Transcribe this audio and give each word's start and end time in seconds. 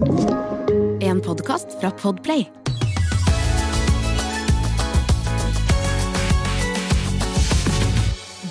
En 0.00 1.20
podkast 1.20 1.80
fra 1.80 1.90
Podplay. 1.90 2.50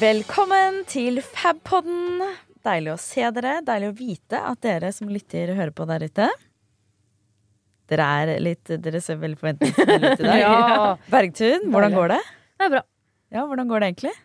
Velkommen 0.02 0.82
til 0.92 1.22
Fabpodden. 1.24 2.20
Deilig 2.68 2.92
å 2.92 2.98
se 3.00 3.30
dere. 3.38 3.62
Deilig 3.64 3.92
å 3.94 3.96
vite 3.96 4.42
at 4.50 4.60
dere 4.66 4.92
som 4.92 5.08
lytter, 5.08 5.54
hører 5.56 5.72
på 5.72 5.88
der 5.88 6.04
ute. 6.10 6.28
Dere 7.88 8.10
er 8.20 8.34
litt 8.44 8.68
Dere 8.84 9.00
ser 9.00 9.22
veldig 9.22 9.40
forventningsfulle 9.40 10.02
ut 10.04 10.20
i 10.20 10.28
dag. 10.28 10.42
Ja. 10.44 10.98
Bergtun, 11.08 11.72
hvordan 11.72 11.96
går 11.96 12.12
det? 12.18 12.20
Det 12.60 12.68
er 12.68 12.76
bra. 12.76 12.84
Ja, 13.32 13.48
hvordan 13.48 13.72
går 13.72 13.80
det 13.86 13.94
egentlig? 13.94 14.16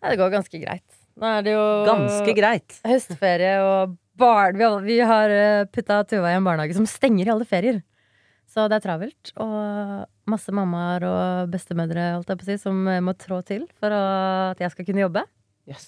Ja, 0.00 0.08
det 0.14 0.18
går 0.22 0.32
ganske 0.38 0.64
greit. 0.64 0.99
Nå 1.20 1.28
er 1.28 1.44
det 1.44 1.52
jo 1.52 1.64
Ganske 1.88 2.34
greit. 2.36 2.78
høstferie 2.86 3.58
og 3.64 3.96
barn. 4.20 4.56
Vi 4.56 4.64
har, 4.64 4.80
vi 4.84 4.98
har 5.04 5.32
eh, 5.34 5.64
putta 5.72 6.02
Tuva 6.08 6.32
i 6.32 6.38
en 6.38 6.46
barnehage 6.46 6.76
som 6.76 6.88
stenger 6.88 7.28
i 7.28 7.32
alle 7.34 7.48
ferier. 7.48 7.82
Så 8.50 8.64
det 8.70 8.80
er 8.80 8.86
travelt. 8.86 9.32
Og 9.40 10.06
masse 10.30 10.52
mammaer 10.54 11.04
og 11.06 11.52
bestemødre 11.52 12.14
holdt 12.16 12.32
jeg 12.32 12.40
på 12.40 12.48
si, 12.48 12.56
som 12.62 12.80
eh, 12.88 13.02
må 13.04 13.14
trå 13.18 13.42
til 13.46 13.66
for 13.80 13.94
at 13.94 14.60
jeg 14.62 14.72
skal 14.74 14.88
kunne 14.88 15.04
jobbe. 15.04 15.26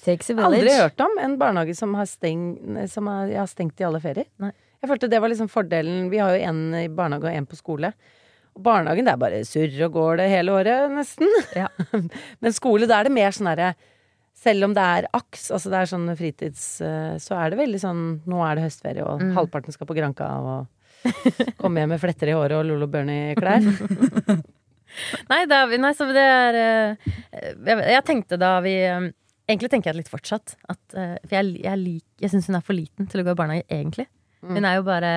Takes 0.05 0.31
a 0.31 0.37
Aldri 0.47 0.71
hørt 0.77 1.01
om 1.03 1.17
en 1.19 1.39
barnehage 1.41 1.75
som 1.75 1.95
har, 1.99 2.07
steng, 2.07 2.53
som 2.93 3.09
har, 3.11 3.31
ja, 3.33 3.47
stengt 3.51 3.81
i 3.83 3.87
alle 3.89 3.99
ferier. 4.05 4.29
Nei. 4.39 4.53
Jeg 4.83 4.91
følte 4.91 5.09
det 5.11 5.19
var 5.23 5.31
liksom 5.31 5.49
fordelen. 5.51 6.09
Vi 6.11 6.21
har 6.23 6.35
jo 6.37 6.43
en 6.51 6.61
i 6.77 6.89
barnehage 6.91 7.31
og 7.31 7.39
en 7.39 7.49
på 7.49 7.59
skole. 7.59 7.91
Og 8.53 8.63
barnehagen 8.67 9.09
det 9.09 9.15
er 9.15 9.21
bare 9.23 9.41
surr 9.49 9.75
og 9.89 9.95
går 9.97 10.21
det 10.21 10.29
hele 10.31 10.55
året, 10.55 10.93
nesten. 10.93 11.31
Ja. 11.57 11.69
Men 12.43 12.55
skole, 12.55 12.87
da 12.91 13.01
er 13.01 13.09
det 13.09 13.15
mer 13.17 13.35
sånn 13.35 13.51
herre 13.51 13.73
Selv 14.43 14.67
om 14.67 14.73
det 14.75 14.83
er 14.83 15.07
aks, 15.15 15.49
altså 15.55 15.71
det 15.71 15.79
er 15.81 15.91
sånn 15.91 16.09
fritids 16.19 16.63
eh, 16.83 17.15
Så 17.23 17.37
er 17.39 17.53
det 17.53 17.61
veldig 17.61 17.79
sånn 17.83 18.01
Nå 18.27 18.41
er 18.43 18.59
det 18.59 18.65
høstferie, 18.67 19.05
og 19.07 19.21
Mm. 19.23 19.35
halvparten 19.37 19.75
skal 19.75 19.87
på 19.87 19.95
Granka 19.95 20.27
og 20.43 20.67
komme 21.59 21.83
hjem 21.83 21.93
med 21.95 22.01
fletter 22.03 22.31
i 22.31 22.35
håret 22.37 22.55
og 22.61 22.67
Lolo 22.69 22.87
Bernie-klær. 22.91 23.65
Nei, 25.31 25.39
er, 25.49 25.73
nei, 25.81 25.91
så 25.97 26.05
det 26.13 26.21
er 26.23 26.59
eh, 26.61 27.13
jeg, 27.33 27.79
jeg 27.95 28.05
tenkte 28.05 28.39
da 28.41 28.59
vi 28.65 28.75
eh, 28.85 29.09
Egentlig 29.51 29.73
tenker 29.73 29.91
jeg 29.91 29.99
litt 29.99 30.09
fortsatt. 30.13 30.53
At, 30.71 30.81
for 30.95 31.33
jeg, 31.35 31.57
jeg, 31.65 31.79
lik, 31.81 32.05
jeg 32.23 32.31
syns 32.31 32.47
hun 32.49 32.57
er 32.57 32.63
for 32.65 32.79
liten 32.79 33.09
til 33.11 33.21
å 33.21 33.25
gå 33.27 33.33
i 33.35 33.39
barnehage, 33.41 33.67
egentlig. 33.75 34.07
Mm. 34.41 34.53
Hun 34.55 34.69
er 34.69 34.77
jo 34.79 34.85
bare 34.87 35.11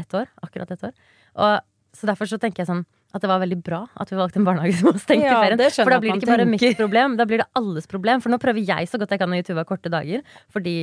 ett 0.00 0.16
år. 0.16 0.30
Akkurat 0.42 0.72
ett 0.72 0.86
år. 0.88 0.94
Og, 1.44 1.60
så 1.94 2.08
derfor 2.08 2.30
så 2.30 2.38
tenker 2.40 2.64
jeg 2.64 2.70
sånn 2.70 2.80
at 3.10 3.24
det 3.24 3.30
var 3.30 3.40
veldig 3.42 3.58
bra 3.66 3.80
at 3.98 4.10
vi 4.12 4.18
valgte 4.18 4.38
en 4.38 4.46
barnehage 4.46 4.76
som 4.78 4.90
var 4.90 5.00
stengt 5.02 5.26
Ja, 5.26 5.40
i 5.40 5.48
ferien. 5.48 5.62
For 5.74 5.90
da 5.94 5.98
blir 6.02 6.14
det 6.14 6.20
ikke 6.22 6.30
bare 6.30 6.46
mitt 6.46 6.78
problem, 6.78 7.16
da 7.18 7.26
blir 7.26 7.42
det 7.42 7.48
alles 7.58 7.90
problem. 7.90 8.22
For 8.22 8.32
nå 8.32 8.38
prøver 8.42 8.62
jeg 8.62 8.90
så 8.90 9.00
godt 9.00 9.14
jeg 9.16 9.22
kan 9.22 9.34
å 9.34 9.40
gi 9.40 9.46
Tuva 9.50 9.66
korte 9.68 9.92
dager, 9.92 10.22
fordi 10.52 10.76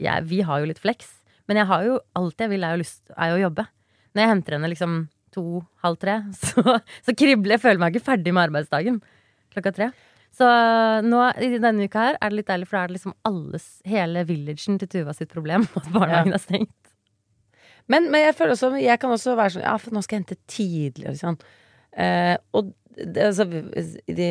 jeg, 0.00 0.26
vi 0.26 0.42
har 0.46 0.62
jo 0.62 0.70
litt 0.70 0.82
flex. 0.82 1.14
Men 1.50 1.62
jeg 1.62 1.70
har 1.70 1.86
jo 1.86 1.96
alt 2.18 2.42
jeg 2.42 2.52
vil, 2.52 2.66
er 2.66 2.76
jo, 2.76 2.82
lyst, 2.82 3.02
er 3.14 3.32
jo 3.32 3.38
å 3.38 3.44
jobbe. 3.46 3.66
Når 4.14 4.24
jeg 4.24 4.32
henter 4.34 4.56
henne 4.56 4.70
liksom 4.72 5.00
to-halv 5.34 5.98
tre, 6.02 6.20
så, 6.42 6.78
så 7.06 7.16
kribler 7.16 7.56
jeg. 7.56 7.64
Føler 7.66 7.82
meg 7.82 7.94
ikke 7.94 8.08
ferdig 8.12 8.34
med 8.34 8.48
arbeidsdagen 8.48 9.02
klokka 9.54 9.74
tre. 9.74 9.90
Så 10.34 10.46
nå 11.02 11.22
i 11.42 11.56
denne 11.58 11.88
uka 11.90 12.04
her 12.04 12.18
er 12.20 12.30
det 12.30 12.38
litt 12.38 12.50
deilig, 12.50 12.68
for 12.70 12.78
da 12.78 12.84
er 12.84 12.90
det 12.92 12.98
liksom 13.00 13.16
alles, 13.26 13.66
hele 13.88 14.22
villagen 14.28 14.78
til 14.78 14.90
Tuva 14.90 15.14
sitt 15.16 15.32
problem 15.32 15.66
at 15.78 15.90
barnehagen 15.94 16.36
er 16.36 16.42
stengt. 16.42 16.89
Men, 17.90 18.10
men 18.12 18.22
jeg 18.22 18.36
føler 18.38 18.54
også 18.54 18.68
Jeg 18.78 19.00
kan 19.02 19.10
også 19.10 19.34
være 19.38 19.56
sånn 19.56 19.66
Ja, 19.66 19.76
for 19.82 19.96
nå 19.96 20.02
skal 20.04 20.18
jeg 20.18 20.24
hente 20.24 20.38
tidligere, 20.50 21.16
sånn. 21.18 21.40
Eh, 21.90 22.36
og 22.54 22.70
det, 23.00 23.22
altså, 23.22 23.44
de, 23.46 24.28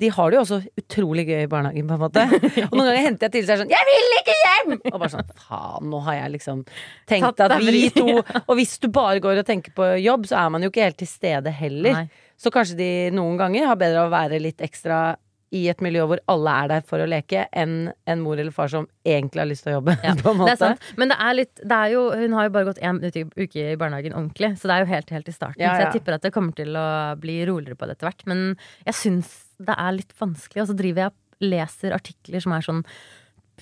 de 0.00 0.08
har 0.12 0.30
det 0.30 0.36
jo 0.36 0.42
også 0.42 0.58
utrolig 0.78 1.24
gøy 1.28 1.44
i 1.44 1.50
barnehagen, 1.50 1.86
på 1.88 1.96
en 1.96 2.02
måte. 2.02 2.24
Og 2.68 2.74
noen 2.76 2.88
ganger 2.90 3.06
henter 3.06 3.28
jeg 3.28 3.34
til 3.36 3.46
seg 3.48 3.62
sånn 3.62 3.72
'Jeg 3.72 3.88
vil 3.88 4.16
ikke 4.18 4.36
hjem!' 4.40 4.74
Og 4.92 4.98
bare 4.98 5.12
sånn 5.14 5.32
Faen, 5.46 5.88
nå 5.92 6.02
har 6.06 6.18
jeg 6.18 6.34
liksom 6.34 6.62
tenkt 7.10 7.40
at 7.46 7.56
vi 7.62 7.88
to 7.94 8.20
Og 8.48 8.54
hvis 8.58 8.76
du 8.82 8.90
bare 8.92 9.22
går 9.24 9.40
og 9.42 9.48
tenker 9.48 9.74
på 9.76 9.88
jobb, 10.02 10.28
så 10.30 10.42
er 10.44 10.52
man 10.54 10.66
jo 10.66 10.72
ikke 10.72 10.84
helt 10.84 11.00
til 11.00 11.10
stede 11.10 11.54
heller. 11.54 12.02
Nei. 12.02 12.24
Så 12.36 12.52
kanskje 12.54 12.78
de 12.78 12.90
noen 13.14 13.38
ganger 13.40 13.70
har 13.70 13.78
bedre 13.80 14.04
av 14.04 14.10
å 14.10 14.14
være 14.14 14.42
litt 14.42 14.60
ekstra 14.64 15.14
i 15.54 15.64
et 15.70 15.82
miljø 15.84 16.06
hvor 16.10 16.20
alle 16.30 16.54
er 16.64 16.70
der 16.72 16.84
for 16.88 17.02
å 17.02 17.06
leke, 17.08 17.44
enn 17.54 17.92
en 18.10 18.22
mor 18.24 18.40
eller 18.40 18.54
far 18.54 18.70
som 18.72 18.88
egentlig 19.06 19.42
har 19.42 19.50
lyst 19.50 19.66
til 19.66 19.74
å 19.74 19.78
jobbe. 19.78 19.96
Ja, 20.06 20.14
på 20.18 20.32
en 20.32 20.40
måte. 20.40 20.52
Det 20.52 20.56
er 20.56 20.62
sant. 20.74 20.86
Men 21.00 21.12
det 21.12 21.18
er 21.26 21.38
litt 21.38 21.62
det 21.62 21.78
er 21.78 21.94
jo, 21.94 22.04
Hun 22.18 22.36
har 22.36 22.48
jo 22.48 22.54
bare 22.56 22.68
gått 22.70 22.82
én 22.84 23.00
uke 23.00 23.64
i 23.64 23.78
barnehagen 23.80 24.16
ordentlig, 24.16 24.54
så 24.60 24.70
det 24.70 24.76
er 24.76 24.84
jo 24.84 24.90
helt, 24.92 25.12
helt 25.14 25.30
i 25.30 25.36
starten. 25.36 25.62
Ja, 25.62 25.74
Så 25.76 25.86
jeg 25.86 26.00
tipper 26.00 26.18
at 26.18 26.26
det 26.26 26.34
kommer 26.34 26.56
til 26.58 26.76
å 26.78 26.86
bli 27.20 27.40
roligere 27.48 27.78
på 27.78 27.88
det 27.88 27.96
etter 27.96 28.10
hvert. 28.10 28.24
Men 28.30 28.46
jeg 28.84 28.98
syns 29.00 29.34
det 29.62 29.76
er 29.78 29.98
litt 30.00 30.14
vanskelig, 30.18 30.64
og 30.64 30.72
så 30.72 30.78
driver 30.78 31.06
jeg 31.06 31.14
og 31.14 31.48
leser 31.54 31.94
artikler 31.94 32.42
som 32.42 32.54
er 32.56 32.64
sånn 32.66 32.82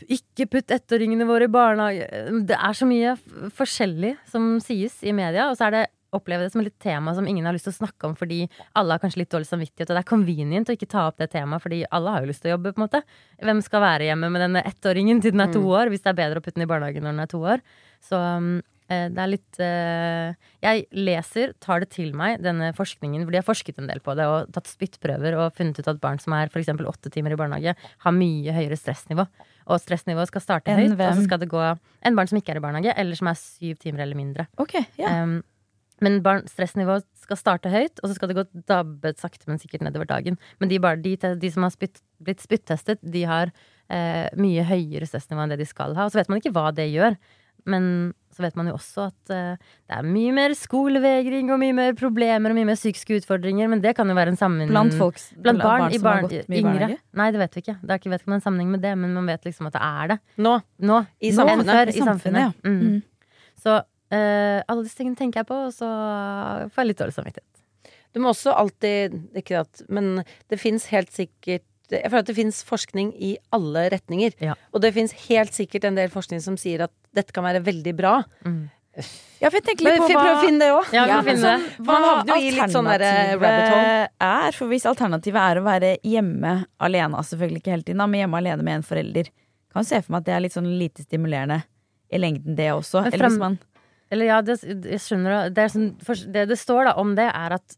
ikke 0.09 0.47
putt 0.49 0.72
ettåringene 0.72 1.27
våre 1.28 1.47
i 1.49 1.53
barnehage. 1.53 2.06
Det 2.49 2.56
er 2.56 2.77
så 2.77 2.88
mye 2.88 3.12
forskjellig 3.53 4.15
som 4.33 4.55
sies 4.65 5.03
i 5.05 5.12
media, 5.17 5.50
og 5.50 5.59
så 5.59 5.69
er 5.69 5.77
det 5.77 5.83
opplever 6.17 6.47
det 6.47 6.53
som 6.55 6.62
et 6.62 6.78
tema 6.83 7.15
som 7.17 7.27
ingen 7.28 7.47
har 7.49 7.56
lyst 7.56 7.69
til 7.69 7.75
å 7.75 7.81
snakke 7.81 8.09
om 8.09 8.17
fordi 8.19 8.45
alle 8.78 8.97
har 8.97 9.03
kanskje 9.03 9.23
litt 9.23 9.33
dårlig 9.33 9.49
samvittighet, 9.49 9.89
og 9.89 9.97
det 9.97 10.03
er 10.03 10.11
convenient 10.11 10.73
å 10.73 10.77
ikke 10.77 10.91
ta 10.93 11.06
opp 11.09 11.21
det 11.21 11.31
temaet 11.33 11.65
fordi 11.65 11.83
alle 11.91 12.17
har 12.17 12.25
jo 12.25 12.33
lyst 12.33 12.45
til 12.45 12.53
å 12.53 12.56
jobbe, 12.56 12.75
på 12.75 12.83
en 12.83 12.87
måte. 12.87 13.03
Hvem 13.43 13.62
skal 13.65 13.84
være 13.84 14.11
hjemme 14.11 14.33
med 14.33 14.45
denne 14.47 14.65
ettåringen 14.69 15.23
til 15.25 15.34
den 15.34 15.45
er 15.47 15.55
to 15.55 15.62
år, 15.71 15.93
hvis 15.93 16.05
det 16.05 16.12
er 16.12 16.21
bedre 16.21 16.43
å 16.43 16.45
putte 16.45 16.59
den 16.59 16.67
i 16.67 16.71
barnehagen 16.71 17.06
når 17.06 17.17
den 17.17 17.25
er 17.25 17.33
to 17.33 17.41
år? 17.55 17.65
Så 18.03 18.19
um, 18.19 18.50
eh, 18.91 19.06
det 19.12 19.23
er 19.23 19.31
litt 19.31 19.61
eh, 19.62 20.50
Jeg 20.65 20.84
leser, 20.97 21.55
tar 21.62 21.84
det 21.84 21.93
til 21.95 22.12
meg, 22.19 22.43
denne 22.44 22.73
forskningen, 22.77 23.25
for 23.25 23.34
de 23.34 23.41
har 23.41 23.47
forsket 23.47 23.81
en 23.81 23.89
del 23.91 24.03
på 24.05 24.17
det 24.19 24.27
og 24.29 24.53
tatt 24.55 24.71
spyttprøver 24.71 25.39
og 25.39 25.55
funnet 25.56 25.81
ut 25.81 25.91
at 25.94 26.03
barn 26.03 26.21
som 26.23 26.37
er 26.37 26.53
f.eks. 26.53 26.73
åtte 26.77 27.12
timer 27.15 27.37
i 27.37 27.41
barnehage, 27.41 27.77
har 28.05 28.17
mye 28.17 28.56
høyere 28.59 28.79
stressnivå. 28.81 29.27
Og 29.71 29.79
stressnivået 29.79 30.29
skal 30.29 30.43
starte 30.44 30.75
høyt, 30.75 30.97
og 30.97 31.17
så 31.17 31.25
skal 31.25 31.41
det 31.41 31.53
gå 31.53 31.62
en 31.62 32.19
barn 32.19 32.29
som 32.29 32.41
ikke 32.41 32.56
er 32.56 32.59
i 32.61 32.65
barnehage, 32.65 32.97
eller 32.99 33.19
som 33.19 33.31
er 33.31 33.39
syv 33.39 33.79
timer 33.81 34.05
eller 34.05 34.19
mindre. 34.19 34.49
Okay, 34.61 34.84
ja. 34.99 35.23
Um, 35.23 35.41
men 36.03 36.21
barn, 36.25 36.47
stressnivået 36.51 37.07
skal 37.23 37.39
starte 37.39 37.71
høyt, 37.73 38.01
og 38.03 38.11
så 38.11 38.17
skal 38.17 38.33
det 38.33 38.39
gå 38.41 38.47
dabbet 38.69 39.21
sakte, 39.23 39.47
men 39.47 39.61
sikkert 39.63 39.85
nedover 39.87 40.09
dagen. 40.11 40.39
Men 40.61 40.73
de, 40.73 40.81
bar, 40.83 40.99
de, 41.03 41.15
de 41.17 41.51
som 41.55 41.67
har 41.67 41.75
spytt, 41.75 42.03
blitt 42.23 42.43
spyttestet, 42.43 42.99
de 43.03 43.23
har 43.29 43.53
eh, 43.93 44.27
mye 44.39 44.65
høyere 44.67 45.07
stressnivå 45.07 45.45
enn 45.45 45.55
det 45.55 45.62
de 45.62 45.69
skal 45.71 45.95
ha. 45.99 46.09
Og 46.09 46.15
så 46.15 46.21
vet 46.23 46.33
man 46.33 46.43
ikke 46.43 46.55
hva 46.57 46.73
det 46.75 46.91
gjør. 46.91 47.17
Men 47.69 47.85
så 48.35 48.43
vet 48.43 48.57
man 48.59 48.67
jo 48.67 48.75
også 48.75 49.05
at 49.11 49.31
eh, 49.31 49.61
det 49.87 49.95
er 49.95 50.07
mye 50.09 50.33
mer 50.35 50.55
skolevegring 50.59 51.53
og 51.53 51.61
mye 51.62 51.77
mer 51.77 51.93
problemer 51.99 52.51
og 52.51 52.59
mye 52.59 52.67
mer 52.73 52.79
psykiske 52.81 53.21
utfordringer. 53.21 53.71
Men 53.71 53.85
det 53.85 53.93
kan 53.99 54.09
jo 54.11 54.17
være 54.19 54.35
en 54.35 54.41
sammenheng 54.41 54.73
Blant 54.73 54.97
folks, 54.99 55.29
Blant 55.37 55.62
barn, 55.62 55.87
barn, 56.03 56.27
mye 56.27 56.43
i 56.43 56.59
yngre. 56.59 56.73
barnehage? 56.73 56.99
Nei, 57.21 57.29
det 57.31 57.43
vet 57.45 57.55
vi 57.55 57.62
ikke. 57.67 57.77
Det 57.85 57.95
er 57.95 58.03
ikke 58.03 58.15
vet 58.17 58.25
ikke 58.25 58.31
om 58.31 58.35
det 58.35 58.39
er 58.39 58.43
en 58.43 58.47
sammenheng 58.49 58.75
med 58.75 58.83
det, 58.83 58.97
men 58.99 59.15
man 59.15 59.31
vet 59.31 59.47
liksom 59.47 59.71
at 59.71 59.79
det 59.79 59.85
er 59.93 60.12
det. 60.15 60.19
Nå. 60.49 60.57
Nå. 60.91 60.99
I 61.23 61.33
samfunnet. 61.39 61.73
før 61.77 61.93
I 61.95 62.07
samfunnet. 62.11 62.43
ja. 62.43 62.53
Mm. 62.67 62.83
Mm. 62.83 63.01
Så 63.62 63.79
alle 64.12 64.83
disse 64.84 64.99
tingene 64.99 65.17
tenker 65.19 65.41
jeg 65.43 65.49
på, 65.49 65.56
og 65.69 65.73
så 65.75 65.89
får 66.73 66.83
jeg 66.83 66.91
litt 66.91 67.00
dårlig 67.00 67.17
samvittighet. 67.17 67.53
Du 68.12 68.21
må 68.21 68.33
også 68.33 68.53
alltid 68.53 69.15
Ikke 69.41 69.62
at 69.62 69.83
Men 69.89 70.23
det 70.53 70.59
fins 70.61 70.84
helt 70.93 71.12
sikkert 71.15 71.65
Jeg 71.93 72.11
føler 72.11 72.25
at 72.25 72.28
det 72.28 72.37
fins 72.37 72.62
forskning 72.65 73.15
i 73.17 73.34
alle 73.53 73.87
retninger. 73.93 74.37
Ja. 74.41 74.55
Og 74.73 74.84
det 74.84 74.95
fins 74.97 75.12
helt 75.27 75.53
sikkert 75.56 75.84
en 75.89 75.99
del 75.99 76.12
forskning 76.12 76.41
som 76.45 76.56
sier 76.61 76.87
at 76.87 76.93
dette 77.12 77.34
kan 77.37 77.45
være 77.45 77.61
veldig 77.67 77.93
bra. 77.99 78.15
Ja, 79.41 79.49
for 79.50 79.59
jeg 79.59 79.65
tenker 79.67 79.89
litt 79.89 80.00
på 80.00 80.06
hva 80.09 80.23
prøv 80.23 80.39
å 80.39 80.41
finne 80.44 80.62
det 80.62 80.71
òg. 80.73 80.89
Ja, 80.97 81.19
finne 81.25 81.41
sånn, 81.43 81.67
hva 81.84 81.99
sånn 82.73 82.89
derre 82.89 83.11
alternativet 83.34 84.25
er. 84.25 84.56
For 84.56 84.73
hvis 84.73 84.89
alternativet 84.89 85.41
er 85.43 85.61
å 85.61 85.65
være 85.67 85.93
hjemme 86.05 86.55
alene, 86.81 87.25
selvfølgelig 87.29 87.61
ikke 87.61 87.75
hele 87.75 87.87
tiden, 87.89 88.05
men 88.05 88.23
hjemme 88.23 88.41
alene 88.41 88.67
med 88.69 88.79
en 88.79 88.87
forelder, 88.89 89.29
kan 89.73 89.89
se 89.89 90.00
for 90.00 90.15
meg 90.15 90.23
at 90.23 90.31
det 90.31 90.37
er 90.37 90.44
litt 90.47 90.56
sånn 90.56 90.73
lite 90.81 91.05
stimulerende 91.05 91.62
i 92.12 92.21
lengden, 92.21 92.56
det 92.56 92.71
også. 92.73 93.05
Frem, 93.06 93.17
Eller 93.17 93.33
hvis 93.33 93.41
man 93.41 93.61
Eller 94.12 94.28
ja, 94.28 94.41
det, 94.45 94.59
jeg 94.61 95.00
skjønner 95.00 95.33
det. 95.33 95.55
Det, 95.56 95.69
sånn, 95.73 95.87
det 96.34 96.45
det 96.50 96.59
står 96.61 96.91
da 96.91 96.97
om 97.00 97.15
det, 97.17 97.31
er 97.33 97.55
at 97.56 97.77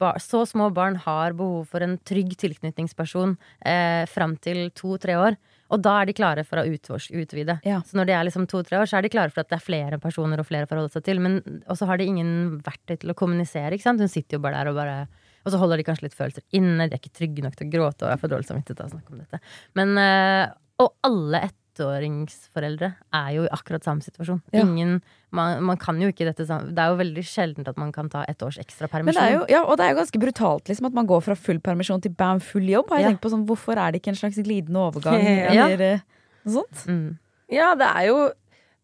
bar, 0.00 0.18
så 0.20 0.42
små 0.48 0.68
barn 0.76 0.98
har 1.06 1.32
behov 1.38 1.70
for 1.72 1.84
en 1.84 1.96
trygg 2.04 2.34
tilknytningsperson 2.40 3.32
eh, 3.64 4.04
fram 4.10 4.36
til 4.44 4.66
to-tre 4.76 5.16
år. 5.16 5.38
Og 5.70 5.80
da 5.80 6.00
er 6.00 6.10
de 6.10 6.16
klare 6.18 6.44
for 6.44 6.60
å 6.60 6.66
utvide. 6.66 7.60
Ja. 7.64 7.78
Så 7.86 7.96
når 7.96 8.10
de 8.10 8.14
er 8.16 8.26
liksom 8.26 8.48
to-tre 8.50 8.80
år, 8.80 8.90
så 8.90 8.98
er 8.98 9.06
de 9.06 9.12
klare 9.12 9.32
for 9.32 9.44
at 9.44 9.52
det 9.52 9.56
er 9.60 9.64
flere 9.64 10.00
personer 10.02 10.42
og 10.42 10.48
flere 10.48 10.66
å 10.66 10.70
forholde 10.70 10.92
seg 10.92 11.06
til. 11.06 11.22
Men 11.22 11.38
også 11.70 11.88
har 11.88 12.00
de 12.00 12.08
ingen 12.10 12.32
verktøy 12.66 12.98
til 13.00 13.14
å 13.14 13.16
kommunisere. 13.16 13.72
ikke 13.76 13.86
sant? 13.86 14.02
Hun 14.02 14.10
sitter 14.10 14.36
jo 14.36 14.44
bare 14.44 14.60
der 14.60 14.72
og 14.72 14.80
bare 14.80 15.00
Og 15.40 15.54
så 15.54 15.56
holder 15.56 15.80
de 15.80 15.84
kanskje 15.86 16.04
litt 16.04 16.18
følelser 16.18 16.44
inne. 16.52 16.84
De 16.90 16.92
er 16.92 17.00
ikke 17.00 17.16
trygge 17.16 17.40
nok 17.40 17.54
til 17.56 17.70
å 17.70 17.72
gråte, 17.72 18.04
og 18.04 18.10
jeg 18.12 18.20
får 18.20 18.32
dårlig 18.34 18.48
samvittighet 18.50 18.82
av 18.82 18.90
å 18.90 18.92
snakke 18.92 19.14
om 19.14 19.22
dette. 19.22 19.38
Men, 19.78 19.94
eh, 19.96 20.50
og 20.84 20.90
alle 21.08 21.40
ettåringsforeldre 21.70 22.88
er 23.14 23.30
jo 23.36 23.44
i 23.46 23.50
akkurat 23.54 23.84
samme 23.86 24.02
situasjon. 24.04 24.40
Ja. 24.54 24.62
Ingen, 24.64 25.00
man, 25.36 25.62
man 25.64 25.78
kan 25.80 26.00
jo 26.02 26.10
ikke 26.12 26.26
dette 26.28 26.46
sammen. 26.48 26.74
Det 26.76 26.82
er 26.82 26.92
jo 26.92 26.98
veldig 27.00 27.24
sjeldent 27.26 27.70
at 27.70 27.78
man 27.80 27.92
kan 27.94 28.10
ta 28.12 28.24
ett 28.28 28.42
års 28.42 28.58
ekstra 28.62 28.88
Men 28.88 28.92
permisjon. 28.94 29.20
det 29.22 29.28
er 29.30 29.36
jo, 29.38 29.44
ja, 29.52 29.62
og 29.64 29.78
det 29.80 29.86
er 29.86 29.94
jo 29.94 30.00
ganske 30.02 30.22
brutalt 30.22 30.68
liksom, 30.70 30.86
at 30.90 30.98
man 30.98 31.06
går 31.10 31.24
fra 31.28 31.36
full 31.38 31.60
permisjon 31.64 32.02
til 32.04 32.14
bam, 32.18 32.40
full 32.40 32.66
jobb. 32.68 32.90
Har 32.90 32.98
jeg 33.02 33.06
Ja. 33.08 33.10
tenkt 33.14 33.22
på 33.24 33.30
sånn, 33.34 33.46
Hvorfor 33.46 33.78
er 33.78 33.92
det 33.92 34.02
ikke 34.02 34.12
en 34.14 34.20
slags 34.20 34.38
glidende 34.42 34.78
overgang? 34.82 35.20
Eller 35.50 35.54
ja. 35.54 35.98
noe 36.44 36.54
sånt? 36.60 36.86
mm. 36.86 37.18
Ja, 37.50 37.74
det 37.74 37.86
er 37.88 38.06
jo 38.10 38.18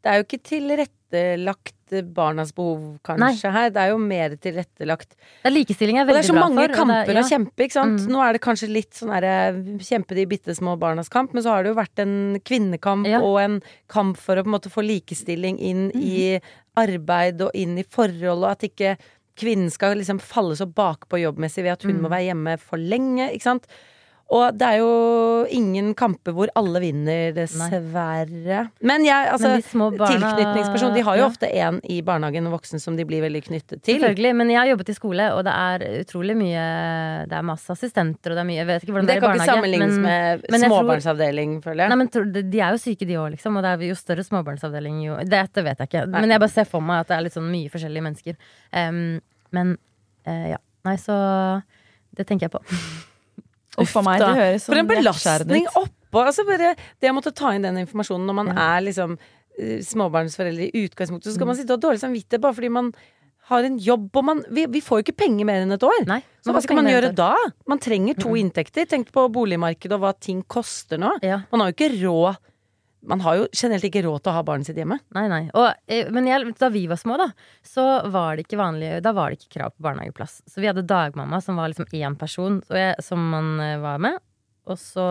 Det 0.03 0.11
er 0.13 0.17
jo 0.21 0.25
ikke 0.27 0.43
tilrettelagt 0.43 0.93
barnas 1.11 2.51
behov, 2.55 2.99
kanskje, 3.07 3.51
her. 3.53 3.71
Det 3.71 3.77
er 3.79 3.89
jo 3.93 3.99
mer 3.99 4.31
tilrettelagt. 4.37 5.11
Det 5.43 5.47
er 5.51 5.55
likestilling 5.55 5.99
er 5.99 6.03
Og 6.03 6.09
det 6.09 6.17
er 6.25 6.29
så 6.33 6.35
mange 6.35 6.69
for. 6.69 6.75
kamper 6.75 7.07
det, 7.07 7.15
ja. 7.15 7.23
å 7.23 7.31
kjempe, 7.31 7.57
ikke 7.63 7.73
sant. 7.73 8.01
Mm. 8.03 8.09
Nå 8.13 8.23
er 8.27 8.33
det 8.33 8.41
kanskje 8.43 8.69
litt 8.73 8.91
sånn 8.99 9.13
herre 9.15 9.35
kjempe 9.79 10.15
de 10.19 10.27
bitte 10.27 10.55
små 10.57 10.77
barnas 10.79 11.09
kamp, 11.09 11.33
men 11.33 11.43
så 11.43 11.51
har 11.55 11.63
det 11.63 11.71
jo 11.71 11.79
vært 11.79 11.99
en 12.03 12.41
kvinnekamp 12.41 13.07
Ja. 13.07 13.21
og 13.21 13.39
en 13.41 13.63
kamp 13.89 14.17
for 14.17 14.37
å 14.37 14.43
på 14.43 14.47
en 14.51 14.57
måte 14.59 14.71
få 14.73 14.83
likestilling 14.85 15.59
inn 15.61 15.91
Mm. 15.93 16.03
i 16.03 16.41
arbeid 16.77 17.41
og 17.41 17.51
inn 17.55 17.79
i 17.79 17.85
forhold, 17.85 18.43
og 18.45 18.51
at 18.51 18.61
ikke 18.67 18.97
kvinnen 19.37 19.71
skal 19.71 19.95
liksom 19.97 20.19
falle 20.21 20.57
så 20.57 20.67
bakpå 20.67 21.21
jobbmessig 21.21 21.63
ved 21.63 21.73
at 21.73 21.83
hun 21.85 21.97
Mm. 21.99 22.03
må 22.03 22.09
være 22.11 22.35
hjemme 22.35 22.59
for 22.59 22.79
lenge, 22.79 23.31
ikke 23.33 23.43
sant. 23.43 23.67
Og 24.35 24.57
det 24.59 24.67
er 24.67 24.79
jo 24.81 25.47
ingen 25.55 25.93
kamper 25.95 26.35
hvor 26.35 26.51
alle 26.59 26.81
vinner, 26.83 27.29
dessverre. 27.37 28.65
Men 28.83 29.05
jeg, 29.07 29.29
altså 29.31 29.53
Men 29.79 29.93
barna- 30.01 30.09
Tilknytningsperson. 30.11 30.95
De 30.97 31.05
har 31.07 31.15
jo 31.15 31.23
ja. 31.23 31.29
ofte 31.31 31.47
en 31.55 31.79
i 31.85 32.01
barnehagen, 32.03 32.49
og 32.49 32.57
voksen, 32.57 32.81
som 32.83 32.97
de 32.99 33.05
blir 33.07 33.23
veldig 33.23 33.45
knyttet 33.47 33.85
til. 33.87 34.01
Selvfølgelig, 34.01 34.33
men 34.35 34.51
jeg 34.51 34.59
har 34.59 34.67
jobbet 34.73 34.91
i 34.91 34.97
skole, 34.99 35.29
og 35.33 35.45
det 35.47 35.53
er 35.55 35.85
utrolig 36.03 36.35
mye 36.37 36.65
Det 37.31 37.39
er 37.39 37.47
masse 37.47 37.71
assistenter, 37.71 38.33
og 38.33 38.35
det 38.35 38.43
er 38.43 38.49
mye 38.51 38.59
Jeg 38.59 38.67
vet 38.67 38.83
ikke 38.83 38.93
hvordan 38.97 39.07
Det 39.07 39.15
det, 39.15 39.23
er 39.23 39.23
i 39.23 39.31
kan 39.31 39.41
ikke 39.41 39.53
sammenlignes 39.55 39.95
men- 39.95 40.03
med 40.03 40.45
men 40.51 40.61
jeg 40.61 40.71
tror- 40.71 40.83
småbarnsavdeling, 40.83 41.63
føler 41.63 41.81
jeg. 41.85 41.89
Nei, 41.89 41.97
men 42.03 42.09
tror- 42.09 42.33
de 42.51 42.61
er 42.61 42.71
jo 42.71 42.79
syke, 42.83 43.07
de 43.07 43.15
òg, 43.15 43.31
liksom. 43.31 43.57
Og 43.57 43.63
det 43.63 43.71
er 43.71 43.87
jo 43.89 43.95
større 43.95 44.25
småbarnsavdeling 44.27 45.03
jo 45.07 45.17
Dette 45.25 45.63
vet 45.63 45.79
jeg 45.79 45.89
ikke. 45.89 46.07
Men 46.11 46.29
jeg 46.31 46.41
bare 46.41 46.51
ser 46.51 46.65
for 46.65 46.81
meg 46.81 47.01
at 47.01 47.09
det 47.09 47.17
er 47.17 47.23
litt 47.23 47.33
sånn 47.39 47.51
mye 47.51 47.71
forskjellige 47.71 48.03
mennesker. 48.03 48.35
Um, 48.75 49.21
men 49.53 49.79
uh, 50.27 50.49
ja. 50.51 50.57
Nei, 50.85 50.97
så 50.97 51.63
Det 52.17 52.27
tenker 52.27 52.51
jeg 52.51 52.51
på. 52.51 52.61
Uff 53.79 53.97
a 53.97 54.03
meg, 54.03 54.19
det 54.21 54.29
høres 54.37 54.65
For 54.67 54.75
sånn 54.75 54.79
en 54.85 54.91
belastning 54.91 55.67
oppå! 55.75 56.23
Altså 56.25 56.47
bare 56.49 56.75
det 57.01 57.11
å 57.11 57.15
måtte 57.17 57.35
ta 57.35 57.51
inn 57.55 57.63
den 57.67 57.77
informasjonen 57.85 58.27
når 58.27 58.35
man 58.35 58.47
Ja. 58.55 58.77
er 58.77 58.81
liksom 58.87 59.19
eh, 59.59 59.79
småbarnsforeldre 59.85 60.71
i 60.73 60.87
utgangspunktet, 60.87 61.31
så 61.31 61.35
skal 61.35 61.47
Mm. 61.47 61.53
man 61.53 61.57
sitte 61.57 61.73
og 61.73 61.81
ha 61.83 61.89
dårlig 61.91 62.01
samvittighet 62.01 62.41
bare 62.41 62.55
fordi 62.55 62.71
man 62.71 62.93
har 63.49 63.63
en 63.65 63.79
jobb, 63.79 64.11
og 64.17 64.25
man 64.25 64.45
Vi, 64.51 64.67
vi 64.67 64.81
får 64.81 64.99
jo 64.99 65.03
ikke 65.13 65.17
penger 65.23 65.45
mer 65.47 65.63
enn 65.63 65.73
et 65.73 65.81
år. 65.83 66.07
Nei. 66.07 66.23
Så 66.45 66.53
hva 66.53 66.61
skal 66.63 66.77
man 66.77 66.87
gjøre 66.91 67.15
da? 67.15 67.35
Man 67.67 67.79
trenger 67.79 68.15
to 68.19 68.31
inntekter. 68.35 68.87
Tenk 68.87 69.13
på 69.13 69.29
boligmarkedet 69.31 69.93
og 69.93 70.01
hva 70.01 70.13
ting 70.19 70.43
koster 70.43 70.99
nå. 70.99 71.13
Ja. 71.23 71.43
Man 71.53 71.61
har 71.61 71.71
jo 71.71 71.77
ikke 71.77 72.03
råd 72.03 72.37
Man 73.07 73.21
har 73.23 73.37
jo 73.39 73.45
generelt 73.55 73.85
ikke 73.87 74.03
råd 74.07 74.23
til 74.25 74.33
å 74.33 74.37
ha 74.37 74.43
barnet 74.47 74.67
sitt 74.69 74.79
hjemme. 74.81 74.97
Nei, 75.15 75.27
nei. 75.31 75.43
Og, 75.55 75.69
eh, 75.87 76.09
men 76.11 76.27
jeg, 76.27 76.49
da 76.59 76.69
vi 76.75 76.87
var 76.91 76.99
små, 76.99 77.17
da, 77.21 77.29
så 77.67 77.85
var 78.11 78.35
det 78.37 78.47
ikke 78.47 78.59
vanlig 78.59 78.97
Da 79.05 79.13
var 79.15 79.31
det 79.31 79.39
ikke 79.41 79.59
krav 79.61 79.75
på 79.77 79.85
barnehageplass. 79.87 80.41
Så 80.51 80.61
vi 80.63 80.67
hadde 80.71 80.83
dagmamma, 80.91 81.39
som 81.45 81.57
var 81.61 81.71
liksom 81.71 81.87
én 81.95 82.17
person 82.19 82.59
jeg, 82.75 82.97
som 83.07 83.23
man 83.31 83.53
eh, 83.63 83.77
var 83.83 83.99
med. 84.03 84.19
Og 84.67 84.79
så 84.83 85.07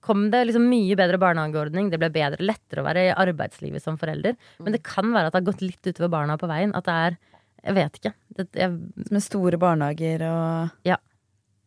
kom 0.00 0.30
det 0.32 0.46
liksom 0.48 0.64
mye 0.70 0.96
bedre 0.96 1.18
barnehageordning. 1.20 1.90
Det 1.92 1.98
ble 2.00 2.08
bedre, 2.14 2.40
lettere 2.42 2.82
å 2.82 2.86
være 2.86 3.04
i 3.10 3.14
arbeidslivet 3.14 3.84
som 3.84 3.98
forelder. 4.00 4.34
Men 4.64 4.72
det 4.74 4.82
kan 4.86 5.12
være 5.12 5.28
at 5.28 5.36
det 5.36 5.42
har 5.42 5.50
gått 5.52 5.62
litt 5.62 5.90
utover 5.92 6.10
barna 6.16 6.38
på 6.40 6.48
veien. 6.50 6.74
At 6.74 6.88
det 6.88 6.96
er 7.06 7.18
Jeg 7.60 7.74
vet 7.76 7.98
ikke. 8.00 8.12
Det, 8.38 8.48
jeg, 8.56 8.70
Med 9.12 9.22
store 9.22 9.58
barnehager 9.60 10.22
og 10.24 10.70
Ja. 10.88 10.96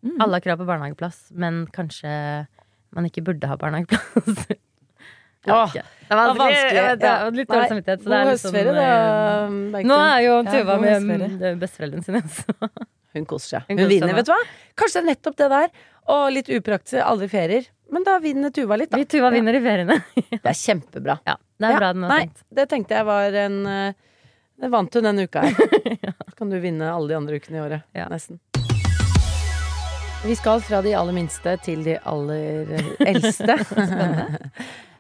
Mm. 0.04 0.18
alle 0.20 0.36
har 0.36 0.42
krav 0.44 0.58
på 0.60 0.66
barnehageplass, 0.68 1.30
men 1.31 1.62
kanskje 1.72 2.10
man 2.92 3.06
ikke 3.08 3.22
burde 3.24 3.48
ha 3.48 3.56
barnehageplass. 3.56 4.50
Åh. 5.48 5.74
Det 5.74 6.16
var 6.16 6.36
vanskelig. 6.38 6.78
Ja, 6.78 6.95
det 6.95 7.07
var 7.07 7.24
ja. 7.24 7.30
litt 7.34 7.50
dårlig 7.50 7.69
samvittighet. 7.72 8.04
God 8.04 8.13
sånn, 8.13 8.28
høstferie, 8.30 8.74
da. 8.75 8.84
eh, 9.80 9.86
Nå 9.90 9.98
er 10.04 10.19
jo 10.24 10.34
Tuva 10.48 10.75
ja, 10.75 10.81
med 10.84 11.07
mm, 11.40 11.60
besteforeldrene 11.62 12.04
sine. 12.06 12.22
Så. 12.30 12.69
Hun 13.13 13.25
koser 13.30 13.48
seg. 13.57 13.66
Hun 13.68 13.78
Hun, 13.78 13.81
koser 13.84 13.90
vinner, 13.94 14.12
seg 14.13 14.19
vet 14.19 14.30
du 14.30 14.34
hva? 14.34 14.40
Kanskje 14.81 15.00
det 15.00 15.04
er 15.04 15.10
nettopp 15.12 15.40
det 15.42 15.50
der. 15.54 15.74
Og 16.13 16.24
litt 16.36 16.51
upraktisk, 16.54 17.00
aldri 17.04 17.28
ferier. 17.31 17.68
Men 17.94 18.06
da 18.07 18.16
vinner 18.24 18.50
Tuva 18.56 18.78
litt, 18.80 18.90
da. 18.92 18.98
Vi 19.01 19.06
Tuva 19.10 19.30
vinner 19.34 19.54
i 19.57 19.62
feriene. 19.63 20.00
Det 20.34 20.40
er 20.50 20.57
kjempebra. 20.57 21.18
Ja, 21.28 21.36
det 21.62 21.68
er 21.69 21.75
Ja, 21.75 21.78
bra 21.84 21.92
den 21.94 22.04
har 22.07 22.13
Nei, 22.16 22.24
tenkt. 22.25 22.42
det 22.57 22.66
tenkte 22.72 22.98
jeg 22.98 23.06
var 23.07 23.38
en 23.44 23.60
eh, 23.69 23.94
Det 24.63 24.69
vant 24.74 24.98
hun 24.98 25.06
denne 25.10 25.28
uka 25.28 25.44
her. 25.46 25.54
Så 26.30 26.38
kan 26.39 26.50
du 26.50 26.57
vinne 26.63 26.89
alle 26.89 27.12
de 27.12 27.18
andre 27.19 27.38
ukene 27.38 27.60
i 27.60 27.63
året. 27.63 27.86
Ja. 27.98 28.07
Nesten. 28.12 28.39
Vi 30.24 30.36
skal 30.39 30.62
fra 30.63 30.80
de 30.81 30.94
aller 30.96 31.13
minste 31.16 31.54
til 31.66 31.81
de 31.84 31.98
aller 32.07 32.74
eldste. 33.04 33.57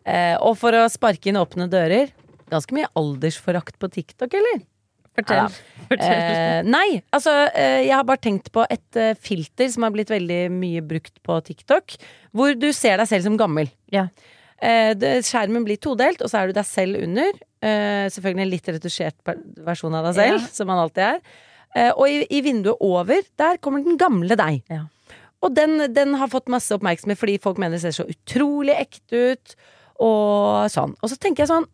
Eh, 0.05 0.35
og 0.39 0.57
for 0.59 0.75
å 0.77 0.85
sparke 0.91 1.31
inn 1.31 1.39
åpne 1.39 1.69
dører 1.71 2.11
Ganske 2.51 2.75
mye 2.75 2.89
aldersforakt 2.99 3.79
på 3.81 3.87
TikTok, 3.89 4.33
eller? 4.37 4.59
Fortell. 5.15 5.55
Fortell. 5.87 6.11
Eh, 6.19 6.59
nei, 6.67 6.99
altså 7.13 7.31
eh, 7.53 7.79
jeg 7.87 7.93
har 7.95 8.05
bare 8.05 8.21
tenkt 8.21 8.51
på 8.53 8.65
et 8.69 8.99
eh, 8.99 9.15
filter 9.17 9.71
som 9.73 9.85
har 9.87 9.93
blitt 9.95 10.11
veldig 10.13 10.39
mye 10.53 10.83
brukt 10.85 11.15
på 11.25 11.37
TikTok, 11.47 11.95
hvor 12.35 12.53
du 12.57 12.67
ser 12.75 12.99
deg 13.01 13.09
selv 13.09 13.25
som 13.25 13.37
gammel. 13.39 13.71
Ja. 13.93 14.07
Eh, 14.63 14.91
det, 14.97 15.15
skjermen 15.27 15.65
blir 15.65 15.79
todelt, 15.81 16.21
og 16.21 16.29
så 16.29 16.41
er 16.43 16.49
du 16.51 16.57
deg 16.59 16.67
selv 16.67 17.01
under. 17.01 17.33
Eh, 17.63 18.05
selvfølgelig 18.13 18.45
en 18.45 18.53
litt 18.53 18.71
retusjert 18.75 19.33
versjon 19.65 19.97
av 19.97 20.09
deg 20.11 20.17
selv, 20.19 20.39
Ja. 20.43 20.53
som 20.59 20.69
man 20.69 20.81
alltid 20.83 21.03
er. 21.07 21.21
Eh, 21.73 21.91
og 21.91 22.05
i, 22.09 22.21
i 22.29 22.41
vinduet 22.45 22.81
over, 22.85 23.21
der 23.39 23.57
kommer 23.63 23.85
den 23.85 23.97
gamle 24.01 24.37
deg. 24.39 24.61
Ja. 24.69 24.83
Og 25.43 25.53
den, 25.57 25.89
den 25.93 26.13
har 26.21 26.29
fått 26.31 26.51
masse 26.51 26.73
oppmerksomhet 26.75 27.19
fordi 27.19 27.39
folk 27.43 27.57
mener 27.59 27.75
det 27.77 27.83
ser 27.83 27.97
så 27.97 28.05
utrolig 28.09 28.77
ekte 28.79 29.23
ut, 29.33 29.55
og 29.99 30.69
sånn. 30.71 30.95
Og 31.01 31.09
så 31.09 31.17
tenker 31.17 31.43
jeg 31.43 31.49
sånn 31.53 31.65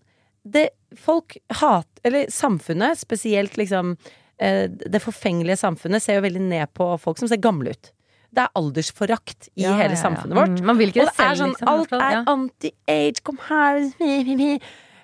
det, 0.45 0.69
Folk 0.95 1.37
hater 1.51 2.01
Eller 2.03 2.25
samfunnet, 2.31 2.97
spesielt 2.97 3.53
liksom 3.57 3.91
eh, 4.39 4.67
Det 4.67 5.01
forfengelige 5.03 5.57
samfunnet, 5.59 6.01
ser 6.01 6.15
jo 6.15 6.21
veldig 6.25 6.41
ned 6.41 6.73
på 6.73 6.87
folk 6.99 7.17
som 7.19 7.27
ser 7.27 7.37
gamle 7.37 7.71
ut. 7.75 7.91
Det 8.31 8.41
er 8.45 8.49
aldersforakt 8.55 9.49
i 9.55 9.63
Ja, 9.63 9.73
hele 9.75 9.93
ja, 9.93 9.97
ja. 9.97 10.01
samfunnet 10.03 10.35
vårt. 10.37 10.59
Mm, 10.59 10.65
man 10.65 10.77
vil 10.77 10.89
ikke 10.89 11.01
Og 11.01 11.07
det 11.11 11.15
selv, 11.15 11.29
er 11.31 11.35
sånn, 11.35 11.53
liksom. 11.53 11.67
alt 11.67 11.91
er 11.93 12.11
Ja. 12.11 12.23
anti-age, 12.25 13.23
kom 13.23 13.37
her 13.49 14.59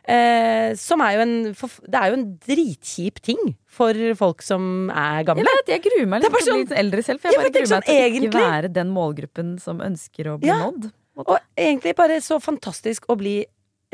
eh, 0.08 0.74
Som 0.76 1.02
er 1.02 1.14
jo 1.18 1.22
en 1.26 1.36
Det 1.54 2.00
er 2.02 2.10
jo 2.12 2.18
en 2.20 2.26
dritkjip 2.46 3.22
ting 3.26 3.56
for 3.76 3.94
folk 4.16 4.42
som 4.42 4.90
er 4.90 5.18
Jeg 5.20 5.26
gamle. 5.28 5.44
vet, 5.44 5.68
jeg 5.68 5.82
gruer 5.84 6.08
meg 6.08 6.22
litt 6.24 6.32
til 6.32 6.32
å 6.32 6.56
bli 6.56 6.66
sånn- 6.66 6.78
eldre 6.80 7.04
selv, 7.04 7.20
for 7.20 7.28
jeg 7.28 7.34
Ja, 7.36 7.42
bare 7.42 7.48
er 7.48 7.52
gruer 7.52 7.60
meg 7.60 7.70
sånn 7.70 7.84
til 7.84 7.96
å 7.96 8.30
ikke 8.30 8.52
være 8.52 8.74
den 8.74 8.90
målgruppen 8.96 9.60
som 9.60 9.80
ønsker 9.80 10.26
å 10.32 10.40
bli 10.40 10.48
Ja. 10.48 10.60
nådd. 10.72 10.92
Og 11.24 11.38
egentlig 11.58 11.96
bare 11.96 12.18
så 12.24 12.40
fantastisk 12.44 13.06
å 13.10 13.16
bli 13.20 13.38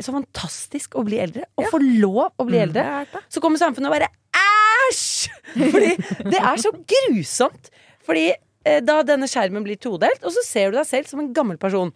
Så 0.02 0.10
fantastisk 0.10 0.96
å 0.98 1.04
bli 1.06 1.18
eldre. 1.22 1.44
Å 1.60 1.68
få 1.70 1.78
lov 1.78 2.32
å 2.40 2.44
bli 2.48 2.56
Mm. 2.58 2.62
eldre. 2.64 3.06
Så 3.30 3.38
kommer 3.44 3.60
samfunnet 3.60 3.86
og 3.86 3.94
bare 3.94 4.08
æsj! 4.34 5.28
Fordi 5.72 5.92
det 6.32 6.40
er 6.40 6.56
så 6.58 6.72
grusomt. 6.74 7.70
Fordi 8.02 8.32
eh, 8.64 8.80
da 8.82 9.02
denne 9.06 9.28
skjermen 9.30 9.62
blir 9.62 9.78
todelt, 9.78 10.24
og 10.24 10.32
så 10.34 10.42
ser 10.42 10.72
du 10.72 10.78
deg 10.80 10.88
selv 10.88 11.06
som 11.06 11.20
en 11.22 11.30
gammel 11.36 11.60
person. 11.60 11.92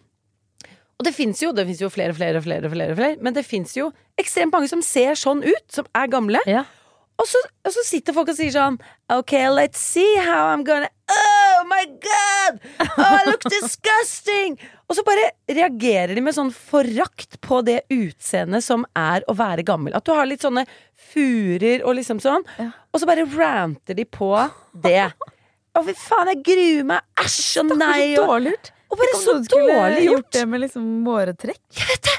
Og 0.97 1.05
det 1.05 1.13
fins 1.17 1.43
jo, 1.43 1.51
det 1.53 1.67
jo 1.83 1.91
flere 1.91 2.15
flere, 2.15 2.41
flere, 2.41 2.71
flere 2.71 2.95
men 3.21 3.35
det 3.35 3.43
fins 3.45 3.75
jo 3.77 3.91
ekstremt 4.17 4.53
mange 4.55 4.69
som 4.71 4.81
ser 4.85 5.19
sånn 5.19 5.43
ut, 5.45 5.67
som 5.73 5.89
er 5.97 6.07
gamle. 6.09 6.39
Ja. 6.47 6.63
Og 7.17 7.29
så, 7.29 7.41
og 7.65 7.73
så 7.73 7.83
sitter 7.87 8.13
folk 8.17 8.29
og 8.29 8.37
sier 8.37 8.53
sånn 8.53 8.75
Ok, 9.15 9.33
let's 9.57 9.81
see 9.81 10.19
how 10.21 10.51
I'm 10.53 10.65
gonna 10.67 10.91
Oh 11.09 11.63
my 11.71 11.85
god! 12.03 12.59
Oh, 12.83 13.13
I 13.15 13.23
look 13.29 13.45
disgusting! 13.47 14.59
Og 14.91 14.99
så 14.99 15.05
bare 15.07 15.31
reagerer 15.51 16.15
de 16.15 16.23
med 16.23 16.35
sånn 16.37 16.51
forakt 16.55 17.39
på 17.43 17.61
det 17.67 17.81
utseendet 17.95 18.67
som 18.67 18.85
er 18.99 19.25
å 19.31 19.35
være 19.39 19.65
gammel. 19.67 19.95
At 19.97 20.07
du 20.07 20.13
har 20.15 20.27
litt 20.29 20.45
sånne 20.45 20.67
furer 21.13 21.83
og 21.87 21.97
liksom 21.99 22.21
sånn. 22.23 22.45
Ja. 22.59 22.69
Og 22.91 23.03
så 23.03 23.09
bare 23.09 23.27
ranter 23.33 23.99
de 23.99 24.07
på 24.07 24.31
det. 24.83 25.09
Å, 25.75 25.83
fy 25.87 25.95
faen, 25.99 26.31
jeg 26.35 26.43
gruer 26.47 26.87
meg. 26.91 27.07
Æsj 27.23 27.63
og 27.63 27.73
nei. 27.79 27.93
Så 28.17 28.23
Og, 28.27 28.33
dårlig 28.35 28.55
gjort. 28.57 28.73
Og 28.87 29.01
bare 29.01 29.19
så 29.19 29.37
dårlig 29.51 30.05
gjort. 30.07 30.29
det 30.37 30.45
med 30.49 30.63
liksom 30.63 30.85
måretrekk. 31.07 31.63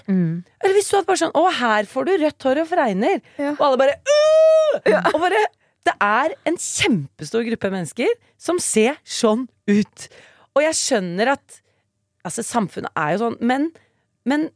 Mm. 0.07 0.43
Eller 0.63 0.75
hvis 0.77 0.89
du 0.89 0.95
hadde 0.95 1.07
bare 1.09 1.19
sånn 1.19 1.33
Å, 1.35 1.41
her 1.59 1.87
får 1.89 2.07
du 2.07 2.11
rødt 2.21 2.45
hår 2.47 2.61
og 2.61 2.67
fregner. 2.69 3.21
Ja. 3.35 3.53
Og 3.57 3.63
alle 3.67 3.79
bare 3.81 3.95
«Åh!» 4.07 4.77
Og 5.13 5.17
bare 5.19 5.41
Det 5.87 5.93
er 6.03 6.35
en 6.47 6.57
kjempestor 6.59 7.43
gruppe 7.47 7.71
mennesker 7.71 8.11
som 8.39 8.59
ser 8.63 8.99
sånn 9.07 9.45
ut. 9.67 10.07
Og 10.55 10.63
jeg 10.63 10.77
skjønner 10.79 11.33
at 11.37 11.61
Altså, 12.27 12.43
samfunnet 12.43 12.91
er 12.99 13.13
jo 13.13 13.19
sånn, 13.21 13.35
men, 13.39 13.69
men, 14.27 14.49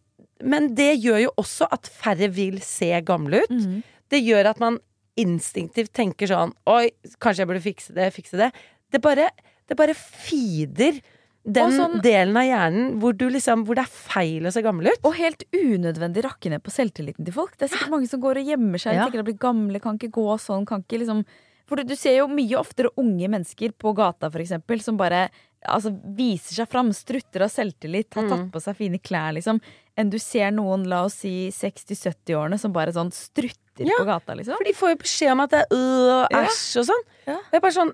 men 0.44 0.74
det 0.76 0.90
gjør 1.00 1.22
jo 1.30 1.30
også 1.40 1.70
at 1.72 1.88
færre 1.88 2.28
vil 2.36 2.58
se 2.66 2.90
gamle 3.08 3.46
ut. 3.46 3.54
Mm. 3.54 3.78
Det 4.12 4.20
gjør 4.20 4.50
at 4.52 4.60
man 4.60 4.80
instinktivt 5.20 5.94
tenker 5.96 6.28
sånn 6.32 6.52
Oi, 6.72 6.90
kanskje 7.24 7.44
jeg 7.46 7.50
burde 7.52 7.64
fikse 7.64 7.96
det, 7.96 8.10
fikse 8.16 8.40
det. 8.40 8.50
Det 8.92 9.00
bare, 9.04 9.30
det 9.72 9.78
bare 9.80 9.96
feeder 9.96 11.00
den 11.44 11.72
sånn- 11.74 12.02
delen 12.04 12.38
av 12.38 12.44
hjernen 12.46 13.00
hvor, 13.02 13.14
du 13.18 13.30
liksom, 13.30 13.64
hvor 13.66 13.76
det 13.76 13.86
er 13.88 13.92
feil 13.92 14.46
å 14.46 14.52
se 14.54 14.62
gammel 14.62 14.92
ut. 14.92 15.00
Og 15.04 15.16
helt 15.18 15.44
unødvendig 15.52 16.24
rakke 16.24 16.50
ned 16.54 16.62
på 16.62 16.70
selvtilliten 16.74 17.26
til 17.26 17.34
folk. 17.34 17.58
Det 17.58 17.66
er 17.66 17.76
sikkert 17.76 17.90
mange 17.96 18.10
som 18.12 18.22
går 18.22 18.38
og 18.44 18.52
gjemmer 18.52 18.78
seg. 18.84 18.94
Ja. 18.96 19.06
Tenker 19.08 19.24
å 19.24 19.30
bli 19.32 19.38
gamle, 19.42 19.80
kan 19.82 19.98
ikke 19.98 20.12
gå 20.14 20.28
sånn, 20.40 20.66
kan 20.70 20.84
ikke 20.86 21.00
liksom 21.02 21.26
For 21.72 21.78
du, 21.80 21.86
du 21.88 21.96
ser 21.96 22.18
jo 22.18 22.26
mye 22.28 22.58
oftere 22.60 22.90
unge 23.00 23.30
mennesker 23.32 23.72
på 23.80 23.94
gata, 23.96 24.28
for 24.30 24.42
eksempel, 24.44 24.82
som 24.84 24.98
bare 25.00 25.30
altså, 25.64 25.94
viser 26.18 26.58
seg 26.58 26.68
fram, 26.68 26.90
strutter 26.92 27.46
av 27.46 27.50
selvtillit, 27.54 28.10
har 28.18 28.28
tatt 28.28 28.50
på 28.52 28.60
seg 28.60 28.76
fine 28.76 29.00
klær, 29.00 29.32
liksom, 29.38 29.62
enn 29.96 30.10
du 30.12 30.18
ser 30.20 30.52
noen, 30.52 30.84
la 30.90 31.06
oss 31.06 31.22
si 31.24 31.48
60-70-årene, 31.56 32.60
som 32.60 32.74
bare 32.76 32.92
sånn 32.92 33.14
strutter 33.16 33.88
Ja. 33.88 33.96
på 34.02 34.06
gata, 34.10 34.36
liksom. 34.36 34.58
For 34.58 34.68
de 34.68 34.74
får 34.76 34.90
jo 34.90 35.00
beskjed 35.06 35.32
om 35.32 35.40
at 35.46 35.50
det 35.56 35.62
er 35.62 35.78
øh, 35.78 36.28
æsj 36.44 36.82
og 36.82 36.90
sånn. 36.90 37.06
Ja. 37.30 37.38
Det 37.50 37.56
er 37.62 37.64
bare 37.64 37.78
sånn 37.78 37.94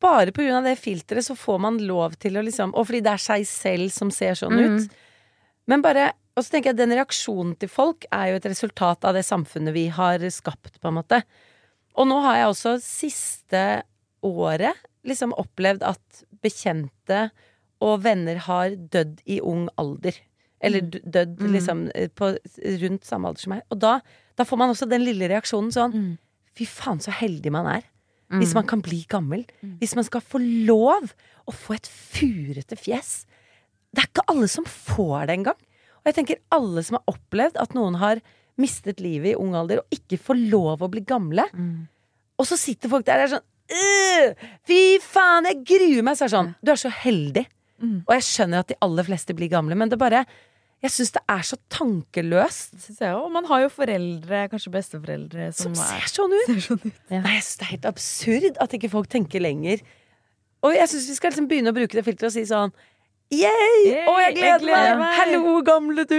Bare 0.00 0.32
av 0.56 0.64
det 0.64 0.78
filteret 0.80 1.26
så 1.26 1.36
får 1.36 1.58
man 1.60 1.78
lov 1.84 2.14
til 2.16 2.38
å 2.38 2.44
liksom 2.46 2.72
Og 2.72 2.86
fordi 2.88 3.02
det 3.04 3.12
er 3.12 3.20
seg 3.20 3.46
selv 3.48 3.92
som 3.92 4.10
ser 4.14 4.38
sånn 4.38 4.56
mm. 4.56 4.78
ut. 4.78 4.98
Men 5.68 5.84
bare 5.84 6.12
og 6.38 6.46
så 6.46 6.54
tenker 6.54 6.70
jeg 6.70 6.76
at 6.78 6.80
den 6.80 6.94
reaksjonen 6.96 7.56
til 7.60 7.68
folk 7.68 8.06
er 8.14 8.30
jo 8.30 8.38
et 8.38 8.46
resultat 8.48 9.04
av 9.04 9.16
det 9.18 9.26
samfunnet 9.26 9.74
vi 9.74 9.88
har 9.92 10.22
skapt, 10.32 10.78
på 10.80 10.88
en 10.88 10.96
måte. 10.96 11.18
Og 11.98 12.06
nå 12.08 12.16
har 12.24 12.38
jeg 12.38 12.52
også 12.52 12.74
siste 12.80 13.64
året 14.24 14.78
liksom 15.04 15.34
opplevd 15.36 15.84
at 15.84 16.22
bekjente 16.40 17.26
og 17.84 18.02
venner 18.04 18.40
har 18.46 18.72
dødd 18.72 19.20
i 19.28 19.40
ung 19.44 19.66
alder. 19.80 20.16
Eller 20.60 20.84
dødd 20.84 21.40
Mm. 21.40 21.52
liksom 21.52 21.90
eh, 21.94 22.08
på 22.08 22.36
rundt 22.84 23.04
samme 23.04 23.28
alder 23.28 23.40
som 23.40 23.54
meg. 23.56 23.62
Og 23.70 23.80
da, 23.80 24.00
da 24.36 24.44
får 24.44 24.58
man 24.60 24.70
også 24.70 24.88
den 24.88 25.04
lille 25.04 25.28
reaksjonen 25.28 25.72
sånn 25.72 25.92
Mm. 25.92 26.18
Fy 26.56 26.66
faen, 26.66 27.00
så 27.00 27.12
heldig 27.14 27.52
man 27.52 27.66
er. 27.66 27.84
Mm. 28.30 28.38
Hvis 28.38 28.54
man 28.54 28.66
kan 28.70 28.82
bli 28.84 29.02
gammel. 29.10 29.44
Hvis 29.80 29.96
man 29.98 30.06
skal 30.06 30.22
få 30.22 30.38
lov 30.38 31.10
å 31.50 31.54
få 31.54 31.74
et 31.76 31.88
furete 31.90 32.78
fjes. 32.78 33.24
Det 33.90 34.04
er 34.04 34.10
ikke 34.10 34.28
alle 34.30 34.48
som 34.50 34.66
får 34.66 35.26
det 35.26 35.38
engang. 35.40 35.62
Og 36.00 36.10
jeg 36.10 36.16
tenker 36.20 36.42
alle 36.54 36.84
som 36.86 36.98
har 36.98 37.10
opplevd 37.10 37.58
at 37.60 37.74
noen 37.76 37.98
har 38.00 38.22
mistet 38.60 39.00
livet 39.02 39.32
i 39.32 39.38
ung 39.40 39.56
alder 39.56 39.82
og 39.82 39.94
ikke 39.94 40.18
får 40.20 40.38
lov 40.52 40.84
å 40.84 40.90
bli 40.92 41.02
gamle. 41.06 41.46
Mm. 41.52 41.88
Og 42.40 42.48
så 42.48 42.58
sitter 42.60 42.92
folk 42.92 43.06
der 43.08 43.22
og 43.22 43.26
er 43.26 43.32
sånn 43.34 43.48
«Øh, 43.70 44.46
Fy 44.66 44.80
faen, 45.04 45.46
jeg 45.50 45.60
gruer 45.66 46.06
meg! 46.06 46.18
Så 46.18 46.26
er 46.26 46.32
sånn, 46.32 46.54
du 46.62 46.72
er 46.72 46.80
så 46.80 46.92
heldig. 46.92 47.44
Mm. 47.80 47.98
Og 48.04 48.14
jeg 48.16 48.26
skjønner 48.26 48.64
at 48.64 48.70
de 48.72 48.78
aller 48.84 49.06
fleste 49.06 49.36
blir 49.36 49.50
gamle, 49.52 49.76
men 49.78 49.92
det 49.92 50.00
bare 50.00 50.24
Jeg 50.80 50.92
syns 50.94 51.10
det 51.12 51.20
er 51.28 51.42
så 51.44 51.56
tankeløst. 51.68 52.70
Synes 52.86 53.00
jeg 53.02 53.12
også. 53.14 53.24
Og 53.26 53.32
man 53.34 53.44
har 53.50 53.60
jo 53.66 53.68
foreldre, 53.72 54.38
kanskje 54.52 54.70
besteforeldre, 54.72 55.50
Som 55.52 55.74
som, 55.74 55.82
ser 55.84 55.98
er, 56.00 56.12
sånn 56.14 56.32
ut. 56.36 56.46
ser 56.48 56.62
sånn 56.64 56.80
ut. 56.86 57.00
Ja. 57.12 57.20
Nei, 57.24 57.34
jeg 57.36 57.44
synes 57.44 57.58
det 57.60 57.66
er 57.66 57.72
helt 57.74 57.88
absurd 57.90 58.60
at 58.64 58.76
ikke 58.78 58.90
folk 58.94 59.10
tenker 59.12 59.42
lenger. 59.44 59.82
Og 60.64 60.72
jeg 60.76 60.88
syns 60.92 61.08
vi 61.10 61.18
skal 61.18 61.32
liksom 61.34 61.48
begynne 61.50 61.72
å 61.72 61.76
bruke 61.76 61.96
det 61.98 62.04
filteret 62.06 62.30
og 62.30 62.34
si 62.36 62.46
sånn 62.48 62.72
Yay! 63.30 63.76
Yay, 63.86 64.06
Å, 64.10 64.14
jeg 64.24 64.34
gleder 64.40 64.56
jeg 64.56 64.62
gleder 64.64 64.96
meg! 64.98 65.04
meg! 65.04 65.18
Hallo, 65.20 65.52
gamle 65.68 66.04
du! 66.10 66.16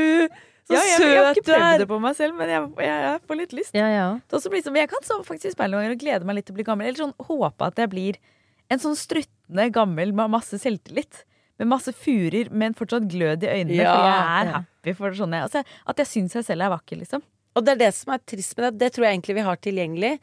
Så 0.69 0.77
Ja, 0.77 0.83
jeg, 0.85 0.99
jeg 1.01 1.17
har 1.17 1.25
søt 1.33 1.41
ikke 1.41 1.43
du 1.43 1.49
prøvd 1.51 1.65
er! 1.73 1.81
det 1.81 1.87
på 1.89 1.97
meg 2.05 2.15
selv, 2.15 2.37
men 2.39 2.53
jeg, 2.53 2.67
jeg, 2.85 3.01
jeg 3.07 3.21
får 3.27 3.39
litt 3.41 3.55
lyst. 3.57 3.73
Ja, 3.75 3.87
ja. 3.91 4.05
Det 4.29 4.37
også 4.37 4.51
blir 4.53 4.63
som, 4.63 4.77
jeg 4.79 4.89
kan 4.93 5.03
så 5.09 5.17
faktisk 5.27 5.49
i 5.49 5.55
speilet 5.57 5.73
noen 5.75 5.83
ganger 5.89 5.97
og 5.97 6.05
glede 6.05 6.29
meg 6.29 6.37
litt 6.37 6.47
til 6.47 6.55
å 6.55 6.59
bli 6.61 6.65
gammel. 6.69 6.87
Eller 6.87 7.01
sånn 7.01 7.17
håpe 7.27 7.67
at 7.67 7.81
jeg 7.81 7.91
blir 7.91 8.19
en 8.71 8.79
sånn 8.85 8.95
struttende 8.95 9.65
gammel 9.75 10.13
med 10.15 10.31
masse 10.37 10.61
selvtillit. 10.63 11.23
Med 11.61 11.69
masse 11.69 11.93
furer, 11.93 12.49
men 12.51 12.73
fortsatt 12.77 13.05
glød 13.11 13.45
i 13.45 13.51
øynene. 13.53 13.75
Ja, 13.77 13.91
fordi 13.93 14.11
jeg 14.11 14.21
er 14.49 14.53
happy 14.57 14.93
for 14.97 15.17
sånne 15.17 15.43
altså, 15.45 15.61
At 15.85 16.01
jeg 16.01 16.09
syns 16.09 16.33
jeg 16.39 16.47
selv 16.47 16.65
er 16.65 16.71
vakker, 16.73 16.97
liksom. 17.03 17.21
Og 17.55 17.65
det 17.67 17.75
er 17.75 17.81
det 17.83 17.91
som 17.93 18.13
er 18.15 18.21
trist 18.25 18.55
med 18.57 18.65
det. 18.65 18.79
Det 18.81 18.95
tror 18.95 19.05
jeg 19.05 19.17
egentlig 19.19 19.35
vi 19.37 19.43
har 19.45 19.59
tilgjengelig. 19.61 20.13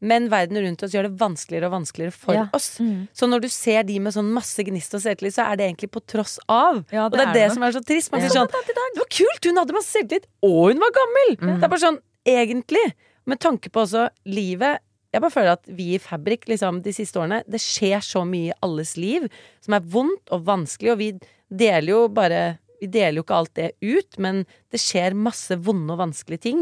Men 0.00 0.28
verden 0.30 0.58
rundt 0.62 0.82
oss 0.86 0.92
gjør 0.94 1.08
det 1.08 1.18
vanskeligere 1.18 1.66
og 1.66 1.72
vanskeligere 1.74 2.14
for 2.14 2.34
Ja. 2.34 2.44
oss. 2.54 2.78
Så 3.12 3.26
når 3.28 3.42
du 3.42 3.48
ser 3.50 3.82
de 3.82 3.98
med 3.98 4.14
sånn 4.14 4.30
masse 4.32 4.62
gnist 4.62 4.94
og 4.94 5.02
selvtillit, 5.02 5.34
så 5.34 5.46
er 5.50 5.56
det 5.58 5.66
egentlig 5.66 5.90
på 5.90 6.02
tross 6.06 6.38
av. 6.48 6.84
Ja, 6.94 7.06
og 7.06 7.12
det 7.12 7.24
er 7.26 7.32
det 7.34 7.46
som 7.52 7.62
er 7.66 7.72
så 7.74 7.82
trist. 7.84 8.12
Man 8.12 8.22
sier 8.22 8.30
sånn 8.30 8.46
Det 8.46 8.98
var 9.02 9.10
kult! 9.10 9.44
Hun 9.44 9.56
hadde 9.58 9.74
masse 9.74 9.90
selvtillit, 9.90 10.26
og 10.42 10.70
hun 10.72 10.78
var 10.78 10.94
gammel! 10.94 11.36
Det 11.58 11.64
er 11.66 11.68
bare 11.68 11.82
sånn, 11.82 11.98
egentlig. 12.26 12.84
Med 13.26 13.40
tanke 13.40 13.70
på 13.70 13.82
også 13.84 14.08
livet 14.24 14.78
Jeg 15.14 15.22
bare 15.24 15.32
føler 15.32 15.54
at 15.56 15.68
vi 15.72 15.94
i 15.96 16.00
Fabrik 16.02 16.44
liksom, 16.50 16.82
de 16.84 16.92
siste 16.92 17.16
årene 17.16 17.38
Det 17.48 17.60
skjer 17.64 18.02
så 18.04 18.26
mye 18.28 18.50
i 18.50 18.56
alles 18.66 18.96
liv 19.00 19.24
som 19.64 19.76
er 19.78 19.80
vondt 19.94 20.28
og 20.34 20.42
vanskelig, 20.44 20.90
og 20.92 20.98
vi 21.00 21.12
deler 21.48 21.88
jo 21.94 22.00
bare 22.12 22.58
Vi 22.82 22.86
deler 22.92 23.16
jo 23.18 23.24
ikke 23.24 23.38
alt 23.38 23.54
det 23.58 23.70
ut, 23.82 24.18
men 24.22 24.44
det 24.70 24.78
skjer 24.82 25.16
masse 25.18 25.56
vonde 25.58 25.90
og 25.96 25.98
vanskelige 25.98 26.44
ting. 26.44 26.60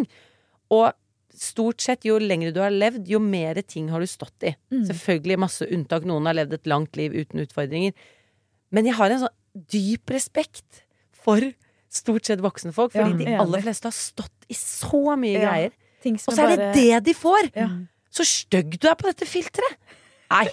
Og 0.73 0.93
stort 1.37 1.83
sett, 1.85 2.07
jo 2.09 2.17
lengre 2.23 2.55
du 2.57 2.61
har 2.63 2.73
levd, 2.73 3.05
jo 3.13 3.19
mer 3.21 3.59
ting 3.69 3.91
har 3.93 4.01
du 4.01 4.07
stått 4.09 4.47
i. 4.49 4.55
Selvfølgelig 4.89 5.37
masse 5.43 5.67
unntak. 5.69 6.07
Noen 6.09 6.25
har 6.25 6.39
levd 6.39 6.55
et 6.57 6.67
langt 6.73 6.97
liv 6.97 7.13
uten 7.13 7.43
utfordringer. 7.45 7.93
Men 8.73 8.87
jeg 8.89 8.95
har 8.97 9.13
en 9.13 9.27
sånn 9.27 9.69
dyp 9.75 10.09
respekt 10.17 10.87
for 11.13 11.45
stort 11.93 12.25
sett 12.25 12.41
voksne 12.41 12.73
folk, 12.73 12.93
fordi 12.97 13.13
Ja, 13.13 13.37
de 13.37 13.37
aller 13.45 13.61
fleste 13.67 13.91
har 13.91 13.93
stått 13.93 14.49
i 14.49 14.55
så 14.57 15.19
mye 15.21 15.37
Ja. 15.37 15.45
greier. 15.51 15.71
Og 16.07 16.33
så 16.33 16.49
er 16.49 16.57
det 16.57 16.75
det 16.75 17.05
de 17.05 17.13
får! 17.13 17.53
Ja. 17.55 17.69
Så 18.17 18.27
stygg 18.29 18.79
du 18.81 18.89
er 18.89 18.97
på 18.99 19.09
dette 19.11 19.29
filteret! 19.29 19.83
Nei, 20.27 20.47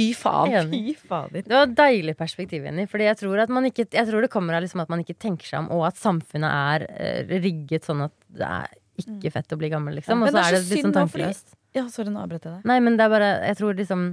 fy 0.00 0.08
faen. 0.18 0.70
Fy 0.72 0.94
fader. 0.98 1.44
Det 1.46 1.52
var 1.52 1.68
et 1.68 1.76
deilig 1.78 2.16
perspektiv, 2.18 2.64
Jenny. 2.66 2.88
Fordi 2.90 3.06
jeg 3.06 3.18
tror, 3.20 3.42
at 3.44 3.52
man 3.54 3.68
ikke, 3.68 3.86
jeg 3.94 4.08
tror 4.08 4.24
det 4.24 4.30
kommer 4.32 4.56
av 4.58 4.64
liksom 4.64 4.82
at 4.82 4.90
man 4.90 5.04
ikke 5.04 5.14
tenker 5.22 5.46
seg 5.46 5.60
om, 5.62 5.68
og 5.76 5.84
at 5.90 6.00
samfunnet 6.00 6.50
er 6.50 6.86
uh, 6.90 7.36
rigget 7.44 7.86
sånn 7.86 8.02
at 8.08 8.14
det 8.34 8.48
er 8.48 8.74
ikke 9.02 9.32
fett 9.34 9.54
å 9.54 9.60
bli 9.60 9.70
gammel, 9.70 9.98
liksom. 10.00 10.16
Og 10.16 10.26
Men 10.26 10.32
så 10.32 10.38
det 10.38 10.44
er 10.44 10.56
det 10.56 10.62
så 10.64 10.74
litt 10.74 10.86
sånn 10.88 10.96
tankeløst. 10.96 11.54
Ja, 11.76 11.84
sorry, 11.92 12.10
nå 12.12 12.22
avbrøt 12.24 12.48
jeg 12.48 12.56
deg. 12.56 12.66
Nei, 12.72 12.78
men 12.80 12.96
det 12.96 13.04
er 13.04 13.12
bare 13.12 13.32
Jeg 13.44 13.58
tror 13.58 13.74
liksom 13.76 14.04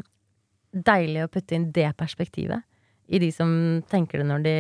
Deilig 0.73 1.21
å 1.23 1.29
putte 1.31 1.53
inn 1.55 1.67
det 1.71 1.91
perspektivet 1.95 2.65
i 3.13 3.19
de 3.21 3.27
som 3.35 3.49
tenker 3.91 4.21
det 4.21 4.25
når 4.25 4.45
de 4.45 4.53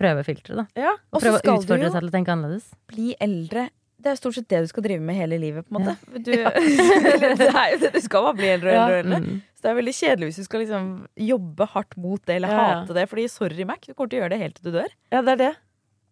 prøver 0.00 0.26
filteret, 0.26 0.58
da. 0.58 0.64
Ja. 0.88 0.94
Og 1.12 1.20
så 1.20 1.28
Prøve 1.28 1.38
å 1.38 1.42
skal 1.42 1.52
du 1.52 1.60
utfordre 1.62 1.86
jo 1.86 1.92
seg 1.92 2.02
til 2.02 2.10
å 2.10 2.14
tenke 2.16 2.34
annerledes. 2.34 2.70
bli 2.90 3.12
eldre. 3.22 3.68
Det 4.02 4.10
er 4.10 4.16
stort 4.18 4.34
sett 4.34 4.48
det 4.50 4.60
du 4.64 4.68
skal 4.70 4.82
drive 4.86 5.04
med 5.06 5.14
hele 5.14 5.36
livet, 5.38 5.66
på 5.68 5.78
en 5.78 5.84
måte. 5.84 5.94
Du, 6.26 6.32
det 7.38 7.48
er 7.48 7.72
jo 7.74 7.78
det 7.84 7.90
du 7.94 8.00
skal 8.02 8.24
bare 8.26 8.38
bli 8.40 8.48
eldre 8.50 8.72
og 8.74 8.94
eldre. 8.98 9.18
Ja. 9.18 9.22
Mm. 9.22 9.40
Så 9.54 9.66
det 9.66 9.70
er 9.70 9.76
veldig 9.78 9.94
kjedelig 9.94 10.28
hvis 10.32 10.40
du 10.42 10.46
skal 10.48 10.64
liksom 10.64 10.86
jobbe 11.28 11.68
hardt 11.76 11.94
mot 12.02 12.22
det 12.26 12.38
eller 12.40 12.50
Ja, 12.50 12.56
ja. 12.62 12.80
hate 12.82 12.96
det. 12.98 13.04
Fordi 13.12 13.26
sorry, 13.30 13.66
Mac, 13.68 13.84
du 13.86 13.92
kommer 13.94 14.10
til 14.10 14.18
å 14.18 14.24
gjøre 14.24 14.34
det 14.34 14.40
helt 14.42 14.56
til 14.58 14.66
du 14.72 14.78
dør. 14.80 14.96
ja, 15.14 15.20
det 15.22 15.36
er 15.36 15.40
det. 15.44 15.52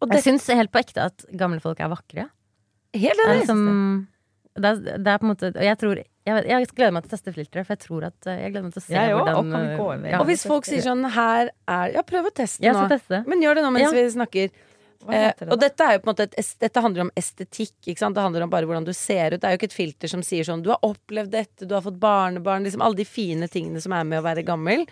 Og 0.01 0.09
Jeg 0.09 0.17
det 0.17 0.23
syns 0.25 0.47
helt 0.57 0.71
på 0.73 0.81
ekte 0.81 1.03
at 1.11 1.27
gamle 1.37 1.61
folk 1.61 1.81
er 1.83 1.91
vakre. 1.93 2.29
helt 2.95 3.21
enig. 3.27 3.41
liksom, 3.43 4.07
det 4.61 4.71
er, 4.71 4.79
det 4.99 5.11
er 5.13 5.19
på 5.21 5.27
en 5.27 5.31
måte 5.31 5.51
Og 5.55 5.63
jeg 5.63 5.79
tror 5.79 5.99
jeg, 6.01 6.43
jeg 6.51 6.67
gleder 6.75 6.93
meg 6.95 7.05
til 7.05 7.11
å 7.11 7.13
teste 7.17 7.33
filteret, 7.35 7.67
for 7.67 7.75
jeg 7.77 7.83
tror 7.85 8.07
at 8.09 8.27
eh, 8.29 8.41
Jeg 8.45 8.51
gleder 8.53 8.65
meg 8.67 8.73
til 8.75 8.83
å 8.83 8.87
se 8.87 8.95
Jeg 8.97 9.13
hvordan 9.15 9.37
og 9.39 9.53
kan 9.53 9.63
vi 9.69 9.77
gå 9.79 9.87
inn 9.95 10.03
ja. 10.11 10.19
Og 10.21 10.27
hvis 10.31 10.43
folk 10.47 10.67
sier 10.69 10.83
sånn 10.85 11.05
her 11.15 11.51
er 11.71 11.95
Ja, 11.95 12.03
prøv 12.07 12.29
å 12.29 12.33
teste 12.35 12.65
nå. 12.67 12.83
teste. 12.91 13.23
Men 13.31 13.43
gjør 13.45 13.61
det 13.61 13.65
nå 13.67 13.71
mens 13.77 13.87
Ja. 13.87 13.93
vi 13.95 14.03
snakker. 14.17 14.51
Eh, 15.09 15.33
det 15.39 15.49
og 15.49 15.61
dette 15.61 15.87
et, 15.97 16.51
Dette 16.61 16.81
handler 16.85 17.07
om 17.07 17.13
estetikk. 17.17 17.75
Det 17.87 18.01
handler 18.05 18.45
om 18.45 18.51
bare 18.53 18.69
hvordan 18.69 18.85
du 18.85 18.93
ser 18.93 19.33
ut. 19.35 19.41
Det 19.41 19.49
er 19.49 19.55
jo 19.55 19.61
ikke 19.61 19.71
et 19.71 19.77
filter 19.77 20.13
som 20.13 20.25
sier 20.27 20.45
sånn 20.45 20.65
Du 20.65 20.69
har 20.75 20.83
opplevd 20.85 21.33
dette, 21.33 21.65
du 21.65 21.75
har 21.75 21.85
fått 21.85 22.01
barnebarn. 22.01 22.67
Liksom 22.67 22.85
alle 22.85 23.01
de 23.01 23.09
fine 23.09 23.49
tingene 23.49 23.81
som 23.81 23.95
er 23.97 24.05
med 24.05 24.21
å 24.21 24.27
være 24.27 24.45
gammel. 24.47 24.85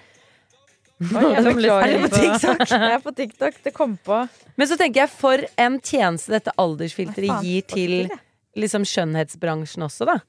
Oi, 0.99 1.27
jeg 1.31 1.45
Er? 1.79 1.93
Jeg 1.95 2.93
er 2.97 3.03
på 3.05 3.13
TikTok. 3.15 3.61
Det 3.63 3.75
kom 3.77 3.99
på. 4.03 4.25
Men 4.57 4.71
så 4.71 4.79
tenker 4.81 5.05
jeg 5.05 5.13
for 5.13 5.45
en 5.61 5.79
tjeneste 5.79 6.35
dette 6.35 6.57
aldersfilteret 6.59 7.45
gir 7.45 7.69
til 7.69 8.09
liksom 8.59 8.87
skjønnhetsbransjen 8.89 9.87
også, 9.87 10.09
da. 10.09 10.19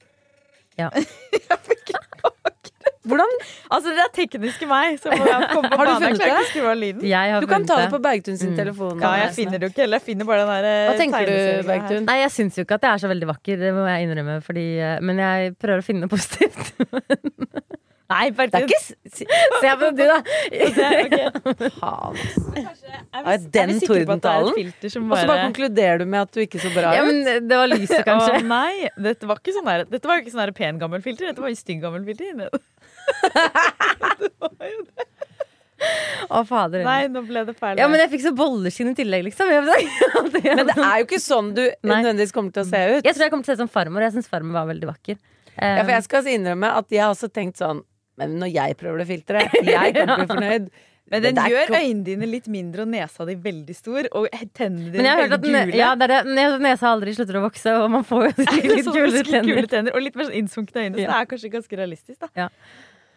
Ja. 0.78 0.86
Hvordan 3.10 3.34
Altså, 3.70 3.92
det 3.96 4.02
er 4.04 4.12
tekniske 4.16 4.66
meg 4.70 4.98
Har 5.02 5.10
du 5.10 5.92
funnet 6.04 6.22
det? 6.22 7.40
Du 7.40 7.46
kan 7.50 7.66
ta 7.68 7.80
det 7.82 7.90
på 7.92 8.00
Bergtun 8.04 8.38
sin 8.40 8.50
Mm. 8.54 8.56
telefon. 8.62 9.00
Ja, 9.02 9.12
jeg 9.24 9.34
finner 9.36 9.58
det 9.58 9.68
jo 9.68 9.72
ikke 9.74 9.84
heller. 9.84 10.00
Jeg 10.00 10.06
finner 10.08 10.24
bare 10.30 10.46
den 10.46 10.52
der 10.54 10.70
eh, 10.70 10.88
Hva 10.90 10.96
tenker 10.98 11.26
du. 11.30 11.68
Bergtun? 11.68 12.06
Nei, 12.08 12.18
jeg 12.24 12.30
syns 12.38 12.56
jo 12.58 12.64
ikke 12.66 12.78
at 12.80 12.86
jeg 12.88 12.92
er 12.96 13.04
så 13.04 13.10
veldig 13.12 13.28
vakker, 13.34 13.60
det 13.66 13.74
må 13.76 13.84
jeg 13.90 14.08
innrømme. 14.08 14.40
Fordi, 14.46 14.66
eh, 14.80 14.96
men 15.04 15.20
jeg 15.22 15.54
prøver 15.60 15.84
å 15.84 15.86
finne 15.86 16.06
noe 16.06 16.12
positivt. 16.12 16.72
Nei, 18.10 18.24
Bergtun. 18.34 18.58
er 18.58 18.66
ikke 18.66 18.80
Se 19.14 19.70
på 19.80 19.90
du, 19.94 20.02
da! 20.02 20.16
Faen. 21.76 22.16
Er 23.14 23.38
den 23.54 23.76
tordentalen? 23.84 24.72
som 24.90 25.06
Og 25.12 25.14
så 25.14 25.22
bare 25.22 25.28
bare 25.30 25.44
konkluderer 25.46 26.02
du 26.02 26.06
med 26.10 26.24
at 26.24 26.32
du 26.34 26.40
ikke 26.42 26.58
så 26.62 26.72
bra 26.74 26.90
ut? 26.90 26.96
Ja, 26.98 27.04
men 27.06 27.22
det 27.46 27.60
var 27.60 27.70
lyset, 27.70 28.02
kanskje. 28.08 28.40
Å, 28.40 28.42
nei, 28.50 28.90
dette 28.98 29.30
var 29.30 29.38
ikke 29.38 29.54
sånn 29.54 29.68
der 29.70 29.84
Dette 29.90 30.10
var 30.10 30.22
ikke 30.24 30.34
sånn 30.34 30.42
der 30.42 30.54
pen 30.58 30.80
gammel 30.82 31.04
filter. 31.06 31.30
Dette 31.30 31.44
var 31.44 31.52
jo 31.54 31.60
stygg 31.60 31.84
gammel 31.84 32.02
filter. 32.08 32.50
Å, 36.30 36.42
fader. 36.44 36.82
Nei, 36.84 37.06
nå 37.08 37.22
ble 37.24 37.40
det 37.48 37.54
feil. 37.56 37.78
Ja, 37.80 37.86
men 37.88 38.02
jeg 38.02 38.10
fikk 38.12 38.22
så 38.26 38.32
bolleskinn 38.36 38.90
i 38.92 38.96
tillegg, 38.98 39.24
liksom. 39.30 39.48
Men 40.44 40.66
det 40.68 40.74
er 40.76 40.98
jo 41.00 41.06
ikke 41.06 41.20
sånn 41.24 41.48
du 41.56 41.62
nødvendigvis 41.88 42.34
kommer 42.36 42.52
til 42.54 42.66
å 42.66 42.68
se 42.68 42.82
ut. 42.98 43.00
jeg 43.08 43.16
tror 43.16 43.24
jeg 43.24 43.32
kommer 43.32 43.48
til 43.48 43.54
å 43.54 43.56
se 43.56 43.58
ut 43.58 43.64
som 43.64 43.72
farmor. 43.72 44.04
Jeg 44.04 44.14
syns 44.18 44.28
farmor 44.30 44.58
var 44.60 44.68
veldig 44.74 44.90
vakker. 44.92 45.16
Eh, 45.56 45.78
Ja, 45.80 45.80
for 45.86 45.94
jeg 45.96 46.04
skal 46.06 46.28
innrømme 46.36 46.68
at 46.82 46.92
jeg 46.92 47.00
har 47.02 47.14
også 47.14 47.30
tenkt 47.34 47.58
sånn 47.60 47.80
Men 48.20 48.36
når 48.42 48.52
jeg 48.52 48.76
prøver 48.78 49.00
det 49.00 49.08
filteret, 49.08 49.56
jeg 49.64 49.94
kommer 49.96 49.96
til 49.96 50.12
å 50.12 50.20
bli 50.20 50.28
fornøyd. 50.34 50.68
Men 51.10 51.24
den 51.24 51.40
gjør 51.50 51.72
øynene 51.74 52.04
dine 52.06 52.26
litt 52.30 52.44
mindre 52.52 52.84
og 52.84 52.90
nesa 52.92 53.24
di 53.26 53.34
veldig 53.42 53.74
stor. 53.74 54.06
Og 54.20 54.28
tennene 54.54 54.92
men 54.92 55.00
dine 55.00 55.14
veldig 55.24 55.40
gule. 55.42 55.78
ja, 55.80 55.88
det 55.98 56.06
er 56.06 56.12
det. 56.28 56.52
Nesa 56.62 56.92
aldri 56.92 57.16
slutter 57.16 57.40
å 57.40 57.42
vokse, 57.48 57.72
og 57.80 57.88
man 57.96 58.04
får 58.06 58.28
jo 58.28 58.30
litt 58.36 58.52
litt, 58.68 58.92
tenner. 59.32 59.48
gule 59.48 59.66
tenner. 59.72 59.96
Og 59.96 60.04
litt 60.04 60.14
mer 60.20 60.28
sånn 60.28 60.36
innsunkne 60.44 60.84
øyne. 60.84 61.00
Så 61.00 61.08
det 61.08 61.16
er 61.16 61.26
kanskje 61.32 61.50
ganske 61.56 61.80
realistisk, 61.80 62.20
da. 62.22 62.30
Ja. 62.44 62.46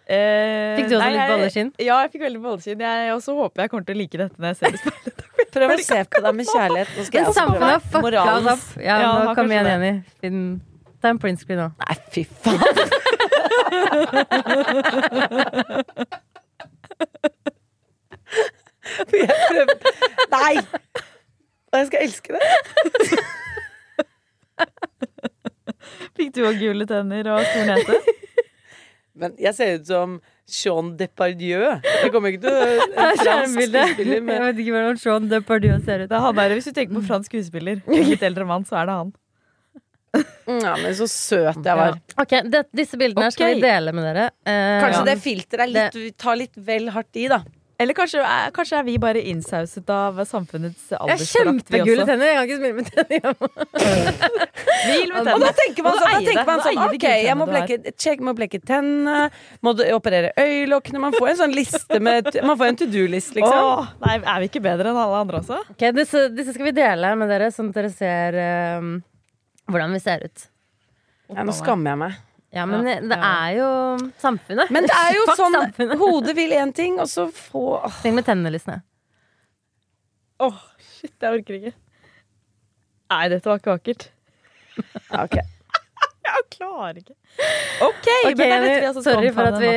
Eh, 0.04 0.76
Fikk 0.76 0.90
du 0.92 0.98
også 0.98 1.06
nei, 1.06 1.14
litt 1.14 1.30
balleskinn? 1.32 1.70
bolleskinn? 1.70 1.86
Ja, 1.88 1.96
jeg 2.04 2.10
fikk 2.12 2.24
veldig 2.26 2.42
bolleskinn. 2.44 2.82
Jeg 2.84 3.12
også 3.14 3.32
håper 3.38 3.62
jeg 3.64 3.70
kommer 3.72 3.86
til 3.88 3.96
å 3.96 4.00
like 4.02 4.18
dette 4.20 4.36
når 4.44 4.48
jeg 4.52 4.58
ser 4.60 4.66
det 4.66 4.74
i 4.74 4.76
speilet. 4.84 5.18
Prøv 5.54 5.70
å 5.70 5.72
se 5.86 6.00
på 6.12 6.18
deg 6.26 6.34
med 6.40 6.46
kjærlighet. 6.50 6.90
Nå 6.98 7.02
skal 7.08 7.14
Men 7.14 7.24
jeg 7.24 7.30
også 7.32 7.44
prøve. 7.54 7.78
fucka 7.88 8.02
Moralens. 8.08 8.66
Ja, 8.84 8.96
Ja, 9.04 9.10
nå 9.24 9.32
kom 9.38 9.48
igjen. 9.54 9.68
Jenny. 9.72 9.94
Finn- 10.24 10.60
Ta 11.04 11.08
en 11.12 11.20
printscreen 11.20 11.60
nå. 11.60 11.68
Nei, 11.84 11.96
fy 12.16 12.24
faen. 12.44 12.60
Jeg 19.14 19.30
prøver 19.50 19.76
Nei! 20.34 20.56
Og 21.74 21.78
jeg 21.80 21.88
skal 21.88 22.00
elske 22.06 22.30
det. 22.34 22.42
Fikk 26.18 26.30
du 26.36 26.40
òg 26.46 26.56
gule 26.62 26.86
tenner 26.90 27.24
og 27.34 27.40
stor 27.50 27.64
nese? 27.72 27.96
Men 29.14 29.36
jeg 29.38 29.54
ser 29.54 29.76
ut 29.78 29.90
som 29.90 30.14
Jean 30.50 30.94
Depardieu. 30.98 31.62
Jeg 31.86 32.12
kommer 32.14 32.34
ikke 32.34 32.48
til 32.48 32.54
å 32.54 32.64
En 32.98 33.12
Det 33.14 33.18
fransk 33.22 33.54
skuespiller 33.54 34.16
Jeg 34.18 34.46
vet 34.46 34.62
ikke 34.64 34.76
hvordan 34.76 35.02
Sean 35.02 35.28
Depardieu 35.32 35.76
ser 35.86 36.06
ut. 36.06 36.10
Det 36.10 36.18
er 36.18 36.26
han 36.28 36.40
der, 36.40 36.56
Hvis 36.58 36.70
du 36.70 36.74
tenker 36.74 36.98
på 36.98 37.04
fransk 37.12 37.30
skuespiller, 37.32 37.84
litt 38.10 38.26
eldre 38.26 38.48
mann, 38.50 38.66
så 38.68 38.82
er 38.82 38.90
det 38.90 38.98
han. 39.02 39.14
Ja, 40.14 40.76
men 40.78 40.94
så 40.94 41.08
søt 41.10 41.66
jeg 41.66 41.78
var. 41.80 41.96
Ok, 42.22 42.36
det, 42.46 42.68
Disse 42.76 43.00
bildene 43.02 43.30
okay. 43.32 43.36
skal 43.38 43.54
vi 43.56 43.64
dele 43.64 43.94
med 43.96 44.06
dere. 44.06 44.26
Eh, 44.46 44.76
Kanskje 44.84 45.00
ja. 45.00 45.06
det 45.10 45.16
filteret 45.24 45.64
er 45.66 45.72
litt, 45.72 45.98
vi 45.98 46.12
tar 46.26 46.38
litt 46.38 46.60
vel 46.68 46.90
hardt 46.94 47.18
i, 47.18 47.26
da. 47.32 47.40
Eller 47.82 47.94
kanskje, 47.98 48.22
er- 48.22 48.52
kanskje 48.54 48.78
er 48.78 48.84
vi 48.86 48.98
bare 49.02 49.22
innsauset 49.32 49.90
av 49.90 50.20
samfunnets 50.30 50.92
Jeg 50.92 51.00
har 51.00 51.10
aldersforakt, 51.10 51.72
vi 51.74 51.80
kjempegulle 51.80 52.06
tenner. 52.06 52.26
Jeg 52.30 52.36
kan 52.38 52.46
ikke 52.48 52.60
smile 52.60 52.76
med 52.78 52.86
tenner. 52.94 53.24
Hvil 54.86 55.14
med 55.16 55.30
Og 55.34 55.42
da 55.42 55.50
tenker 55.58 55.88
man 55.88 55.98
sånn, 55.98 56.12
da 56.14 56.20
tenker 56.28 56.50
man 56.52 56.62
sånn 56.68 56.82
Ok, 56.84 57.06
jeg 57.26 57.38
må 57.40 57.48
blekke, 57.50 57.94
check, 57.98 58.22
må 58.24 58.36
blekke 58.38 58.60
tennene, 58.68 59.24
må 59.66 59.74
operere 59.98 60.32
øyelokkene 60.40 61.02
Man 61.02 61.18
får 61.18 61.32
en 61.34 61.40
sånn 61.42 61.56
liste 61.58 62.00
med 62.04 62.30
Man 62.46 62.60
får 62.62 62.72
en 62.74 62.80
to 62.84 62.90
do-list, 62.94 63.34
liksom. 63.38 63.58
Oh, 63.74 63.90
nei, 64.06 64.20
er 64.22 64.44
vi 64.46 64.52
ikke 64.52 64.64
bedre 64.70 64.94
enn 64.94 65.00
alle 65.08 65.24
andre 65.26 65.42
også? 65.42 65.64
Ok, 65.74 65.88
disse, 65.98 66.28
disse 66.38 66.54
skal 66.56 66.70
vi 66.70 66.76
dele 66.78 67.16
med 67.20 67.32
dere, 67.34 67.50
sånn 67.56 67.72
at 67.74 67.80
dere 67.82 67.90
ser 67.94 68.38
um, 68.84 68.94
hvordan 69.72 69.98
vi 69.98 70.04
ser 70.04 70.28
ut. 70.30 70.46
Ja, 71.34 71.42
nå 71.48 71.56
skammer 71.58 71.94
jeg 71.96 72.02
meg. 72.06 72.22
Ja, 72.54 72.66
men 72.70 72.86
Ja, 72.86 73.00
det 73.02 73.18
er 73.18 73.54
jo 73.58 73.70
samfunnet. 74.22 74.70
Men 74.74 74.86
det 74.86 74.94
er 74.94 75.16
jo 75.18 75.24
Fuck 75.30 75.40
sånn 75.40 75.56
samfunnet. 75.58 75.98
Hodet 76.02 76.36
vil 76.38 76.54
én 76.58 76.74
ting, 76.76 77.00
og 77.02 77.10
så 77.10 77.28
få 77.34 77.64
åh. 77.80 77.96
Tenk 78.04 78.20
med 78.20 78.28
tennene, 78.28 78.52
Lysne. 78.54 78.82
Åh, 80.44 80.60
shit, 80.82 81.14
jeg 81.18 81.40
orker 81.40 81.58
ikke. 81.60 81.74
Nei, 83.14 83.24
dette 83.34 83.50
var 83.50 83.62
ikke 83.62 83.78
vakkert. 83.78 84.08
Ok. 85.24 85.36
Jeg 86.24 86.46
klarer 86.56 86.98
ikke. 86.98 87.14
OK, 87.84 87.90
okay 87.90 88.30
men 88.32 88.38
det 88.40 88.46
er 88.48 88.64
dette 88.64 88.80
vi 88.80 88.88
altså 88.88 89.04
sorry 89.06 89.30
for 89.36 89.50
at 89.52 89.58
vi 89.62 89.72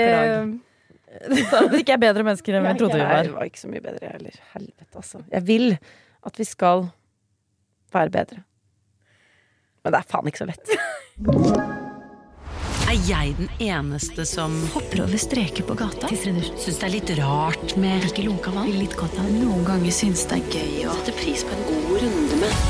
at 1.27 1.73
vi 1.73 1.81
ikke 1.83 1.97
er 1.97 2.01
bedre 2.01 2.25
mennesker 2.25 2.57
enn 2.57 2.65
vi 2.69 2.75
trodde 2.79 2.97
vi 2.97 3.03
Jeg 3.03 3.11
var. 3.11 3.31
var 3.35 3.49
ikke 3.51 3.61
så 3.61 3.71
mye 3.73 3.83
bedre, 3.85 4.03
jeg 4.05 4.13
heller. 4.15 4.39
Helvete, 4.55 4.89
altså. 5.01 5.23
Jeg 5.33 5.47
vil 5.49 5.67
at 6.31 6.41
vi 6.41 6.47
skal 6.49 6.87
være 7.97 8.15
bedre. 8.15 8.45
Men 9.85 9.97
det 9.97 10.01
er 10.01 10.09
faen 10.15 10.33
ikke 10.33 10.45
så 10.45 10.49
lett. 10.53 11.83
Er 12.87 13.01
jeg 13.03 13.33
den 13.35 13.49
eneste 13.59 14.23
som 14.31 14.53
Hopper 14.71 15.01
over 15.03 15.19
streker 15.19 15.65
på 15.67 15.75
gata. 15.75 16.07
syns 16.07 16.77
det 16.79 16.85
er 16.87 16.93
litt 16.93 17.11
rart 17.19 17.73
med 17.83 18.05
Ikke 18.07 18.23
lunka 18.23 18.53
vann. 18.55 18.69
Litt 18.79 18.95
godt 18.95 19.17
av 19.19 19.27
Noen 19.27 19.65
ganger 19.67 19.91
syns 19.91 20.23
det 20.31 20.39
er 20.39 20.53
gøy 20.55 20.85
å 20.87 20.93
Setter 21.01 21.17
pris 21.19 21.43
på 21.43 21.57
en 21.57 21.65
god 21.67 21.89
runde 22.05 22.39
med 22.45 22.61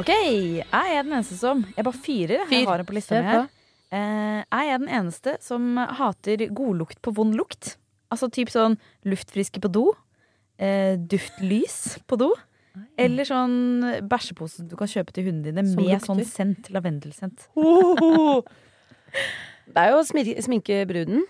OK, 0.00 0.12
er 0.14 0.86
jeg 0.86 1.02
den 1.02 1.16
eneste 1.16 1.40
som 1.40 1.64
Jeg 1.74 1.84
bare 1.84 2.02
fyrer. 2.06 2.44
Fyr. 2.46 2.60
Jeg 2.60 2.68
har 2.70 2.78
den 2.78 2.88
på 2.88 2.94
lista 2.94 3.18
mi 3.18 3.26
her. 3.26 3.50
Eh, 3.90 4.38
er 4.46 4.68
jeg 4.68 4.82
den 4.84 4.94
eneste 5.00 5.34
som 5.42 5.66
hater 5.98 6.46
godlukt 6.54 7.02
på 7.02 7.12
vond 7.18 7.34
lukt? 7.34 7.74
Altså 8.14 8.30
typ 8.30 8.54
sånn 8.54 8.78
luftfriske 9.02 9.60
på 9.60 9.72
do. 9.74 9.88
Uh, 10.62 10.94
duftlys 11.10 11.98
på 12.06 12.20
do. 12.22 12.30
Eller 13.00 13.26
sånn 13.28 13.58
bæsjepose 14.10 14.66
du 14.70 14.76
kan 14.78 14.90
kjøpe 14.90 15.14
til 15.16 15.26
hundene 15.30 15.50
dine 15.50 15.66
Som 15.66 15.80
med 15.82 15.90
lukter. 15.94 16.06
sånn 16.06 16.24
sent, 16.28 16.70
lavendelsent. 16.74 17.48
oh. 17.60 18.42
Det 19.70 19.82
er 19.82 19.92
jo 19.92 20.00
å 20.00 20.06
sminke 20.06 20.82
bruden. 20.90 21.24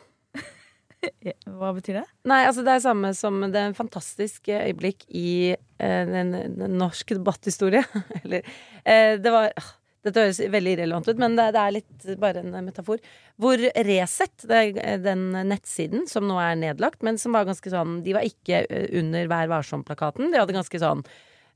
Hva 1.59 1.73
betyr 1.77 2.01
det? 2.01 2.07
Nei, 2.29 2.43
altså 2.47 2.65
det 2.65 2.77
er 2.77 2.85
samme 2.85 3.13
som 3.17 3.41
det 3.47 3.57
er 3.57 3.71
en 3.71 3.77
fantastisk 3.79 4.51
eh, 4.53 4.69
øyeblikk 4.69 5.07
i 5.09 5.53
eh, 5.57 6.15
en, 6.23 6.35
en 6.37 6.79
norsk 6.81 7.15
debatthistorie. 7.17 7.83
Eller 8.23 8.45
eh, 8.85 9.17
det 9.21 9.33
var 9.35 9.53
ah, 9.57 9.77
Dette 10.01 10.23
høres 10.23 10.39
veldig 10.49 10.71
irrelevant 10.79 11.09
ut, 11.11 11.19
men 11.21 11.35
det, 11.37 11.51
det 11.53 11.61
er 11.61 11.75
litt 11.77 12.05
bare 12.23 12.41
en 12.41 12.55
metafor. 12.65 13.03
Hvor 13.41 13.61
Resett, 13.85 14.47
er 14.49 15.03
den 15.05 15.27
nettsiden 15.51 16.07
som 16.09 16.25
nå 16.25 16.39
er 16.41 16.57
nedlagt, 16.57 17.03
men 17.05 17.21
som 17.21 17.37
var 17.37 17.45
ganske 17.49 17.69
sånn 17.73 17.99
De 18.07 18.15
var 18.17 18.25
ikke 18.25 18.63
eh, 18.65 18.87
under 19.01 19.29
Vær 19.29 19.51
varsom-plakaten. 19.53 20.33
De 20.33 20.41
hadde 20.41 20.57
ganske 20.57 20.81
sånn 20.81 21.05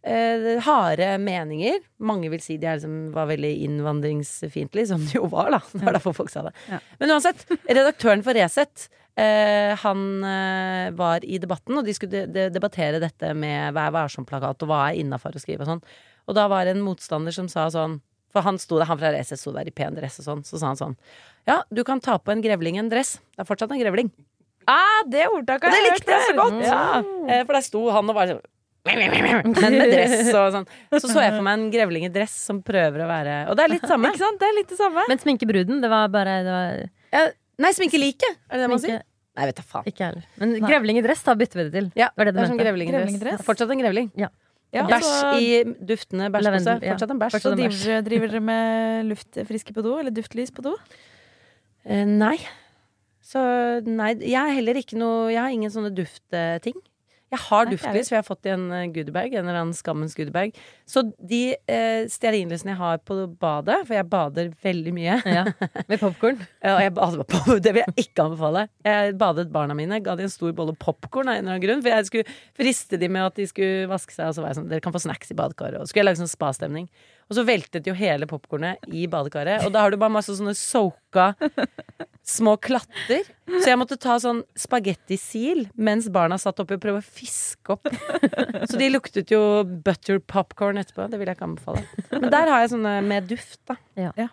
eh, 0.05 0.61
harde 0.65 1.09
meninger. 1.23 1.81
Mange 2.05 2.31
vil 2.33 2.43
si 2.45 2.59
de 2.61 2.69
er 2.69 2.79
liksom, 2.79 2.99
var 3.15 3.29
veldig 3.31 3.53
innvandringsfiendtlige, 3.67 4.91
som 4.93 5.05
de 5.05 5.19
jo 5.19 5.29
var, 5.33 5.53
da. 5.57 5.63
Det 5.73 5.85
var 5.87 5.99
derfor 5.99 6.17
folk 6.17 6.33
sa 6.33 6.47
det. 6.49 6.55
Ja. 6.71 6.81
Men 7.01 7.17
uansett, 7.17 7.45
redaktøren 7.65 8.25
for 8.27 8.37
Resett 8.37 8.89
eh, 9.21 9.75
han 9.85 10.25
eh, 10.29 10.89
var 10.97 11.25
i 11.25 11.41
debatten, 11.43 11.79
og 11.79 11.87
de 11.87 11.95
skulle 11.97 12.25
de, 12.25 12.27
de, 12.35 12.49
debattere 12.55 13.03
dette 13.03 13.35
med 13.39 13.75
Vær 13.77 13.95
varsom-plakat 13.95 14.67
og 14.67 14.71
hva 14.71 14.89
er 14.91 15.03
innafor 15.03 15.37
å 15.37 15.43
skrive 15.43 15.67
og 15.67 15.73
sånn. 15.75 15.87
Og 16.29 16.37
da 16.39 16.49
var 16.49 16.67
det 16.67 16.77
en 16.77 16.85
motstander 16.85 17.35
som 17.37 17.51
sa 17.53 17.67
sånn 17.69 17.99
For 18.33 18.41
han 18.47 18.57
sto 18.57 18.79
der, 18.79 18.89
han 18.89 18.97
fra 18.97 19.11
Resett 19.13 19.41
sto 19.43 19.53
der 19.53 19.69
i 19.69 19.75
pen 19.75 19.97
dress 19.97 20.17
og 20.23 20.29
sånn. 20.29 20.45
Så 20.49 20.61
sa 20.61 20.71
han 20.73 20.81
sånn 20.81 20.95
Ja, 21.49 21.63
du 21.69 21.85
kan 21.85 22.01
ta 22.01 22.17
på 22.19 22.33
en 22.33 22.41
grevling 22.45 22.81
en 22.81 22.89
dress. 22.89 23.19
Det 23.37 23.45
er 23.45 23.49
fortsatt 23.51 23.75
en 23.75 23.83
grevling. 23.83 24.09
Ah, 24.65 25.03
det 25.13 25.27
ordtaket 25.29 25.69
det 25.69 25.77
har 25.77 25.83
jeg 25.85 25.93
likte 25.99 26.15
jeg 26.15 26.29
så 26.31 26.37
godt! 26.39 26.63
Ja. 26.65 26.85
Eh, 27.29 27.43
For 27.45 27.53
der 27.59 27.67
sto 27.67 27.83
han 27.93 28.09
og 28.09 28.17
bare 28.17 28.33
sånn 28.33 28.45
men 28.85 29.79
med 29.79 29.89
dress 29.93 30.29
og 30.37 30.51
sånn. 30.53 30.67
Så 30.93 31.09
så 31.09 31.23
jeg 31.25 31.33
for 31.33 31.45
meg 31.47 31.57
en 31.57 31.71
grevling 31.73 32.05
i 32.05 32.11
dress 32.13 32.35
som 32.51 32.61
prøver 32.65 33.05
å 33.05 33.09
være 33.09 33.37
Og 33.49 33.57
det 33.57 33.65
er 33.65 33.73
litt 33.73 33.87
samme. 33.89 34.11
Ikke 34.13 34.21
sant? 34.21 34.39
Det 34.43 34.51
er 34.51 34.57
litt 34.59 34.69
det 34.75 34.79
samme. 34.79 35.07
Men 35.09 35.23
sminke 35.23 35.49
bruden, 35.49 35.81
det 35.81 35.91
var 35.93 36.13
bare 36.13 36.37
det 36.45 36.53
var 36.53 36.83
Ja, 37.15 37.25
nei, 37.65 37.73
sminke 37.77 38.01
liket, 38.01 38.37
er 38.51 38.61
det 38.61 38.67
det 38.67 38.71
man 38.75 38.83
sier? 38.83 39.03
Nei, 39.35 39.47
vet 39.49 39.59
da 39.59 39.65
faen. 39.67 39.87
Ikke 39.91 40.05
heller. 40.07 40.27
Men 40.39 40.53
grevling 40.63 41.01
i 41.01 41.03
dress, 41.03 41.25
da 41.27 41.35
bytter 41.35 41.59
vi 41.59 41.65
det 41.67 41.73
til. 41.75 41.89
Ja, 41.99 42.11
det, 42.15 42.29
det 42.29 42.35
det 42.37 42.45
er 42.45 42.51
som 42.53 42.61
grevling 42.61 42.93
i 42.93 42.95
dress. 42.95 43.17
Dress. 43.19 43.41
Er 43.41 43.47
Fortsatt 43.49 43.73
en 43.75 43.81
grevling. 43.83 44.13
Ja, 44.15 44.29
Bæsj 44.91 45.05
så- 45.07 45.33
i 45.39 45.49
duftende 45.87 46.29
bæsjpose. 46.35 46.77
Fortsatt 46.85 47.11
en 47.15 47.19
bæsj. 47.23 47.41
Så 47.43 47.55
driver, 47.57 48.03
driver 48.07 48.29
dere 48.33 48.41
med 48.43 49.07
luftfriske 49.11 49.75
på 49.75 49.83
do? 49.87 49.97
Eller 49.99 50.11
duftlys 50.15 50.51
på 50.55 50.63
do? 50.67 50.77
Eh, 51.87 52.05
nei. 52.05 52.37
Så 53.25 53.41
nei, 53.87 54.15
jeg 54.21 54.37
har 54.39 54.51
heller 54.53 54.75
ikke 54.75 54.99
noe 55.01 55.31
Jeg 55.33 55.41
har 55.41 55.51
ingen 55.55 55.71
sånne 55.73 55.95
duftting. 55.95 56.75
Jeg 57.35 57.43
har 57.49 57.69
duftlys, 57.71 58.09
for 58.09 58.17
jeg 58.17 58.23
har 58.23 58.27
fått 58.27 58.49
i 58.49 58.53
en 58.55 58.65
eh, 58.73 58.87
goodiebag. 58.95 59.35
En 59.35 59.49
eller 59.49 59.61
annen 59.61 59.77
skammens 59.77 60.15
goodiebag. 60.17 60.55
Så 60.89 61.03
de 61.19 61.43
eh, 61.55 62.05
stearinlysene 62.11 62.75
jeg 62.75 62.81
har 62.81 63.01
på 63.07 63.19
badet, 63.41 63.81
for 63.89 63.97
jeg 63.97 64.09
bader 64.13 64.53
veldig 64.65 64.95
mye 64.95 65.19
Ja, 65.29 65.45
Med 65.91 66.01
popkorn. 66.03 66.41
Ja, 66.65 66.79
Det 66.89 67.73
vil 67.75 67.83
jeg 67.83 68.07
ikke 68.07 68.29
anbefale. 68.29 68.67
Jeg 68.87 69.17
badet 69.21 69.51
barna 69.53 69.77
mine, 69.77 70.01
ga 70.05 70.17
de 70.19 70.27
en 70.29 70.33
stor 70.33 70.55
bolle 70.57 70.77
popkorn 70.79 71.29
av 71.29 71.39
en 71.39 71.45
eller 71.45 71.57
annen 71.57 71.67
grunn. 71.67 71.83
For 71.85 71.93
jeg 71.93 72.11
skulle 72.11 72.39
friste 72.57 73.01
de 73.01 73.11
med 73.11 73.27
at 73.27 73.41
de 73.41 73.49
skulle 73.51 73.91
vaske 73.91 74.15
seg, 74.15 74.31
og 74.31 74.39
så 74.39 74.45
var 74.45 74.53
jeg 74.53 74.61
sånn 74.61 74.71
Dere 74.73 74.85
kan 74.85 74.95
få 74.95 75.03
snacks 75.05 75.35
i 75.35 75.39
badekaret. 75.39 75.81
Og 75.81 75.91
skulle 75.91 76.05
jeg 76.05 76.11
lage 76.13 76.23
sånn 76.23 76.33
spastemning. 76.33 76.89
Og 77.29 77.39
så 77.39 77.45
veltet 77.47 77.87
jo 77.89 77.95
hele 77.97 78.29
popkornet 78.29 78.85
i 78.93 79.07
badekaret. 79.11 79.65
Og 79.65 79.73
da 79.75 79.85
har 79.85 79.95
du 79.95 79.99
bare 80.01 80.13
masse 80.13 80.35
sånne 80.37 80.55
soka 80.59 81.33
små 82.25 82.57
klatter. 82.61 83.25
Så 83.49 83.71
jeg 83.71 83.81
måtte 83.81 83.99
ta 84.01 84.17
sånn 84.23 84.43
spagettisil 84.59 85.67
mens 85.75 86.11
barna 86.13 86.39
satt 86.41 86.61
oppi 86.63 86.77
og 86.77 86.85
prøve 86.85 87.01
å 87.03 87.07
fiske 87.07 87.77
opp. 87.77 87.89
Så 88.69 88.81
de 88.81 88.91
luktet 88.93 89.33
jo 89.33 89.41
butter 89.65 90.21
popcorn 90.21 90.81
etterpå. 90.83 91.09
Det 91.13 91.21
vil 91.21 91.31
jeg 91.31 91.39
ikke 91.39 91.49
anbefale. 91.49 91.85
Men 92.13 92.31
der 92.33 92.53
har 92.53 92.65
jeg 92.65 92.75
sånne 92.77 92.97
med 93.05 93.29
duft, 93.33 93.61
da. 93.69 93.79
Ja. 93.99 94.31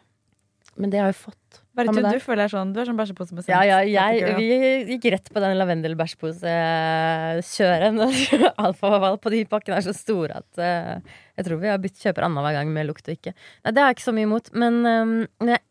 Men 0.76 0.94
det 0.94 1.02
har 1.04 1.12
jeg 1.12 1.20
fått. 1.20 1.61
Bare 1.72 1.88
du, 1.96 2.04
du 2.04 2.20
føler 2.20 2.44
deg 2.44 2.52
sånn 2.52 2.74
Du 2.76 2.82
er 2.82 2.88
sånn 2.90 2.98
bæsjepose 3.00 3.32
med 3.36 3.44
sent. 3.46 3.56
Ja, 3.56 3.62
ja, 3.64 3.78
jeg, 4.12 4.36
vi 4.36 4.48
gikk 4.92 5.06
rett 5.14 5.28
på 5.32 5.40
den 5.40 5.56
lavendelbæsjpose-kjøret. 5.56 7.96
Alfavalg 8.66 9.18
på 9.24 9.30
de 9.32 9.40
pakkene 9.52 9.78
er 9.80 9.86
så 9.86 9.94
store 9.96 10.34
at 10.42 10.52
uh, 10.60 11.00
jeg 11.40 11.44
tror 11.48 11.58
vi 11.64 11.72
har 11.72 11.80
bytt 11.82 12.04
kjøper 12.04 12.24
annenhver 12.28 12.54
gang 12.60 12.68
med 12.76 12.88
lukt 12.90 13.06
og 13.08 13.14
ikke. 13.16 13.32
Nei, 13.64 13.72
det 13.72 13.82
har 13.82 13.88
jeg 13.90 13.96
ikke 14.00 14.10
så 14.10 14.18
mye 14.18 14.28
imot, 14.28 14.46
men, 14.52 14.74
um, 14.84 15.24
jeg 15.48 15.56
er 15.56 15.64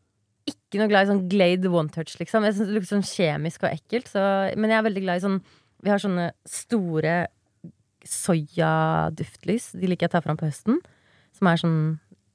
ikke 0.55 0.79
noe 0.81 0.91
glad 0.91 1.03
i 1.05 1.11
sånn 1.13 1.29
Glade 1.31 1.69
one 1.69 1.91
touch, 1.93 2.13
liksom. 2.21 2.45
Jeg 2.49 2.55
synes 2.57 2.69
det 2.71 2.77
lukter 2.79 2.95
sånn 2.97 3.11
kjemisk 3.11 3.59
og 3.67 3.73
ekkelt. 3.75 4.07
Så, 4.11 4.21
men 4.57 4.71
jeg 4.73 4.79
er 4.81 4.89
veldig 4.89 5.05
glad 5.05 5.17
i 5.21 5.27
sånn 5.27 5.41
Vi 5.85 5.89
har 5.93 6.01
sånne 6.01 6.27
store 6.49 7.15
soyaduftlys. 8.09 9.65
De 9.77 9.87
liker 9.91 10.05
jeg 10.07 10.13
å 10.15 10.17
ta 10.17 10.25
fram 10.25 10.41
på 10.41 10.49
høsten. 10.49 10.75
Som 11.37 11.45
er 11.51 11.57
sånn 11.61 11.81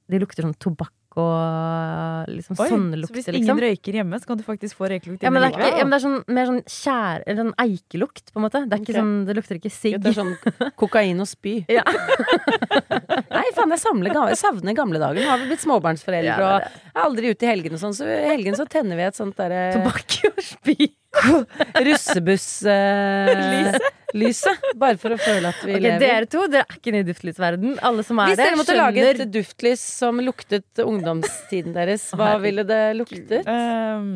De 0.06 0.16
lukter 0.22 0.42
sånn 0.46 0.60
tobakk 0.62 0.95
og 1.16 2.28
liksom 2.28 2.58
Oi, 2.60 2.68
sånne 2.68 3.00
så 3.06 3.14
hvis 3.14 3.28
ingen 3.30 3.40
liksom. 3.40 3.60
røyker 3.64 3.98
hjemme, 4.00 4.18
så 4.20 4.28
kan 4.28 4.40
du 4.40 4.44
faktisk 4.44 4.76
få 4.76 4.90
røykelukt 4.92 5.24
Ja, 5.24 5.32
men 5.32 5.40
det 5.42 5.48
er, 5.48 5.56
ikke, 5.56 5.70
ja, 5.80 5.84
men 5.86 5.94
det 5.94 5.98
er 5.98 6.04
sånn, 6.04 6.18
mer 6.36 6.50
sånn 6.50 6.62
kjær... 6.68 7.24
Eller 7.24 7.40
sånn 7.40 7.54
eikelukt, 7.64 8.32
på 8.32 8.40
en 8.40 8.46
måte. 8.46 8.62
Det 8.66 8.76
er 8.76 8.84
ikke 8.84 8.96
sånn, 8.98 9.14
det 9.28 9.36
lukter 9.38 9.60
ikke 9.60 9.72
sigg. 9.72 9.96
Det 10.02 10.12
er 10.12 10.18
sånn 10.20 10.34
kokain 10.78 11.24
og 11.24 11.30
spy. 11.30 11.58
Ja. 11.76 11.82
Faen, 13.66 13.74
jeg, 13.74 13.82
samler, 13.82 14.10
gamle- 14.14 14.30
jeg 14.32 14.38
savner 14.40 14.74
gamle 14.78 14.98
dager. 15.02 15.18
Nå 15.22 15.28
har 15.32 15.38
vi 15.42 15.46
blitt 15.50 15.64
småbarnsforeldre 15.64 16.30
Ja, 16.30 16.36
er 16.36 16.40
og 16.46 16.54
er 16.62 16.66
aldri 17.02 17.24
ute 17.34 17.44
i 17.46 17.50
helgene 17.50 17.74
og 17.74 17.80
sånn, 17.82 17.96
så 17.98 18.04
i 18.06 18.30
helgen 18.30 18.54
så 18.58 18.64
tenner 18.70 18.94
vi 18.98 19.04
et 19.08 19.18
sånt 19.18 19.36
derre 19.38 19.60
Tobakk 19.74 20.10
og 20.30 20.38
spy. 20.46 20.76
russebuss-lyset. 21.86 24.62
bare 24.80 24.96
for 25.00 25.10
å 25.16 25.18
føle 25.20 25.48
at 25.50 25.58
vi 25.64 25.72
okay, 25.74 25.82
lever. 25.86 26.00
dere 26.02 26.26
to 26.30 26.40
dere 26.52 26.64
er 26.66 26.76
ikke 26.78 26.88
inne 26.92 27.02
i 27.02 27.08
duftlysverden. 27.08 27.70
Alle 27.84 28.02
som 28.06 28.16
er 28.20 28.26
Hvis 28.32 28.42
dere 28.42 28.58
måtte 28.60 28.78
lage 28.78 29.00
et 29.10 29.22
duftlys 29.32 29.82
som 29.82 30.14
luktet 30.24 30.70
ungdomstiden 30.84 31.72
deres, 31.76 32.02
hva 32.16 32.30
ville 32.42 32.62
det 32.68 32.82
luktet? 33.00 33.42
Um, 33.48 34.08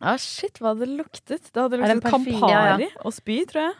ah, 0.00 0.18
shit, 0.20 0.54
hva 0.60 0.68
hadde 0.72 0.84
det 0.88 0.96
luktet? 1.00 1.42
Det 1.52 1.58
hadde 1.60 1.74
Er 1.80 1.82
Campari 2.00 2.32
ja, 2.32 2.36
luktet 2.42 2.42
parfyme? 2.42 2.88
Og 3.06 3.12
spy, 3.16 3.36
tror 3.50 3.62
jeg. 3.68 3.74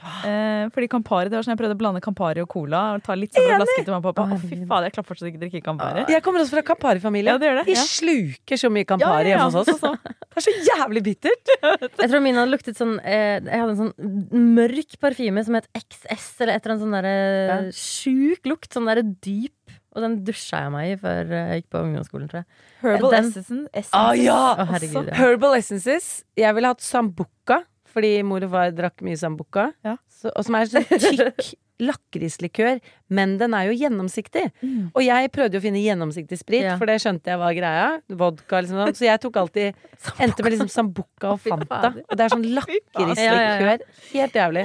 Eh, 0.00 0.68
fordi 0.72 0.88
Campari, 0.88 1.28
det 1.28 1.36
var 1.36 1.44
sånn 1.44 1.52
Jeg 1.52 1.60
prøvde 1.60 1.76
å 1.76 1.80
blande 1.80 2.00
Campari 2.04 2.40
og 2.42 2.48
cola. 2.52 2.80
Og 2.96 3.02
ta 3.04 3.16
litt 3.18 3.34
sånn 3.36 3.44
flaske 3.50 3.84
til 3.84 3.92
mamma 3.92 4.08
og 4.12 4.16
pappa. 4.16 4.36
Å, 4.36 4.38
fy 4.40 4.58
faen, 4.64 4.86
jeg 4.88 4.94
klarer 4.96 5.08
fortsatt 5.10 5.28
ikke 5.28 5.40
å 5.40 5.42
drikke 5.44 5.62
Campari. 5.66 6.04
Jeg 6.14 6.24
kommer 6.24 6.44
også 6.44 6.56
fra 6.56 6.64
Campari-familien. 6.70 7.34
Ja, 7.34 7.40
det 7.42 7.50
gjør 7.50 7.60
det, 7.60 7.66
Vi 7.68 7.76
ja. 7.76 7.84
sluker 7.90 8.62
så 8.62 8.70
mye 8.72 8.88
Campari 8.88 9.28
ja, 9.32 9.36
ja. 9.36 9.36
hjemme 9.36 9.48
hos 9.50 9.60
oss. 9.60 9.68
Så, 9.68 9.92
så. 9.92 10.16
Det 10.32 10.40
er 10.40 10.46
så 10.48 10.54
jævlig 10.70 11.04
bittert. 11.10 11.54
Jeg 12.02 12.08
tror 12.08 12.22
min 12.24 12.38
hadde 12.40 12.54
luktet 12.54 12.78
sånn 12.78 12.94
eh, 13.04 13.36
Jeg 13.44 13.60
hadde 13.62 13.74
en 13.74 13.80
sånn 13.82 14.52
mørk 14.56 14.96
parfyme 15.02 15.44
som 15.44 15.58
het 15.58 15.68
XS, 15.76 16.28
eller 16.40 16.56
et 16.56 16.64
eller 16.64 16.76
annet 16.76 16.86
sånn 16.86 16.96
derre 16.96 17.16
Ja. 17.52 17.58
sjuk 17.76 18.48
lukt. 18.48 18.70
Sånn 18.72 18.88
derre 18.88 19.04
dyp. 19.04 19.58
Og 19.92 20.00
den 20.00 20.14
dusja 20.24 20.62
jeg 20.64 20.72
meg 20.72 20.86
i 20.88 20.96
før 21.02 21.28
jeg 21.36 21.58
gikk 21.60 21.66
på 21.74 21.80
ungdomsskolen, 21.84 22.28
tror 22.30 22.40
jeg. 22.40 22.46
Herbal 22.80 23.10
Den- 23.12 23.26
Essence. 23.28 23.58
Essence. 23.76 23.92
Ah, 23.92 24.14
ja! 24.16 24.38
oh, 24.56 24.64
herregud, 24.70 25.10
ja. 25.10 25.18
Herbal 25.18 25.58
Essences. 25.58 26.06
Jeg 26.40 26.56
ville 26.56 26.70
hatt 26.72 26.80
Sambuca, 26.80 27.58
fordi 27.92 28.14
mor 28.26 28.44
og 28.46 28.50
far 28.54 28.72
drakk 28.76 29.02
mye 29.06 29.18
Sambuca. 29.20 29.70
Ja. 29.86 29.96
Så, 30.12 30.30
og 30.32 30.46
som 30.46 30.56
er 30.58 30.70
sånn 30.70 30.88
tykk 30.88 31.52
lakrislikør, 31.82 32.76
men 33.10 33.32
den 33.40 33.54
er 33.58 33.66
jo 33.66 33.72
gjennomsiktig. 33.74 34.44
Mm. 34.62 34.90
Og 34.94 35.02
jeg 35.02 35.30
prøvde 35.34 35.56
jo 35.56 35.62
å 35.62 35.64
finne 35.64 35.80
gjennomsiktig 35.82 36.38
sprit, 36.38 36.62
Ja. 36.62 36.76
for 36.78 36.86
det 36.86 37.00
skjønte 37.02 37.32
jeg 37.32 37.40
var 37.40 37.56
greia. 37.56 37.88
Vodka 38.20 38.60
liksom 38.62 38.78
sånn. 38.78 38.94
Så 38.94 39.08
jeg 39.08 39.20
tok 39.24 39.36
alltid 39.40 39.74
Endte 40.22 40.44
med 40.46 40.54
liksom 40.54 40.70
Sambuca 40.70 41.32
og 41.34 41.40
Fanta. 41.42 41.90
Og 42.06 42.14
det 42.16 42.24
er 42.26 42.32
sånn 42.36 42.46
lakrislikør. 42.54 43.82
Helt 44.12 44.38
jævlig. 44.38 44.64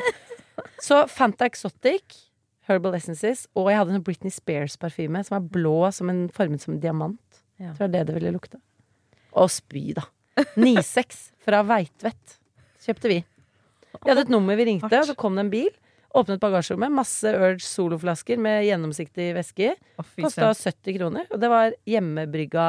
Så 0.82 1.04
Fanta 1.10 1.46
Exotic, 1.50 2.24
Herbal 2.70 2.98
Essences, 3.00 3.46
og 3.56 3.70
jeg 3.72 3.80
hadde 3.80 3.96
en 3.98 4.04
Britney 4.04 4.34
Spears-parfyme 4.34 5.22
som 5.26 5.38
er 5.40 5.50
blå 5.58 5.76
som 5.96 6.10
en, 6.12 6.26
formet 6.36 6.62
som 6.62 6.76
en 6.76 6.82
diamant. 6.84 7.42
Ja. 7.58 7.74
Tror 7.78 7.88
det 7.90 8.02
er 8.02 8.06
det 8.06 8.13
det 8.13 8.18
ville 8.20 8.34
lukta. 8.36 8.60
Og 9.38 9.50
spy, 9.54 9.90
da. 9.98 10.04
Nisex 10.60 11.32
fra 11.42 11.63
Veitvet 11.66 12.37
kjøpte 12.88 13.12
vi. 13.12 13.19
Vi 13.97 14.10
hadde 14.12 14.23
et 14.28 14.32
nummer 14.34 14.58
vi 14.60 14.65
ringte, 14.71 14.93
og 15.00 15.08
så 15.10 15.15
kom 15.17 15.36
det 15.38 15.45
en 15.47 15.54
bil. 15.54 15.69
Åpnet 16.17 16.39
bagasjerommet, 16.41 16.93
masse 16.95 17.30
Urge 17.36 17.62
soloflasker 17.67 18.39
med 18.41 18.63
gjennomsiktig 18.65 19.28
væske 19.36 19.73
i. 19.73 19.73
Kosta 20.23 20.50
70 20.56 20.95
kroner, 20.97 21.28
og 21.36 21.41
det 21.43 21.50
var 21.52 21.73
hjemmebrygga 21.86 22.67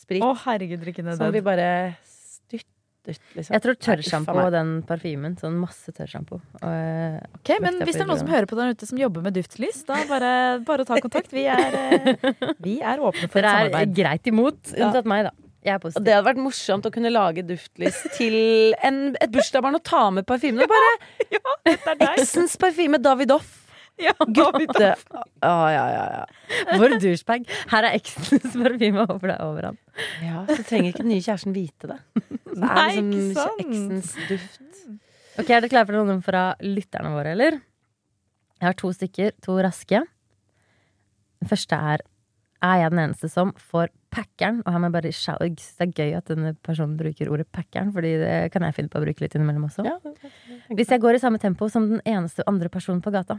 sprit. 0.00 0.22
Å, 0.24 0.30
herregud, 0.46 0.84
er 0.86 1.16
som 1.18 1.32
vi 1.34 1.42
bare 1.44 1.66
styrtet, 2.06 3.18
liksom. 3.36 3.52
Jeg 3.56 3.64
tror 3.66 3.76
tørrsjampo 3.88 4.36
og 4.46 4.52
den 4.54 4.70
parfymen. 4.86 5.34
Sånn 5.40 5.58
masse 5.60 5.92
tørrsjampo. 5.96 6.38
Eh, 6.62 7.18
Ok, 7.40 7.52
men 7.62 7.82
hvis 7.82 7.98
det 7.98 8.04
er 8.06 8.08
noen 8.10 8.22
som 8.22 8.30
hører 8.32 8.48
på 8.50 8.56
der 8.58 8.72
ute 8.74 8.88
som 8.88 8.98
jobber 9.02 9.26
med 9.26 9.34
duftlys, 9.36 9.82
da 9.88 9.98
bare, 10.08 10.32
bare 10.66 10.86
ta 10.88 11.00
kontakt. 11.02 11.34
Vi 11.34 11.44
er, 11.50 11.76
eh, 11.82 12.30
vi 12.66 12.78
er 12.80 13.02
åpne 13.02 13.28
for 13.28 13.42
et 13.42 13.42
Dere 13.42 13.50
er 13.50 13.68
samarbeid. 13.68 13.96
greit 13.98 14.30
imot, 14.32 14.72
Ja. 14.78 14.92
meg, 15.04 15.28
da. 15.28 15.34
Jeg 15.66 15.74
er 15.74 15.82
Og 15.82 16.02
det 16.06 16.12
hadde 16.14 16.26
vært 16.28 16.38
morsomt 16.38 16.86
å 16.86 16.92
kunne 16.94 17.10
lage 17.10 17.42
duftlys 17.42 17.96
til 18.14 18.36
en, 18.86 19.16
et 19.18 19.32
bursdagsbarn 19.34 19.78
og 19.80 19.82
ta 19.86 20.04
med 20.14 20.26
parfymen. 20.28 20.62
Ja, 21.32 21.40
bare 21.66 21.96
deg. 21.98 22.20
Exens 22.22 22.54
parfyme 22.60 23.00
Davidoff. 23.02 23.48
Ja, 23.98 24.12
Gutte. 24.20 24.92
Å, 25.16 25.52
ja, 25.72 25.84
ja, 25.90 26.04
ja. 26.12 26.24
Vår 26.76 26.98
douchebag. 27.00 27.46
Her 27.72 27.88
er 27.88 27.96
eksens 27.96 28.52
parfyme 28.52 29.06
over 29.08 29.32
deg 29.32 29.42
overalt. 29.42 29.80
Ja, 30.22 30.44
så 30.50 30.60
trenger 30.68 30.92
ikke 30.92 31.02
den 31.02 31.14
nye 31.14 31.24
kjæresten 31.24 31.56
vite 31.56 31.90
det. 31.90 31.98
Så 32.56 32.60
det 32.62 32.68
er 32.70 32.76
Nei, 32.76 33.02
liksom 33.10 33.62
eksens 33.64 34.12
duft. 34.30 34.60
Ok, 35.36 35.50
Er 35.50 35.58
dere 35.60 35.68
klare 35.72 35.88
for 35.90 35.96
noen 35.98 36.22
fra 36.24 36.44
lytterne 36.64 37.10
våre, 37.12 37.34
eller? 37.34 37.58
Jeg 38.60 38.68
har 38.70 38.76
to 38.80 38.92
stykker, 38.96 39.34
to 39.44 39.56
raske. 39.64 40.04
Den 41.42 41.50
første 41.50 41.76
er 41.76 42.04
Er 42.64 42.78
jeg 42.84 42.94
den 42.94 43.02
eneste 43.02 43.28
som 43.32 43.50
får 43.72 43.90
packeren? 44.16 44.62
Og 44.64 44.72
her 44.72 44.80
må 44.80 44.88
jeg 44.88 44.96
bare 44.96 45.10
jeg 45.10 45.18
synes 45.18 45.66
Det 45.76 45.86
er 45.86 45.92
gøy 46.00 46.14
at 46.18 46.30
denne 46.32 46.54
personen 46.66 46.96
bruker 46.98 47.32
ordet 47.32 47.48
packeren, 47.52 47.92
Fordi 47.94 48.14
det 48.22 48.36
kan 48.54 48.64
jeg 48.66 48.78
finne 48.78 48.92
på 48.92 49.00
å 49.00 49.04
bruke 49.04 49.24
litt 49.24 49.36
innimellom 49.36 49.68
også. 49.68 49.84
Ja, 49.86 49.98
Hvis 50.72 50.94
jeg 50.94 51.02
går 51.04 51.18
i 51.18 51.22
samme 51.22 51.42
tempo 51.42 51.68
som 51.72 51.90
den 51.90 52.02
eneste 52.04 52.46
andre 52.48 52.72
personen 52.72 53.04
på 53.04 53.12
gata. 53.14 53.38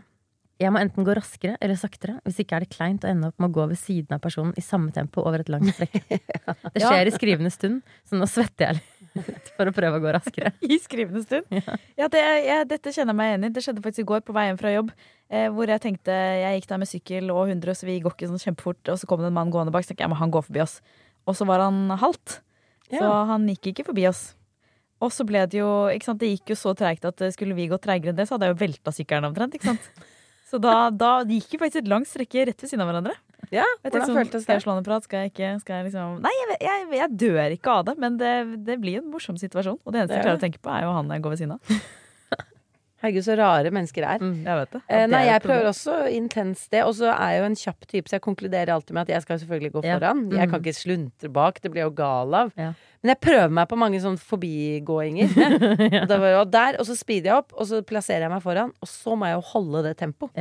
Jeg 0.58 0.74
må 0.74 0.80
enten 0.82 1.06
gå 1.06 1.14
raskere 1.14 1.54
eller 1.62 1.78
saktere. 1.78 2.16
Hvis 2.26 2.40
ikke 2.42 2.58
er 2.58 2.66
det 2.66 2.74
kleint 2.74 3.04
å 3.06 3.10
ende 3.12 3.30
opp 3.30 3.38
med 3.38 3.52
å 3.52 3.56
gå 3.60 3.68
ved 3.70 3.78
siden 3.78 4.16
av 4.16 4.22
personen 4.24 4.56
i 4.58 4.64
samme 4.66 4.90
tempo 4.96 5.22
over 5.22 5.44
et 5.44 5.52
langt 5.54 5.70
strekk. 5.70 6.00
Det 6.74 6.82
skjer 6.82 7.10
i 7.10 7.14
skrivende 7.14 7.52
stund, 7.54 7.84
så 8.10 8.18
nå 8.18 8.26
svetter 8.30 8.66
jeg 8.66 8.80
litt 8.80 8.97
for 9.58 9.70
å 9.70 9.74
prøve 9.76 10.00
å 10.00 10.04
gå 10.04 10.14
raskere. 10.16 10.52
I 10.74 10.78
skrivende 10.84 11.22
stund. 11.26 11.46
Ja, 11.98 12.08
det, 12.14 12.24
jeg, 12.46 12.68
dette 12.72 12.94
kjenner 12.96 13.14
jeg 13.14 13.20
meg 13.22 13.32
igjen 13.34 13.48
i. 13.48 13.52
Det 13.56 13.64
skjedde 13.66 13.84
faktisk 13.86 14.06
i 14.06 14.10
går 14.14 14.24
på 14.28 14.36
vei 14.38 14.48
hjem 14.50 14.60
fra 14.62 14.74
jobb. 14.74 14.92
Eh, 15.28 15.50
hvor 15.52 15.68
jeg 15.68 15.84
tenkte 15.84 16.14
Jeg 16.16 16.62
gikk 16.62 16.70
der 16.72 16.82
med 16.84 16.88
sykkel 16.92 17.32
og 17.34 17.50
100, 17.52 17.76
så 17.76 17.88
vi 17.90 17.98
går 18.06 18.16
ikke 18.16 18.30
sånn 18.32 18.44
kjempefort. 18.46 18.82
Og 18.94 19.00
så 19.02 19.10
kom 19.10 19.24
det 19.24 19.32
en 19.32 19.38
mann 19.38 19.52
gående 19.54 19.74
bak, 19.76 19.84
så 19.86 19.92
tenkte 19.92 20.06
jeg, 20.06 20.14
ja, 20.14 20.20
han 20.22 20.32
går 20.34 20.46
forbi 20.48 20.64
oss. 20.64 20.80
Og 21.28 21.36
så 21.36 21.48
var 21.50 21.64
han 21.66 21.88
halvt. 22.00 22.40
Så 22.88 23.02
Ja. 23.04 23.14
han 23.28 23.48
gikk 23.52 23.74
ikke 23.74 23.88
forbi 23.90 24.06
oss. 24.08 24.34
Og 25.04 25.12
så 25.14 25.26
ble 25.30 25.44
det 25.46 25.60
jo 25.60 25.68
ikke 25.94 26.08
sant, 26.08 26.20
Det 26.24 26.30
gikk 26.32 26.54
jo 26.56 26.56
så 26.58 26.72
treigt 26.78 27.04
at 27.06 27.22
eh, 27.22 27.34
skulle 27.36 27.54
vi 27.58 27.68
gå 27.70 27.78
treigere 27.78 28.10
enn 28.14 28.18
det, 28.18 28.26
så 28.30 28.38
hadde 28.38 28.48
jeg 28.50 28.56
jo 28.56 28.62
velta 28.66 28.94
sykkelen 28.96 29.28
omtrent. 29.30 29.54
ikke 29.60 29.74
sant? 29.76 29.90
Så 30.48 30.60
da, 30.64 30.76
da 30.96 31.12
gikk 31.28 31.58
jo 31.58 31.60
faktisk 31.60 31.82
et 31.84 31.90
langt 31.92 32.08
strekke 32.08 32.46
rett 32.48 32.62
ved 32.64 32.72
siden 32.72 32.84
av 32.86 32.88
hverandre. 32.92 33.14
ja 33.52 33.66
Jeg 33.66 33.92
hvordan 33.92 34.08
sånn, 34.08 34.18
føltes 34.22 34.44
Skal 34.46 34.54
det? 34.54 34.56
jeg 34.62 34.66
slå 34.66 34.76
ned 34.78 34.88
prat? 34.88 35.04
Skal 35.08 35.26
jeg 35.26 35.34
ikke? 35.34 35.50
Skal 35.64 35.80
jeg 35.82 35.88
liksom 35.90 36.18
Nei, 36.24 36.32
jeg, 36.40 36.58
jeg, 36.68 36.88
jeg 37.02 37.16
dør 37.26 37.56
ikke 37.58 37.76
av 37.78 37.86
det, 37.90 37.96
men 38.04 38.18
det, 38.22 38.34
det 38.68 38.78
blir 38.84 39.02
en 39.02 39.10
morsom 39.12 39.38
situasjon. 39.40 39.80
Og 39.84 39.92
det 39.94 40.02
eneste 40.04 40.14
Det 40.16 40.20
jeg 40.20 40.24
er 40.24 40.30
klarer 40.30 40.40
å 40.40 40.46
tenke 40.46 40.62
på, 40.64 40.72
er 40.74 40.88
jo 40.88 40.94
han 40.96 41.12
jeg 41.16 41.26
går 41.26 41.36
ved 41.36 41.42
siden 41.44 41.56
av. 41.58 41.78
Herregud, 43.04 43.24
så 43.28 43.36
rare 43.38 43.70
mennesker 43.70 44.02
er. 44.10 44.18
Jeg 44.20 44.58
vet 44.58 44.72
det. 44.74 44.82
Eh, 44.90 45.04
nei, 45.08 45.20
jeg 45.28 45.42
prøver 45.44 45.68
også 45.70 45.98
intenst 46.10 46.72
det. 46.74 46.82
Og 46.84 46.96
så 46.98 47.12
er 47.14 47.36
jeg 47.36 47.42
jo 47.44 47.46
en 47.46 47.56
kjapp 47.62 47.86
type, 47.88 48.10
så 48.10 48.16
jeg 48.18 48.22
konkluderer 48.26 48.72
alltid 48.74 48.94
med 48.98 49.02
at 49.06 49.12
jeg 49.14 49.22
skal 49.22 49.40
selvfølgelig 49.44 49.72
gå 49.76 49.84
Ja. 49.86 50.00
foran. 50.00 50.24
Jeg 50.34 50.48
Mm. 50.48 50.52
kan 50.52 50.64
ikke 50.64 50.74
sluntre 50.74 51.30
bak, 51.32 51.62
det 51.62 51.72
blir 51.72 51.82
jeg 51.84 51.92
jo 51.92 51.96
gal 51.96 52.34
av. 52.34 52.52
Ja. 52.58 52.74
Men 53.04 53.10
jeg 53.14 53.20
prøver 53.22 53.52
meg 53.52 53.68
på 53.70 53.78
mange 53.78 54.00
sånne 54.02 54.18
forbigåinger. 54.18 55.30
og, 56.10 56.42
og 56.42 56.52
der, 56.52 56.80
og 56.80 56.86
så 56.88 56.96
speeder 56.98 57.30
jeg 57.30 57.36
opp, 57.38 57.54
og 57.54 57.68
så 57.70 57.82
plasserer 57.86 58.26
jeg 58.26 58.30
meg 58.34 58.42
foran, 58.42 58.74
og 58.82 58.88
så 58.90 59.16
må 59.16 59.26
jeg 59.30 59.38
jo 59.38 59.46
holde 59.54 59.84
det 59.84 59.98
tempoet. 59.98 60.32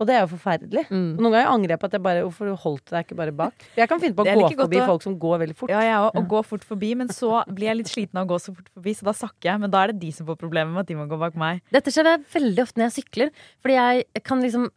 Ja. 0.00 0.02
Og 0.02 0.06
det 0.08 0.14
er 0.16 0.22
jo 0.24 0.30
forferdelig. 0.32 0.84
Mm. 0.88 1.10
Og 1.18 1.20
noen 1.20 1.34
ganger 1.34 1.50
angrer 1.52 1.74
jeg 1.74 1.80
på 1.82 1.88
at 1.90 1.92
jeg 1.92 2.02
bare 2.02 2.22
Hvorfor 2.24 2.56
holdt 2.62 2.84
du 2.86 2.94
deg 2.96 3.04
ikke 3.04 3.16
bare 3.18 3.32
bak? 3.36 3.66
Jeg 3.76 3.88
kan 3.90 4.00
finne 4.00 4.16
på 4.16 4.24
å 4.24 4.28
gå 4.32 4.40
like 4.48 4.56
forbi 4.62 4.78
å- 4.80 4.86
folk 4.86 5.02
som 5.02 5.18
går 5.20 5.38
veldig 5.44 5.56
fort. 5.56 5.70
Ja, 5.70 5.80
jeg 5.84 5.98
òg. 6.06 6.16
Og 6.16 6.28
gå 6.28 6.42
fort 6.44 6.64
forbi. 6.64 6.94
Men 6.96 7.08
så 7.08 7.44
blir 7.46 7.68
jeg 7.68 7.76
litt 7.76 7.92
sliten 7.92 8.16
av 8.16 8.26
å 8.26 8.30
gå 8.32 8.40
så 8.40 8.54
fort 8.56 8.68
forbi, 8.74 8.94
så 8.96 9.02
da 9.04 9.12
sakker 9.12 9.50
jeg. 9.52 9.60
Men 9.60 9.70
da 9.70 9.82
er 9.84 9.92
det 9.92 10.00
de 10.00 10.10
som 10.12 10.26
får 10.26 10.38
problemer 10.40 10.72
med 10.72 10.80
at 10.80 10.86
de 10.86 10.94
må 10.94 11.06
gå 11.08 11.18
bak 11.20 11.36
meg. 11.36 11.60
Dette 11.70 11.92
skjer 11.92 12.24
veldig 12.32 12.62
ofte 12.64 12.80
når 12.80 12.88
jeg 12.90 13.04
sykler, 13.04 13.30
fordi 13.62 13.76
jeg 13.76 14.24
kan 14.24 14.40
liksom 14.40 14.70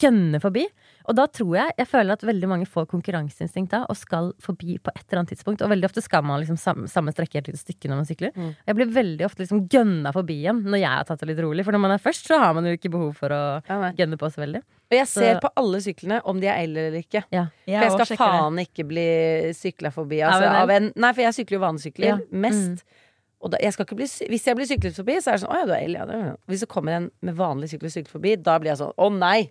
gønne 0.00 0.40
forbi. 0.40 0.66
Og 1.10 1.16
da 1.18 1.24
tror 1.26 1.56
jeg 1.58 1.72
jeg 1.80 1.88
føler 1.90 2.14
at 2.14 2.22
veldig 2.22 2.48
mange 2.50 2.66
får 2.70 2.86
konkurranseinstinkt 2.92 3.72
da 3.74 3.80
og 3.90 3.96
skal 3.98 4.30
forbi 4.42 4.76
på 4.78 4.92
et 4.94 5.02
eller 5.08 5.22
annet 5.24 5.32
tidspunkt. 5.34 5.64
Og 5.66 5.72
veldig 5.72 5.88
ofte 5.88 6.04
skal 6.04 6.22
man 6.22 6.38
liksom 6.42 6.58
samme, 6.60 6.86
samme 6.92 7.10
strekke 7.14 7.40
et 7.40 7.50
lite 7.50 7.58
stykke 7.58 7.90
når 7.90 7.98
man 8.02 8.06
sykler. 8.08 8.30
Mm. 8.36 8.52
Jeg 8.68 8.78
blir 8.78 8.92
veldig 8.94 9.26
ofte 9.26 9.42
liksom 9.42 9.64
gønna 9.72 10.12
forbi 10.14 10.36
igjen 10.44 10.62
når 10.70 10.82
jeg 10.84 10.92
har 10.94 11.08
tatt 11.08 11.24
det 11.24 11.32
litt 11.32 11.42
rolig. 11.42 11.66
For 11.66 11.74
når 11.74 11.82
man 11.82 11.96
er 11.96 12.04
først, 12.04 12.30
så 12.30 12.38
har 12.38 12.54
man 12.54 12.68
jo 12.70 12.76
ikke 12.78 12.92
behov 12.94 13.10
for 13.18 13.34
å 13.34 13.42
Ja, 13.66 13.90
gønne 13.98 14.20
på 14.20 14.30
så 14.30 14.44
veldig. 14.44 14.62
Og 14.90 14.96
jeg 14.98 15.06
ser 15.06 15.34
Så- 15.34 15.40
på 15.42 15.50
alle 15.56 15.78
syklene 15.82 16.20
om 16.24 16.40
de 16.40 16.46
er 16.46 16.62
eldre 16.64 16.86
eller 16.88 17.02
ikke. 17.02 17.24
Ja. 17.34 17.46
For 17.66 17.98
jeg 17.98 18.06
skal 18.06 18.16
faen 18.16 18.56
det. 18.56 18.68
ikke 18.70 18.86
bli 18.88 19.06
sykla 19.54 19.90
forbi. 19.92 20.22
Altså, 20.22 20.46
ja, 20.46 20.66
en, 20.76 20.92
nei, 20.94 21.12
for 21.12 21.22
jeg 21.26 21.34
sykler 21.34 21.58
jo 21.58 21.64
vanesykler 21.66 22.06
Ja. 22.06 22.18
mest. 22.30 22.84
Og 23.40 23.50
da, 23.52 23.56
jeg 23.62 23.72
skal 23.72 23.86
ikke 23.86 23.96
bli, 23.96 24.04
hvis 24.04 24.44
jeg 24.44 24.54
blir 24.56 24.66
syklet 24.68 24.94
forbi, 24.94 25.14
så 25.16 25.32
er 25.32 25.38
det 25.38 25.40
sånn 25.46 25.54
Å 25.54 25.58
ja, 25.60 25.64
du 25.64 25.72
er 25.72 25.84
el, 25.84 25.92
ja. 25.96 26.04
det 26.04 26.14
er 26.14 26.24
jo». 26.30 26.36
Hvis 26.46 26.60
det 26.60 26.68
kommer 26.68 26.92
en 26.92 27.10
med 27.22 27.34
vanlig 27.34 27.70
sykkel 27.70 27.86
og 27.88 27.94
sykler 27.94 28.12
forbi, 28.12 28.36
da 28.42 28.58
blir 28.58 28.70
jeg 28.76 28.78
sånn 28.82 28.92
Å 28.98 29.08
nei! 29.18 29.50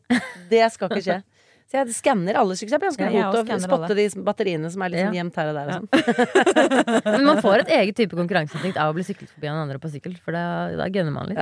Det 0.49 0.71
skal 0.71 0.89
ikke 0.89 1.03
skje. 1.07 1.23
Så 1.69 1.77
jeg 1.77 1.93
skanner 1.93 2.37
alle 2.39 2.55
sykler. 2.57 2.79
Jeg 2.79 2.81
blir 2.81 2.89
ganske 2.89 3.09
Ja, 3.13 3.27
god 3.29 3.45
til 3.45 3.53
å 3.53 3.61
spotte 3.61 3.89
spotte 3.93 3.97
de 3.99 4.23
batteriene 4.25 4.71
som 4.73 4.81
er 4.81 4.89
liksom 4.89 5.11
Ja. 5.13 5.21
gjemt 5.21 5.35
her 5.37 5.49
og 5.51 5.57
der 5.59 5.67
og 5.69 5.75
sånn. 5.77 7.03
Men 7.13 7.25
man 7.27 7.41
får 7.45 7.61
et 7.61 7.73
eget 7.77 7.99
type 7.99 8.17
konkurranseinstinkt 8.17 8.79
av 8.81 8.89
å 8.89 8.95
bli 8.97 9.05
syklet 9.05 9.29
forbi 9.29 9.51
en 9.51 9.59
andre 9.67 9.77
på 9.77 9.91
sykkel. 9.93 10.15
For 10.25 10.33
da, 10.33 10.41
da 10.79 10.87
gønner 10.89 11.13
man 11.13 11.29
litt. 11.29 11.37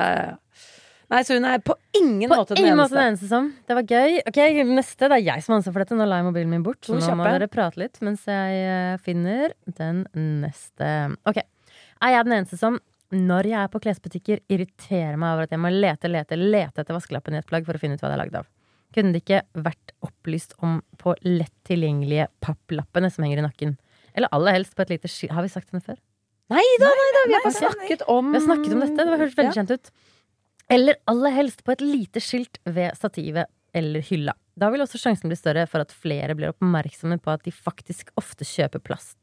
Nei, 1.08 1.22
så 1.24 1.38
hun 1.38 1.48
er 1.48 1.62
på 1.63 1.78
ingen 1.96 2.28
På 2.28 2.42
måte 2.42 2.58
den 2.58 2.66
ingen 2.66 2.76
måte 2.82 2.98
den 2.98 3.13
eneste 3.13 3.30
som. 3.32 3.48
Det 3.63 3.78
var 3.78 3.88
gøy. 3.88 4.18
Ok, 4.28 4.42
Neste. 4.68 5.08
Det 5.08 5.16
er 5.22 5.24
jeg 5.24 5.46
som 5.46 5.54
har 5.56 5.62
ansvar 5.62 5.78
for 5.78 5.86
dette. 5.86 5.96
Nå 5.96 6.10
la 6.10 6.20
jeg 6.20 6.28
mobilen 6.28 6.52
min 6.52 6.66
bort. 6.66 6.82
Så 6.84 7.00
nå 7.00 7.16
må 7.16 7.30
dere 7.30 7.48
prate 7.48 7.80
litt 7.80 8.02
mens 8.04 8.28
jeg 8.28 8.60
eh, 8.68 8.98
finner 9.06 9.56
den 9.80 10.04
neste. 10.44 10.92
Ok. 11.24 11.40
Er 12.04 12.18
jeg 12.18 12.28
den 12.28 12.36
eneste 12.42 12.60
som, 12.60 12.82
når 13.16 13.48
jeg 13.54 13.62
er 13.62 13.72
på 13.72 13.80
klesbutikker, 13.88 14.44
irriterer 14.52 15.16
meg 15.16 15.38
over 15.38 15.48
at 15.48 15.56
jeg 15.56 15.63
må 15.63 15.72
lete, 15.72 16.12
lete, 16.12 16.36
lete 16.36 16.84
etter 16.84 17.00
vaskelappen 17.00 17.40
i 17.40 17.40
et 17.40 17.48
plagg 17.48 17.63
for 17.63 17.80
å 17.80 17.82
finne 17.82 17.96
ut 17.96 18.04
hva 18.04 18.12
det 18.12 18.20
er 18.20 18.26
lagd 18.26 18.42
av? 18.44 18.52
Kunne 18.95 19.12
det 19.13 19.23
ikke 19.26 19.41
vært 19.65 19.91
opplyst 20.06 20.54
om 20.63 20.80
på 21.02 21.13
lett 21.28 21.54
tilgjengelige 21.67 22.30
papplappene 22.43 23.10
som 23.13 23.26
henger 23.26 23.41
i 23.41 23.47
nakken? 23.47 23.73
Eller 24.17 24.32
aller 24.34 24.56
helst 24.58 24.76
på 24.78 24.82
et 24.86 24.93
lite 24.95 25.10
skilt 25.12 25.34
Har 25.36 25.45
vi 25.45 25.52
sagt 25.54 25.69
denne 25.71 25.84
før? 25.86 25.97
Nei 26.50 26.63
da, 26.80 26.88
nei 26.95 27.10
da, 27.17 27.23
vi 27.28 27.36
har 27.36 27.43
bare 27.43 27.58
snakket 27.60 28.06
om 28.10 28.32
Vi 28.32 28.39
har 28.39 28.45
snakket 28.47 28.73
om 28.78 28.84
dette, 28.86 29.04
det 29.12 29.19
høres 29.19 29.36
veldig 29.38 29.52
Ja. 29.52 29.58
kjent 29.62 29.73
ut. 29.76 29.91
Eller 30.69 30.95
aller 31.08 31.32
helst 31.36 31.63
på 31.63 31.71
et 31.76 31.82
lite 31.84 32.23
skilt 32.23 32.58
ved 32.65 32.95
stativet 32.97 33.52
eller 33.76 34.02
hylla. 34.02 34.34
Da 34.58 34.69
vil 34.73 34.82
også 34.82 34.97
sjansen 35.00 35.30
bli 35.30 35.38
større 35.38 35.67
for 35.69 35.84
at 35.84 35.91
flere 35.93 36.34
blir 36.36 36.50
oppmerksomme 36.54 37.19
på 37.21 37.32
at 37.36 37.43
de 37.43 37.52
faktisk 37.54 38.10
ofte 38.17 38.47
kjøper 38.47 38.82
plast. 38.84 39.17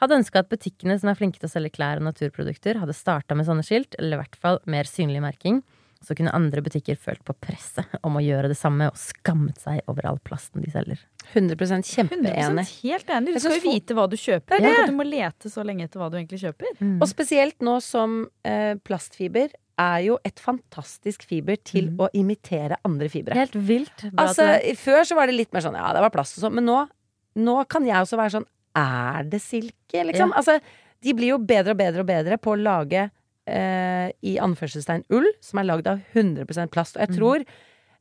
Hadde 0.00 0.16
ønska 0.16 0.40
at 0.40 0.48
butikkene 0.48 0.96
som 0.98 1.10
er 1.12 1.18
flinke 1.18 1.38
til 1.42 1.50
å 1.50 1.52
selge 1.52 1.74
klær 1.76 2.00
og 2.00 2.06
naturprodukter, 2.06 2.78
hadde 2.80 2.94
starta 2.96 3.36
med 3.36 3.44
sånne 3.46 3.66
skilt, 3.66 3.94
eller 3.98 4.16
i 4.16 4.20
hvert 4.22 4.38
fall 4.40 4.58
mer 4.70 4.88
synlig 4.88 5.20
merking. 5.20 5.60
Så 6.00 6.14
kunne 6.16 6.32
andre 6.32 6.62
butikker 6.64 6.96
følt 6.96 7.20
på 7.28 7.34
presset 7.36 7.88
om 8.06 8.16
å 8.16 8.22
gjøre 8.24 8.48
det 8.52 8.56
samme 8.58 8.88
og 8.88 8.98
skammet 8.98 9.60
seg 9.60 9.82
over 9.90 10.08
all 10.08 10.20
plasten 10.24 10.64
de 10.64 10.72
selger. 10.72 11.02
100 11.34 11.56
100 11.60 11.82
kjempeenig. 11.86 12.66
helt 12.82 13.10
enig. 13.12 13.34
Du 13.36 13.40
skal 13.42 13.58
jo 13.58 13.64
vite 13.66 13.96
hva 13.98 14.06
du 14.10 14.16
kjøper. 14.18 14.62
Det 14.64 14.70
er 14.70 14.88
Du 14.88 14.96
må 14.96 15.06
lete 15.06 15.52
så 15.52 15.64
lenge 15.66 15.84
etter 15.86 16.00
hva 16.00 16.08
du 16.10 16.16
egentlig 16.18 16.40
kjøper. 16.42 16.78
Og 16.96 17.06
spesielt 17.10 17.60
nå 17.64 17.76
som 17.84 18.22
eh, 18.48 18.74
plastfiber 18.82 19.52
er 19.80 20.00
jo 20.04 20.16
et 20.26 20.40
fantastisk 20.42 21.24
fiber 21.28 21.56
til 21.64 21.92
å 22.00 22.08
imitere 22.16 22.76
andre 22.84 23.08
fibre. 23.12 23.36
Helt 23.38 23.56
vilt. 23.56 24.06
Bra 24.10 24.26
Altså, 24.26 24.48
før 24.80 25.04
så 25.08 25.16
var 25.16 25.30
det 25.30 25.38
litt 25.38 25.54
mer 25.56 25.64
sånn 25.64 25.78
ja, 25.78 25.92
det 25.96 26.02
var 26.04 26.12
plast 26.14 26.36
og 26.38 26.44
sånn, 26.44 26.58
men 26.58 26.68
nå, 26.68 26.82
nå 27.40 27.56
kan 27.70 27.86
jeg 27.88 27.96
også 28.04 28.18
være 28.20 28.34
sånn 28.38 28.48
er 28.80 29.24
det 29.30 29.40
silke, 29.42 30.04
liksom? 30.06 30.34
Ja. 30.34 30.42
Altså, 30.42 30.58
de 31.00 31.14
blir 31.16 31.32
jo 31.32 31.40
bedre 31.42 31.74
og 31.74 31.80
bedre 31.80 32.04
og 32.04 32.10
bedre 32.10 32.38
på 32.40 32.52
å 32.54 32.60
lage 32.60 33.08
eh, 33.48 34.08
i 34.26 34.36
anførselstegn 34.42 35.06
ull, 35.14 35.28
som 35.44 35.60
er 35.60 35.68
lagd 35.68 35.90
av 35.90 36.02
100% 36.14 36.72
plast. 36.74 36.98
Og 36.98 37.04
jeg 37.06 37.16
tror, 37.16 37.44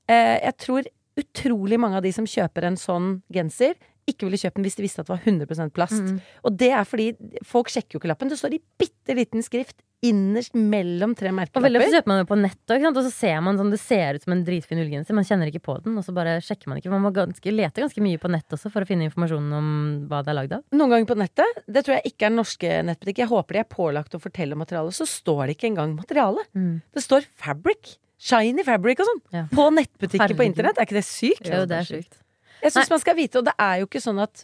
eh, 0.10 0.38
jeg 0.40 0.58
tror 0.66 0.90
utrolig 1.20 1.80
mange 1.80 2.00
av 2.00 2.06
de 2.06 2.12
som 2.16 2.28
kjøper 2.28 2.68
en 2.70 2.80
sånn 2.80 3.22
genser, 3.34 3.76
ikke 4.10 4.26
ville 4.26 4.40
kjøpt 4.42 4.58
den 4.58 4.66
hvis 4.66 4.80
de 4.80 4.86
visste 4.86 5.04
at 5.04 5.10
det 5.10 5.14
var 5.14 5.26
100% 5.28 5.76
plast. 5.76 6.02
Mm. 6.02 6.20
Og 6.48 6.56
det 6.58 6.72
er 6.74 6.88
fordi 6.88 7.12
folk 7.46 7.70
sjekker 7.70 7.96
jo 7.96 8.02
ikke 8.02 8.10
lappen. 8.10 8.32
Det 8.32 8.40
står 8.40 8.58
i 8.58 8.64
bitte 8.82 9.16
liten 9.18 9.46
skrift 9.46 9.84
innerst 10.06 10.56
mellom 10.56 11.14
tre 11.18 11.32
merkelapper. 11.36 11.60
Og 11.60 11.66
veldig 11.66 11.80
ofte 11.82 11.98
kjøper 11.98 12.12
man 12.12 12.22
det 12.22 12.28
på 12.30 12.38
nettet, 12.40 12.86
og 12.90 13.00
så 13.04 13.12
ser 13.12 13.42
man 13.44 13.60
sånn, 13.60 13.72
det 13.74 13.80
ser 13.82 14.16
ut 14.16 14.26
som 14.26 14.36
en 14.36 14.44
dritfin 14.48 14.80
ullgenser. 14.80 15.18
Man 15.18 15.28
kjenner 15.28 15.52
ikke 15.52 15.64
på 15.66 15.76
den, 15.84 15.98
og 16.00 16.06
så 16.08 16.16
bare 16.16 16.38
sjekker 16.46 16.72
man 16.72 16.80
ikke. 16.80 16.92
Man 16.94 17.04
må 17.04 17.12
ganske, 17.16 17.54
lete 17.54 17.84
ganske 17.84 18.04
mye 18.04 18.22
på 18.22 18.32
nett 18.32 18.56
også 18.56 18.72
for 18.72 18.86
å 18.86 18.90
finne 18.90 19.10
informasjonen 19.10 19.58
om 19.58 19.72
hva 20.12 20.22
det 20.24 20.34
er 20.34 20.40
lagd 20.40 20.56
av. 20.60 20.64
Noen 20.76 20.96
ganger 20.96 21.10
på 21.12 21.20
nettet, 21.20 21.64
det 21.68 21.84
tror 21.84 21.98
jeg 21.98 22.14
ikke 22.14 22.30
er 22.30 22.36
norske 22.38 22.80
nettbutikker, 22.90 23.26
jeg 23.26 23.34
håper 23.34 23.60
de 23.60 23.64
er 23.64 23.72
pålagt 23.76 24.16
å 24.16 24.22
fortelle 24.24 24.56
om 24.56 24.64
materialet, 24.64 24.96
så 24.96 25.10
står 25.10 25.44
det 25.48 25.58
ikke 25.58 25.74
engang 25.74 25.98
materiale. 26.00 26.48
Mm. 26.56 26.80
Det 26.96 27.04
står 27.04 27.28
fabric. 27.44 27.98
Shiny 28.20 28.66
fabric 28.68 29.00
og 29.00 29.08
sånn. 29.08 29.22
Ja. 29.36 29.46
På 29.52 29.70
nettbutikker 29.72 30.36
på 30.36 30.48
internett. 30.48 30.80
Er 30.80 30.88
ikke 30.88 31.00
det 31.00 31.08
sykt? 31.08 31.48
Jo, 31.48 31.64
det 31.68 31.78
er 31.78 31.88
sykt. 31.88 32.20
Jeg 32.60 32.76
syns 32.76 32.92
man 32.92 33.00
skal 33.00 33.16
vite, 33.16 33.40
og 33.40 33.48
det 33.48 33.54
er 33.56 33.80
jo 33.80 33.88
ikke 33.88 34.02
sånn 34.04 34.20
at 34.20 34.44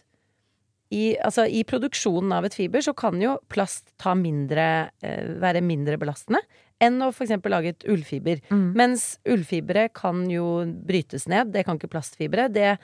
i, 0.94 1.16
altså, 1.18 1.46
I 1.50 1.64
produksjonen 1.66 2.34
av 2.36 2.46
et 2.46 2.54
fiber 2.54 2.84
så 2.84 2.94
kan 2.96 3.18
jo 3.22 3.36
plast 3.50 3.90
ta 4.02 4.14
mindre, 4.18 4.90
eh, 5.02 5.32
være 5.42 5.64
mindre 5.64 5.98
belastende 5.98 6.42
enn 6.82 7.00
å 7.00 7.08
f.eks. 7.08 7.32
lage 7.48 7.72
et 7.72 7.86
ullfiber. 7.88 8.42
Mm. 8.52 8.68
Mens 8.76 9.06
ullfibre 9.26 9.88
kan 9.96 10.26
jo 10.30 10.60
brytes 10.86 11.24
ned. 11.32 11.54
Det 11.54 11.64
kan 11.66 11.80
ikke 11.80 11.90
plastfibre. 11.94 12.50
Det, 12.52 12.76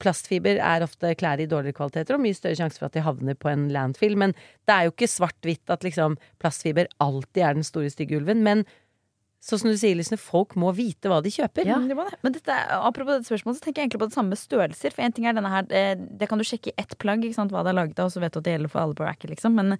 plastfiber 0.00 0.60
er 0.62 0.84
ofte 0.84 1.12
klær 1.18 1.40
i 1.42 1.48
dårligere 1.50 1.76
kvaliteter 1.76 2.16
og 2.16 2.22
mye 2.24 2.36
større 2.36 2.56
sjanse 2.58 2.80
for 2.80 2.88
at 2.88 2.96
de 2.96 3.04
havner 3.04 3.36
på 3.38 3.50
en 3.50 3.66
landfill. 3.74 4.16
Men 4.18 4.34
det 4.68 4.74
er 4.74 4.86
jo 4.86 4.94
ikke 4.94 5.10
svart-hvitt 5.10 5.72
at 5.72 5.84
liksom 5.86 6.16
plastfiber 6.42 6.90
alltid 7.02 7.42
er 7.42 7.58
den 7.58 7.66
store, 7.66 7.90
stygge 7.92 8.20
ulven. 8.20 8.44
Men 8.46 8.64
sånn 9.42 9.58
som 9.58 9.72
du 9.72 9.78
sier, 9.78 9.96
liksom, 9.98 10.20
folk 10.22 10.54
må 10.60 10.70
vite 10.76 11.10
hva 11.10 11.18
de 11.24 11.32
kjøper. 11.34 11.66
Ja, 11.66 11.80
det. 11.82 11.96
Men 12.22 12.36
dette, 12.36 12.58
apropos 12.78 13.16
dette 13.16 13.26
spørsmålet, 13.26 13.58
så 13.58 13.66
tenker 13.66 13.82
jeg 13.82 13.88
egentlig 13.88 14.02
på 14.04 14.10
det 14.12 14.16
samme 14.16 14.34
med 14.36 14.40
størrelser. 14.40 14.94
For 14.94 15.02
en 15.02 15.16
ting 15.16 15.26
er 15.26 15.34
denne 15.34 15.50
her, 15.50 15.66
det, 15.66 15.82
det 16.20 16.28
kan 16.30 16.38
du 16.38 16.46
sjekke 16.46 16.70
i 16.70 16.78
ett 16.78 16.94
plagg, 17.02 17.26
hva 17.26 17.64
det 17.66 17.72
er 17.72 17.78
laget 17.80 17.98
av, 17.98 18.10
og 18.10 18.14
så 18.14 18.22
vet 18.22 18.36
du 18.36 18.38
at 18.38 18.46
det 18.46 18.56
gjelder 18.56 18.72
for 18.72 18.84
alle 18.84 18.98
på 18.98 19.06
racket, 19.08 19.32
liksom. 19.34 19.58
Men, 19.58 19.76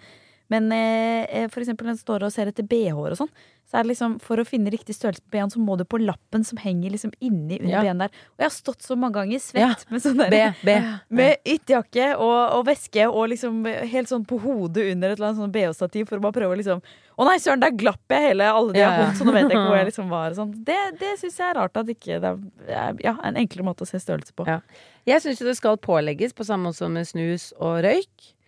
men 0.52 0.68
eh, 0.76 1.48
for 1.52 1.64
eksempel 1.64 1.88
når 1.88 1.98
du 1.98 2.04
står 2.04 2.26
og 2.28 2.32
ser 2.34 2.50
etter 2.52 2.66
BH-er 2.68 3.14
og 3.14 3.18
sånn, 3.24 3.30
så 3.72 3.78
er 3.80 3.86
det 3.86 3.92
liksom, 3.94 4.18
for 4.20 4.36
å 4.36 4.44
finne 4.44 4.68
riktig 4.74 4.92
størrelse 4.98 5.22
på 5.24 5.32
BH-en, 5.32 5.52
så 5.54 5.60
må 5.64 5.78
du 5.80 5.86
på 5.88 5.96
lappen 6.02 6.42
som 6.44 6.58
henger 6.60 6.92
liksom 6.92 7.14
inni 7.24 7.56
under 7.62 7.72
Ja. 7.72 7.80
benet 7.86 8.02
der. 8.12 8.18
Og 8.34 8.42
jeg 8.42 8.48
har 8.50 8.52
stått 8.52 8.84
så 8.84 8.96
mange 9.00 9.16
ganger 9.16 9.40
svett 9.40 9.62
Ja. 9.64 9.70
med 9.88 10.02
sånn 10.04 10.18
der 10.20 10.28
B, 10.34 10.40
B. 10.66 10.74
med 11.20 11.40
ytterjakke 11.48 12.10
og, 12.18 12.36
og 12.58 12.66
veske 12.68 13.06
og 13.08 13.30
liksom 13.32 13.62
helt 13.64 14.10
sånn 14.12 14.26
på 14.28 14.36
hodet 14.44 14.90
under 14.92 15.14
et 15.14 15.16
eller 15.18 15.30
annet 15.30 15.40
sånn 15.40 15.54
BH-stativ 15.56 16.10
for 16.10 16.20
å 16.20 16.26
bare 16.26 16.36
prøve 16.36 16.52
å 16.58 16.60
liksom 16.60 16.82
Å 17.22 17.26
nei, 17.28 17.34
søren, 17.44 17.60
der 17.60 17.74
glapp 17.76 18.08
jeg 18.08 18.28
hele 18.30 18.46
alle 18.48 18.72
de 18.72 18.80
jeg 18.80 18.88
har 18.88 19.02
holdt, 19.04 19.18
så 19.20 19.24
nå 19.28 19.32
vet 19.36 19.42
jeg 19.44 19.52
ikke 19.52 19.66
hvor 19.68 19.76
jeg 19.76 19.88
liksom 19.92 20.08
var. 20.12 20.32
Sånn. 20.36 20.52
Det, 20.64 20.78
det 20.98 21.10
syns 21.20 21.36
jeg 21.38 21.48
er 21.50 21.58
rart 21.60 21.76
at 21.76 21.90
ikke 21.92 22.16
det 22.24 22.30
er 22.72 22.96
ja, 23.04 23.12
en 23.28 23.36
enklere 23.36 23.66
måte 23.68 23.84
å 23.84 23.88
se 23.88 24.00
størrelse 24.00 24.32
på. 24.36 24.46
Ja. 24.48 24.60
Jeg 25.06 25.20
syns 25.20 25.40
jo 25.42 25.46
det 25.48 25.56
skal 25.60 25.76
pålegges, 25.76 26.32
på 26.32 26.44
samme 26.48 26.70
måte 26.70 26.80
som 26.80 26.92
med 26.96 27.04
snus 27.06 27.50
og 27.60 27.82
røyk, 27.84 28.08
eh, 28.24 28.41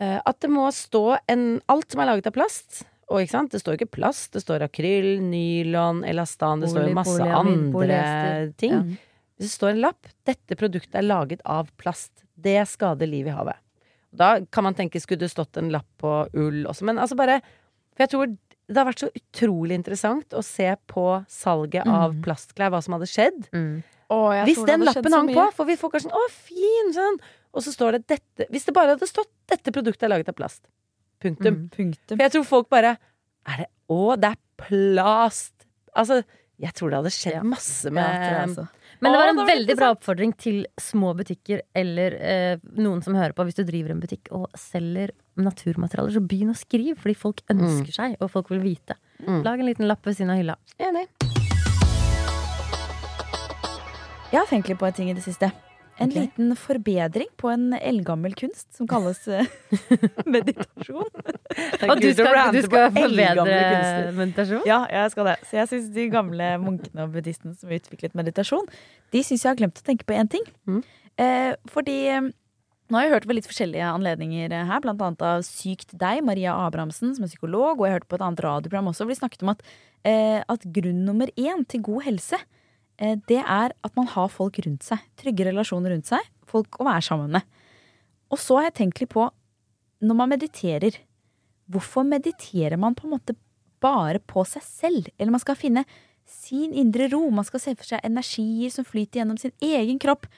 at 0.00 0.40
det 0.42 0.50
må 0.50 0.66
stå 0.74 1.18
en, 1.30 1.60
alt 1.70 1.92
som 1.92 2.00
er 2.02 2.08
laget 2.10 2.26
av 2.26 2.34
plast. 2.34 2.82
Og 3.12 3.20
ikke 3.22 3.34
sant, 3.34 3.52
det 3.52 3.60
står 3.60 3.76
ikke 3.76 3.92
plast, 3.98 4.32
det 4.34 4.42
står 4.42 4.64
akryl, 4.66 5.18
nylon, 5.22 6.02
elastan, 6.08 6.62
det 6.64 6.70
står 6.72 6.88
jo 6.88 6.94
masse 6.96 7.26
andre 7.28 7.72
polyester. 7.74 8.48
ting. 8.58 8.72
Ja. 8.72 9.12
Hvis 9.34 9.50
det 9.50 9.56
står 9.58 9.74
en 9.74 9.82
lapp 9.82 10.08
'Dette 10.24 10.56
produktet 10.56 10.94
er 10.94 11.06
laget 11.06 11.40
av 11.44 11.68
plast', 11.76 12.24
det 12.34 12.68
skader 12.68 13.06
liv 13.06 13.26
i 13.26 13.34
havet. 13.34 13.58
Da 14.14 14.38
kan 14.50 14.64
man 14.64 14.74
tenke 14.74 15.00
skulle 15.02 15.26
det 15.26 15.32
stått 15.32 15.58
en 15.58 15.72
lapp 15.74 15.86
på 15.98 16.28
ull 16.32 16.64
også, 16.66 16.84
men 16.84 16.98
altså 16.98 17.16
bare 17.18 17.40
For 17.94 18.02
jeg 18.02 18.10
tror 18.10 18.26
det 18.66 18.78
har 18.80 18.86
vært 18.88 19.02
så 19.04 19.10
utrolig 19.12 19.76
interessant 19.76 20.32
å 20.32 20.42
se 20.42 20.70
på 20.88 21.24
salget 21.28 21.86
av 21.86 22.14
plastklær, 22.24 22.72
hva 22.72 22.80
som 22.82 22.96
hadde 22.96 23.06
skjedd. 23.06 23.44
Mm. 23.52 23.82
Jeg 24.10 24.46
Hvis 24.48 24.56
tror 24.56 24.66
det 24.66 24.72
den 24.72 24.80
hadde 24.80 24.94
lappen 24.96 25.12
hang 25.12 25.28
på, 25.34 25.44
for 25.52 25.68
vi 25.68 25.76
får 25.76 25.90
kanskje 25.92 26.08
sånn 26.08 26.16
'Å, 26.16 26.30
fin!' 26.30 26.94
sånn. 26.96 27.18
Og 27.54 27.62
så 27.62 27.72
står 27.74 27.98
det 27.98 28.06
dette 28.10 28.46
Hvis 28.50 28.66
det 28.66 28.74
bare 28.76 28.94
hadde 28.94 29.08
stått 29.08 29.30
'Dette 29.48 29.72
produktet 29.74 30.06
er 30.06 30.14
laget 30.14 30.30
av 30.32 30.36
plast'. 30.38 30.64
Punktum. 31.22 31.54
Mm. 31.54 31.68
Punktum. 31.70 32.16
For 32.16 32.24
jeg 32.26 32.32
tror 32.34 32.44
folk 32.48 32.70
bare 32.72 32.96
Er 33.46 33.64
det 33.64 33.68
Å, 33.92 34.16
det 34.16 34.32
er 34.32 34.40
plast! 34.56 35.52
Altså, 35.94 36.22
jeg 36.58 36.72
tror 36.74 36.90
det 36.90 36.98
hadde 37.02 37.12
skjedd 37.12 37.36
Ja. 37.36 37.42
masse 37.44 37.90
med 37.92 38.02
ja, 38.02 38.30
jeg 38.30 38.48
også. 38.48 38.64
Men 39.02 39.12
det 39.12 39.18
var 39.18 39.28
en 39.28 39.36
det 39.36 39.42
var 39.42 39.50
veldig 39.50 39.76
bra 39.76 39.90
oppfordring 39.92 40.32
til 40.38 40.66
små 40.80 41.12
butikker 41.18 41.60
eller 41.76 42.14
eh, 42.16 42.56
noen 42.78 43.02
som 43.04 43.14
hører 43.14 43.34
på. 43.36 43.44
Hvis 43.44 43.58
du 43.58 43.64
driver 43.66 43.90
en 43.92 44.00
butikk 44.00 44.30
og 44.32 44.46
selger 44.56 45.12
naturmaterialer, 45.36 46.14
så 46.14 46.22
begynn 46.24 46.54
å 46.54 46.56
skrive, 46.56 46.96
fordi 46.96 47.14
folk 47.18 47.42
ønsker 47.52 47.92
seg, 47.92 48.16
og 48.22 48.30
folk 48.30 48.48
vil 48.54 48.62
vite. 48.64 48.96
Mm. 49.20 49.42
Lag 49.44 49.60
en 49.60 49.66
liten 49.68 49.90
lapp 49.90 50.06
ved 50.06 50.16
siden 50.16 50.32
av 50.32 50.40
hylla. 50.40 50.56
Enig. 50.78 51.04
Jeg 54.30 54.40
har 54.40 54.48
tenkt 54.50 54.70
litt 54.70 54.80
på 54.80 54.86
en 54.88 54.96
ting 54.96 55.10
i 55.10 55.18
det 55.18 55.26
siste. 55.26 55.50
En 55.98 56.10
okay. 56.10 56.24
liten 56.24 56.56
forbedring 56.58 57.28
på 57.38 57.50
en 57.52 57.68
eldgammel 57.76 58.34
kunst 58.34 58.66
som 58.74 58.88
kalles 58.90 59.20
eh, 59.30 59.46
meditasjon. 60.34 61.06
Og 61.06 62.00
du 62.02 62.08
skal, 62.16 62.38
du 62.50 62.60
skal 62.66 62.88
forbedre 62.96 63.44
meditasjon? 64.16 64.64
Ja, 64.66 64.80
jeg 64.90 65.12
skal 65.14 65.30
det. 65.30 65.36
Så 65.46 65.60
jeg 65.60 65.70
syns 65.70 65.92
de 65.94 66.08
gamle 66.10 66.48
munkene 66.62 67.06
og 67.06 67.14
buddhistene 67.14 67.54
som 67.58 67.70
utviklet 67.70 68.16
meditasjon, 68.18 68.66
de 69.14 69.22
syns 69.22 69.46
jeg 69.46 69.52
har 69.52 69.60
glemt 69.60 69.78
å 69.78 69.86
tenke 69.86 70.08
på 70.08 70.16
én 70.18 70.30
ting. 70.34 70.48
Mm. 70.66 70.80
Eh, 71.22 71.52
fordi 71.70 71.98
eh, 72.10 72.32
nå 72.90 72.98
har 72.98 73.06
jeg 73.06 73.14
hørt 73.14 73.28
ved 73.30 73.38
litt 73.38 73.48
forskjellige 73.48 73.92
anledninger 73.94 74.52
her, 74.68 74.82
blant 74.82 75.00
annet 75.06 75.22
av 75.24 75.46
Sykt 75.46 75.94
deg, 75.94 76.24
Maria 76.26 76.56
Abrahamsen, 76.66 77.14
som 77.14 77.24
er 77.24 77.30
psykolog, 77.30 77.78
og 77.78 77.86
jeg 77.86 78.00
hørte 78.00 78.10
på 78.10 78.18
et 78.18 78.26
annet 78.26 78.42
radioprogram 78.44 78.90
også, 78.90 79.06
hvor 79.06 79.14
de 79.14 79.20
snakket 79.22 79.46
om 79.46 79.54
at, 79.54 79.64
eh, 80.10 80.42
at 80.42 80.66
grunn 80.74 81.04
nummer 81.06 81.30
én 81.38 81.64
til 81.70 81.86
god 81.86 82.04
helse, 82.10 82.42
det 82.98 83.40
er 83.40 83.74
at 83.74 83.96
man 83.98 84.06
har 84.12 84.30
folk 84.30 84.58
rundt 84.64 84.86
seg. 84.86 85.02
Trygge 85.18 85.48
relasjoner 85.48 85.94
rundt 85.94 86.06
seg. 86.10 86.22
Folk 86.50 86.78
å 86.78 86.86
være 86.86 87.02
sammen 87.02 87.32
med. 87.34 87.46
Og 88.32 88.40
så 88.40 88.58
har 88.58 88.68
jeg 88.68 88.78
tenkt 88.80 89.02
litt 89.02 89.12
på, 89.14 89.26
når 90.04 90.18
man 90.18 90.32
mediterer, 90.34 90.96
hvorfor 91.70 92.06
mediterer 92.06 92.78
man 92.80 92.96
på 92.96 93.06
en 93.08 93.14
måte 93.16 93.36
bare 93.84 94.20
på 94.20 94.44
seg 94.48 94.64
selv? 94.66 95.10
Eller 95.18 95.34
man 95.34 95.42
skal 95.42 95.58
finne 95.58 95.84
sin 96.28 96.72
indre 96.72 97.08
ro, 97.12 97.26
man 97.34 97.46
skal 97.46 97.62
se 97.62 97.74
for 97.76 97.88
seg 97.88 98.04
energier 98.06 98.72
som 98.72 98.86
flyter 98.88 99.20
gjennom 99.20 99.40
sin 99.40 99.52
egen 99.64 100.00
kropp. 100.02 100.28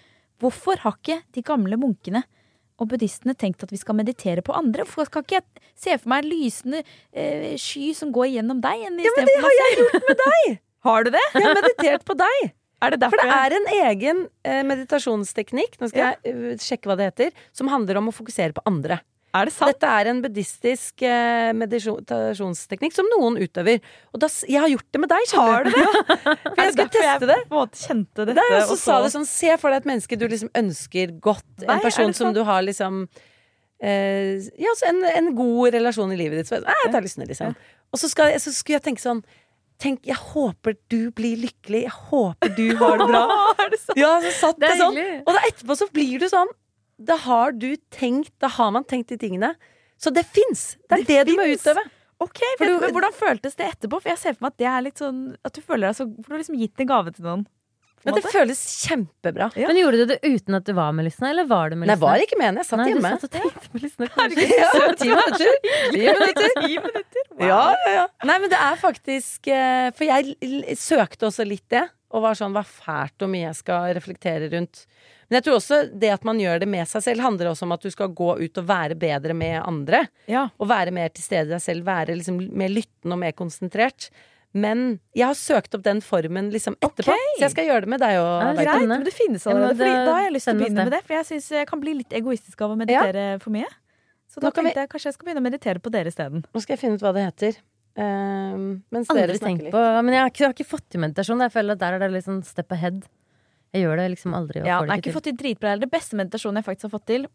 Hvorfor 0.43 0.83
har 0.83 0.99
ikke 0.99 1.21
de 1.35 1.45
gamle 1.47 1.79
munkene 1.81 2.25
og 2.77 2.91
buddhistene 2.91 3.33
tenkt 3.39 3.63
at 3.65 3.73
vi 3.73 3.81
skal 3.81 3.97
meditere 3.97 4.45
på 4.45 4.55
andre? 4.57 4.85
Hvorfor 4.85 5.09
skal 5.09 5.25
ikke 5.25 5.39
jeg 5.39 5.65
se 5.79 5.97
for 5.97 6.13
meg 6.13 6.25
en 6.25 6.31
lysende 6.33 6.83
eh, 7.13 7.55
sky 7.61 7.93
som 7.97 8.13
går 8.13 8.35
gjennom 8.35 8.61
deg? 8.65 8.85
Ja, 8.85 8.93
men 9.17 9.31
det 9.31 9.41
har 9.41 9.59
jeg 9.63 9.79
gjort 9.81 10.01
med 10.11 10.25
deg! 10.27 10.57
Har 10.87 11.07
du 11.07 11.11
det? 11.15 11.25
Jeg 11.35 11.45
har 11.49 11.59
meditert 11.59 12.07
på 12.07 12.17
deg! 12.19 12.55
Er 12.85 12.93
det 12.93 13.09
For 13.09 13.23
det 13.23 13.33
er 13.33 13.55
en 13.57 13.69
egen 13.73 14.25
eh, 14.45 14.63
meditasjonsteknikk, 14.69 15.79
nå 15.81 15.89
skal 15.91 16.11
jeg 16.11 16.33
eh, 16.33 16.57
sjekke 16.61 16.91
hva 16.91 16.97
det 16.99 17.11
heter, 17.11 17.45
som 17.57 17.71
handler 17.73 18.03
om 18.03 18.11
å 18.11 18.15
fokusere 18.15 18.53
på 18.57 18.65
andre. 18.69 18.99
er 19.37 19.49
det 19.49 19.55
sant? 19.55 19.73
Dette 19.73 19.93
er 20.01 20.11
en 20.11 20.21
buddhistisk 20.25 21.05
eh, 21.09 21.55
meditasjonsteknikk 21.57 22.95
som 22.97 23.09
noen 23.15 23.39
utøver. 23.41 23.81
Og 24.13 24.21
da, 24.21 24.29
jeg 24.45 24.61
har 24.61 24.69
gjort 24.73 24.89
det 24.93 25.03
med 25.03 25.13
deg, 25.13 25.25
skjønner 25.31 25.65
du. 25.65 25.71
det? 25.73 25.87
For 26.53 26.63
jeg 26.63 26.75
skulle 26.77 26.95
teste 26.99 27.31
det. 27.33 27.39
kjente 27.81 28.29
dette. 28.29 28.45
Og 28.59 28.69
så 28.75 28.77
sa 28.83 28.99
det 29.07 29.15
sånn, 29.17 29.27
Se 29.31 29.57
for 29.57 29.73
deg 29.73 29.81
et 29.81 29.89
menneske 29.95 30.21
du 30.21 30.27
liksom 30.29 30.53
ønsker 30.61 31.17
godt. 31.25 31.49
En 31.65 31.79
er 31.79 31.83
person 31.85 32.13
som 32.17 32.37
du 32.37 32.43
har 32.49 32.61
liksom 32.67 33.07
eh, 33.81 34.37
Ja, 34.61 34.77
en, 34.91 35.01
en 35.15 35.33
god 35.39 35.73
relasjon 35.81 36.13
i 36.13 36.21
livet 36.21 36.43
ditt. 36.45 36.53
Så, 36.53 36.61
jeg 36.61 36.93
tar 36.93 37.05
lysne, 37.09 37.29
liksom. 37.33 37.57
Og 37.95 38.05
så, 38.05 38.13
skal, 38.13 38.37
så 38.43 38.53
skulle 38.53 38.77
jeg 38.83 38.89
tenke 38.91 39.05
sånn 39.05 39.25
Tenk, 39.83 40.07
jeg 40.09 40.17
håper 40.17 40.77
du 40.89 41.11
blir 41.13 41.37
lykkelig. 41.37 41.83
Jeg 41.85 41.93
håper 42.11 42.53
du 42.57 42.65
har 42.81 42.97
det 43.03 43.09
bra. 43.11 43.25
er 43.65 43.71
det 43.75 43.81
sant? 43.83 43.99
Ja, 44.01 44.13
så 44.25 44.31
satt 44.39 44.61
Det 44.63 44.71
det, 44.73 44.79
sånn. 44.81 45.01
Og 45.27 45.35
da 45.37 45.43
etterpå 45.51 45.77
så 45.77 45.89
blir 45.93 46.23
du 46.23 46.29
sånn 46.33 46.49
Da 47.11 47.19
har 47.27 47.53
du 47.53 47.75
tenkt 47.93 48.33
Da 48.41 48.49
har 48.57 48.71
man 48.73 48.85
tenkt 48.89 49.13
de 49.13 49.19
tingene. 49.21 49.53
Så 50.01 50.13
det 50.13 50.25
fins! 50.29 50.77
Det 50.89 51.01
er 51.01 51.05
det, 51.05 51.07
Det 51.09 51.35
du 51.35 51.37
må 51.41 51.45
utøve. 51.53 51.85
Ok, 52.25 52.41
du- 52.61 52.87
Hvordan 52.89 53.13
føltes 53.13 53.57
det 53.59 53.67
etterpå? 53.75 54.01
For 54.01 54.09
jeg 54.15 54.19
ser 54.23 54.33
for 54.39 54.47
meg 54.47 54.55
at 54.55 54.59
det 54.63 54.67
er 54.73 54.81
litt 54.87 55.03
sånn 55.03 55.19
At 55.45 55.53
du 55.53 55.61
føler 55.61 55.91
deg 55.91 55.99
så 55.99 56.07
For 56.09 56.31
du 56.31 56.35
har 56.39 56.41
liksom 56.41 56.57
gitt 56.63 56.81
en 56.81 56.89
gave 56.95 57.13
til 57.13 57.25
noen. 57.29 57.45
Men 58.07 58.15
det 58.17 58.23
måte. 58.23 58.33
føles 58.33 58.61
kjempebra. 58.87 59.49
Ja. 59.59 59.67
Men 59.69 59.81
gjorde 59.81 59.99
du 59.99 60.13
det 60.13 60.19
uten 60.23 60.57
at 60.61 60.69
du 60.69 60.73
var 60.77 60.93
med 60.95 61.09
Lysna? 61.09 61.31
eller 61.35 61.49
var 61.51 61.71
du 61.71 61.77
med 61.77 61.91
Nei, 61.91 61.97
var 61.99 62.23
ikke 62.23 62.39
med 62.39 62.47
henne. 62.53 62.63
Jeg 62.63 62.71
satt 62.71 62.81
Nei, 62.81 62.87
hjemme. 62.93 63.11
Du 63.11 63.19
satt 63.19 63.27
og 63.27 63.35
tenkte 63.35 63.73
på 63.73 63.83
Lysne. 63.83 64.09
Ja, 64.15 64.93
ti 64.95 65.11
minutter. 65.11 65.59
Ti 65.91 66.05
minutter. 66.07 66.55
Ti 66.61 66.79
minutter? 66.87 67.27
Wow. 67.35 67.49
Ja, 67.51 67.61
ja, 67.83 67.93
ja. 67.97 68.07
Nei, 68.31 68.39
men 68.45 68.53
det 68.53 68.61
er 68.63 68.79
faktisk 68.81 69.51
eh, 69.53 69.91
For 69.99 70.07
jeg 70.09 70.77
søkte 70.81 71.29
også 71.29 71.45
litt 71.47 71.67
det, 71.75 71.83
og 72.15 72.23
var 72.25 72.39
sånn 72.39 72.55
hva 72.55 72.63
fælt 72.65 73.19
hvor 73.21 73.29
mye 73.29 73.49
jeg 73.49 73.59
skal 73.59 73.91
reflektere 73.99 74.49
rundt. 74.55 74.85
Men 75.27 75.41
jeg 75.41 75.47
tror 75.49 75.59
også 75.59 75.81
det 75.91 76.13
at 76.15 76.25
man 76.25 76.39
gjør 76.39 76.61
det 76.63 76.69
med 76.71 76.87
seg 76.87 77.03
selv, 77.03 77.25
handler 77.27 77.51
også 77.51 77.67
om 77.67 77.75
at 77.75 77.83
du 77.83 77.91
skal 77.91 78.13
gå 78.15 78.31
ut 78.39 78.61
og 78.63 78.69
være 78.69 78.95
bedre 78.95 79.35
med 79.35 79.59
andre. 79.65 80.05
Ja. 80.31 80.47
Og 80.63 80.71
være 80.71 80.95
mer 80.95 81.11
til 81.11 81.27
stede 81.27 81.51
i 81.51 81.55
deg 81.57 81.65
selv, 81.65 81.87
være 81.89 82.15
liksom 82.15 82.39
mer 82.55 82.71
lyttende 82.71 83.19
og 83.19 83.23
mer 83.25 83.35
konsentrert. 83.37 84.11
Men 84.57 84.85
jeg 85.17 85.27
har 85.29 85.37
søkt 85.37 85.75
opp 85.77 85.83
den 85.85 86.01
formen 86.05 86.49
liksom 86.55 86.79
etterpå, 86.81 87.13
okay. 87.13 87.33
så 87.37 87.45
jeg 87.45 87.53
skal 87.53 87.67
gjøre 87.69 87.85
det 87.85 87.93
med 87.93 88.01
deg 88.01 88.15
Ja, 88.17 88.25
òg. 88.25 88.61
Greit, 88.63 88.87
men 88.89 89.05
det 89.05 89.13
finnes 89.13 89.45
allerede. 89.45 89.77
Fordi 89.77 89.97
da 90.09 90.15
har 90.15 90.23
jeg 90.25 90.35
lyst 90.37 90.49
til 90.49 90.57
å 90.57 90.61
begynne 90.63 90.87
med 90.87 90.95
det. 90.97 91.03
For 91.05 91.17
jeg 91.19 91.29
syns 91.31 91.49
jeg 91.59 91.69
kan 91.69 91.83
bli 91.83 91.97
litt 91.99 92.17
egoistisk 92.17 92.65
av 92.65 92.73
å 92.73 92.79
meditere 92.81 93.27
for 93.43 93.53
mye. 93.57 93.69
Så 94.33 94.41
da 94.41 94.49
Nå 94.49 94.55
kan 94.55 94.65
vi- 94.65 94.71
tenkte 94.71 94.85
jeg 94.85 94.93
kanskje 94.95 95.11
jeg 95.11 95.17
skal 95.19 95.27
begynne 95.29 95.43
å 95.45 95.49
meditere 95.51 95.81
på 95.81 95.93
dere 95.93 96.13
isteden. 96.13 96.45
Nå 96.53 96.63
skal 96.63 96.77
jeg 96.77 96.81
finne 96.81 96.95
ut 96.97 97.05
hva 97.05 97.13
det 97.15 97.27
heter. 97.27 97.61
Uh, 97.97 98.77
mens 98.93 99.09
Aldri 99.09 99.23
dere 99.25 99.39
snakker 99.41 99.69
litt. 99.69 99.73
på 99.73 99.83
Men 100.05 100.13
jeg 100.13 100.21
har, 100.21 100.31
ikke, 100.31 100.41
jeg 100.43 100.49
har 100.49 100.57
ikke 100.57 100.69
fått 100.69 100.89
til 100.93 101.01
meditasjon. 101.01 101.41
Jeg 101.41 101.53
føler 101.53 101.73
at 101.73 101.79
der 101.79 101.93
er 101.97 102.09
det 102.13 102.25
sånn 102.25 102.43
step 102.45 102.73
ahead. 102.73 103.07
Jeg 103.73 103.85
gjør 103.85 103.97
det 103.97 104.11
liksom 104.17 104.35
aldri. 104.37 104.61
Ja, 104.61 104.81
jeg 104.81 104.89
har 104.91 105.01
ikke 105.01 105.11
til. 105.11 105.17
fått 105.17 105.29
til 105.29 105.37
dritbra. 105.37 105.79
Det 105.81 105.91
beste 105.91 106.17
meditasjonen 106.17 106.61
jeg 106.61 106.65
faktisk 106.65 106.89
har 106.89 106.93
fått 106.97 107.07
til, 107.07 107.27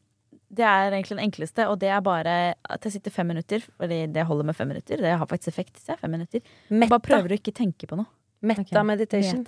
det 0.52 0.66
er 0.68 0.92
egentlig 0.92 1.16
den 1.16 1.26
enkleste, 1.26 1.66
og 1.72 1.78
det 1.80 1.90
er 1.94 2.02
bare 2.04 2.38
at 2.70 2.86
jeg 2.86 2.98
sitter 2.98 3.14
fem 3.16 3.30
minutter. 3.32 3.64
Fordi 3.80 4.02
det 4.12 4.26
holder 4.28 4.50
med 4.50 4.58
fem 4.58 4.68
minutter. 4.68 5.00
Det 5.00 5.14
har 5.18 5.30
faktisk 5.30 5.54
effekt. 5.54 5.80
Er 5.88 6.00
fem 6.02 6.12
minutter. 6.12 6.44
Metta, 6.70 6.98
Bare 6.98 7.06
prøver 7.08 7.36
å 7.36 7.40
ikke 7.40 7.56
tenke 7.56 7.88
på 7.88 8.00
noe. 8.00 8.10
Metta 8.42 8.82
meditation. 8.84 9.44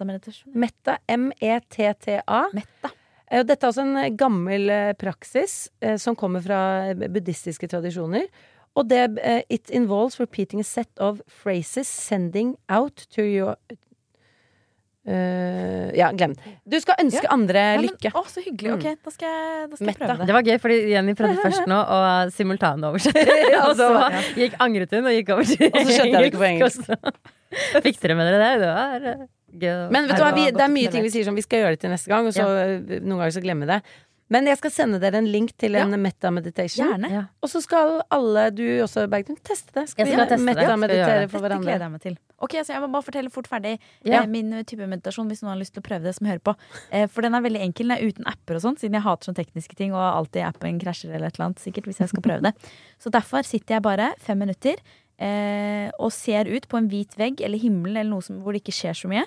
Metta, 0.53 0.97
M-E-T-T-A. 1.09 2.41
Metta. 2.53 2.91
Eh, 3.33 3.43
Dette 3.43 3.65
er 3.65 3.71
også 3.71 3.85
en 3.87 3.97
eh, 4.03 4.11
gammel 4.17 4.69
eh, 4.69 4.91
praksis 4.99 5.67
som 5.97 6.17
kommer 6.19 6.43
fra 6.45 6.59
buddhistiske 6.93 7.69
tradisjoner. 7.71 8.27
Og 8.77 8.87
det 8.89 9.03
It 9.53 9.69
involves 9.69 10.19
repeating 10.19 10.61
a 10.61 10.65
set 10.65 10.89
of 10.97 11.21
phrases 11.27 11.87
sending 11.87 12.55
out 12.69 13.05
to 13.13 13.21
your 13.21 13.57
Eh, 15.05 15.91
Ja, 15.97 16.07
glem. 16.15 16.33
Du 16.65 16.77
skal 16.79 16.95
ønske 17.03 17.27
andre 17.29 17.59
Ja, 17.59 17.75
men, 17.81 17.89
lykke. 17.91 18.11
å, 18.15 18.23
så 18.31 18.41
hyggelig. 18.43 18.71
Ok, 18.77 18.85
da 19.03 19.11
skal 19.13 19.27
jeg, 19.29 19.67
da 19.69 19.75
skal 19.77 19.89
jeg 19.91 19.97
prøve 19.99 20.15
det. 20.21 20.27
Det 20.29 20.35
var 20.37 20.47
gøy, 20.47 20.57
fordi 20.63 20.77
Jenny 20.93 21.15
prøvde 21.19 21.43
først 21.43 21.67
nå 21.69 21.79
å 21.83 21.99
simultanoversette. 22.33 23.25
Ja, 23.53 23.65
og 23.67 23.75
så 23.77 23.89
gikk 24.39 24.55
angret 24.63 24.95
hun 24.95 25.05
og 25.11 25.13
gikk 25.17 25.33
over 25.35 25.43
til 25.49 25.67
Og 25.69 25.79
så 25.83 25.97
skjønte 25.97 26.15
jeg 26.15 26.23
det 26.23 26.31
ikke 26.31 26.41
på 26.41 26.49
engelsk. 26.49 26.89
Fikk 27.83 27.99
dere 28.01 28.15
med 28.17 28.31
dere 28.31 28.39
det? 28.41 28.53
Det 28.63 28.71
var 28.79 29.07
eh, 29.11 29.25
gøy. 29.65 29.75
Men 29.93 30.07
vet 30.09 30.17
du 30.17 30.23
hva, 30.23 30.31
vi, 30.39 30.47
det 30.55 30.63
er 30.65 30.73
mye 30.73 30.93
ting 30.95 31.05
vi 31.05 31.11
sier 31.13 31.27
som 31.27 31.35
vi 31.37 31.43
skal 31.45 31.61
gjøre 31.65 31.75
det 31.75 31.83
til 31.83 31.93
neste 31.93 32.09
gang, 32.09 32.25
og 32.31 32.33
så 32.33 32.47
eh, 32.63 32.97
noen 33.03 33.19
ganger 33.19 33.35
så 33.35 33.43
glemmer 33.43 33.69
vi 33.69 33.75
det. 33.75 33.81
Men 34.31 34.47
jeg 34.47 34.57
skal 34.57 34.71
sende 34.71 34.99
dere 35.03 35.19
en 35.19 35.27
link 35.29 35.51
til 35.59 35.75
en 35.75 35.91
meta-meditation. 36.01 36.87
Gjerne. 36.87 37.09
Ja. 37.11 37.23
Og 37.43 37.49
så 37.51 37.59
skal 37.61 37.99
alle, 38.13 38.45
du 38.55 38.63
også, 38.81 39.03
Bergtun, 39.11 39.35
teste 39.43 39.73
det. 39.75 39.89
Skal 39.91 40.07
Jeg 40.07 40.13
skal 40.15 40.23
vi 40.23 40.29
teste 40.31 40.45
meta-meditere 40.47 41.27
for 41.29 41.43
Dette 41.43 41.59
gleder 41.61 41.83
jeg 41.85 41.91
meg 41.91 42.01
til. 42.01 42.15
Ok, 42.43 42.55
så 42.63 42.73
Jeg 42.73 42.81
må 42.81 42.89
bare 42.91 43.05
fortelle 43.05 43.29
fort 43.31 43.47
ferdig 43.47 43.77
Ja. 44.03 44.21
eh, 44.23 44.27
min 44.27 44.49
type 44.63 44.87
meditasjon, 44.87 45.27
hvis 45.27 45.43
noen 45.43 45.53
har 45.53 45.59
lyst 45.61 45.73
til 45.75 45.83
å 45.83 45.87
prøve 45.87 46.03
det 46.03 46.15
som 46.15 46.27
hører 46.27 46.39
på. 46.39 46.55
Eh, 46.91 47.07
For 47.07 47.21
den 47.21 47.35
er 47.35 47.41
veldig 47.41 47.61
enkel. 47.61 47.87
Den 47.87 47.97
er 47.97 48.07
uten 48.09 48.25
apper 48.25 48.55
og 48.55 48.61
sånn, 48.63 48.79
siden 48.79 48.93
jeg 48.97 49.03
hater 49.03 49.29
sånne 49.31 49.43
tekniske 49.43 49.75
ting, 49.75 49.93
og 49.93 50.01
alltid 50.01 50.43
appen 50.47 50.79
krasjer 50.79 51.13
eller 51.13 51.27
et 51.27 51.35
eller 51.37 51.51
annet, 51.51 51.59
sikkert, 51.59 51.85
hvis 51.85 51.99
jeg 51.99 52.09
skal 52.09 52.21
prøve 52.23 52.41
det. 52.41 52.53
Så 52.99 53.11
derfor 53.11 53.43
sitter 53.43 53.75
jeg 53.75 53.81
bare 53.83 54.13
fem 54.19 54.39
minutter 54.39 54.75
eh, 55.19 55.91
og 55.99 56.11
ser 56.11 56.47
ut 56.49 56.67
på 56.67 56.77
en 56.79 56.89
hvit 56.89 57.15
vegg 57.19 57.41
eller 57.41 57.59
himmelen 57.61 57.97
eller 57.97 58.09
noe 58.15 58.21
som, 58.25 58.41
hvor 58.41 58.53
det 58.55 58.63
ikke 58.63 58.75
skjer 58.75 58.97
så 58.97 59.07
mye. 59.11 59.25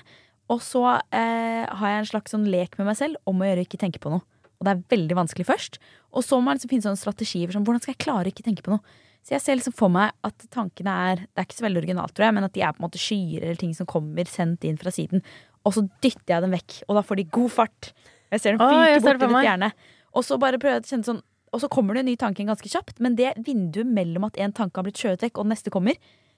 Og 0.53 0.61
så 0.63 0.83
eh, 1.13 1.65
har 1.67 1.89
jeg 1.91 1.99
en 2.03 2.11
slags 2.13 2.31
sånn 2.35 2.47
lek 2.47 2.77
med 2.79 2.87
meg 2.87 2.97
selv 2.99 3.17
om 3.27 3.41
å 3.43 3.47
gjøre 3.49 3.65
ikke 3.67 3.81
tenke 3.83 3.99
på 4.03 4.13
noe. 4.13 4.23
Og 4.57 4.66
det 4.66 4.73
er 4.73 4.85
veldig 4.97 5.19
vanskelig 5.19 5.47
først. 5.49 5.81
Og 6.16 6.25
så 6.25 6.38
må 6.40 6.53
jeg 6.53 6.61
liksom 6.61 6.73
finne 6.73 6.87
sånne 6.87 7.01
strategier 7.01 7.49
for 7.49 7.59
sånn, 7.59 7.66
hvordan 7.66 7.83
skal 7.85 7.95
jeg 7.95 8.03
klare 8.05 8.31
å 8.31 8.33
ikke 8.33 8.47
tenke 8.47 8.64
på 8.64 8.73
noe. 8.73 8.97
Så 9.27 9.35
jeg 9.35 9.42
ser 9.42 9.59
liksom 9.59 9.75
for 9.75 9.90
meg 9.90 10.14
at 10.27 10.45
tankene 10.55 10.92
er 11.11 11.23
Det 11.25 11.40
er 11.40 11.47
ikke 11.49 11.59
så 11.59 11.64
veldig 11.66 11.81
originalt, 11.83 12.14
tror 12.14 12.29
jeg, 12.29 12.35
men 12.37 12.47
at 12.47 12.55
de 12.55 12.62
er 12.62 12.75
på 12.75 12.79
en 12.79 12.87
måte 12.87 13.01
skyer 13.03 13.42
eller 13.42 13.59
ting 13.59 13.73
som 13.75 13.88
kommer 13.90 14.29
sendt 14.31 14.66
inn 14.69 14.79
fra 14.79 14.92
siden. 14.95 15.25
Og 15.66 15.75
så 15.75 15.83
dytter 16.05 16.37
jeg 16.37 16.45
dem 16.45 16.55
vekk, 16.55 16.77
og 16.87 16.99
da 16.99 17.03
får 17.03 17.21
de 17.21 17.25
god 17.35 17.55
fart. 17.57 17.88
Jeg 18.31 18.42
ser 18.42 18.55
dem 18.55 18.62
fyke 18.62 19.01
bort 19.03 19.19
i 19.19 19.27
det 19.27 19.42
fjerne. 19.49 19.73
Og 20.16 20.25
så 20.25 20.38
bare 20.40 20.61
prøver 20.62 20.79
jeg 20.79 20.87
å 20.87 20.92
kjenne 20.92 21.11
sånn 21.11 21.25
Og 21.55 21.61
så 21.62 21.69
kommer 21.73 21.95
det 21.95 22.03
en 22.03 22.09
ny 22.11 22.16
tanke 22.21 22.45
ganske 22.45 22.69
kjapt, 22.69 22.99
men 23.01 23.14
det 23.16 23.31
vinduet 23.47 23.88
mellom 23.88 24.27
at 24.27 24.37
en 24.42 24.53
tanke 24.53 24.77
har 24.77 24.85
blitt 24.85 24.99
skjøvet 25.01 25.23
vekk, 25.25 25.38
og 25.38 25.47
den 25.47 25.55
neste 25.55 25.73
kommer, 25.73 25.97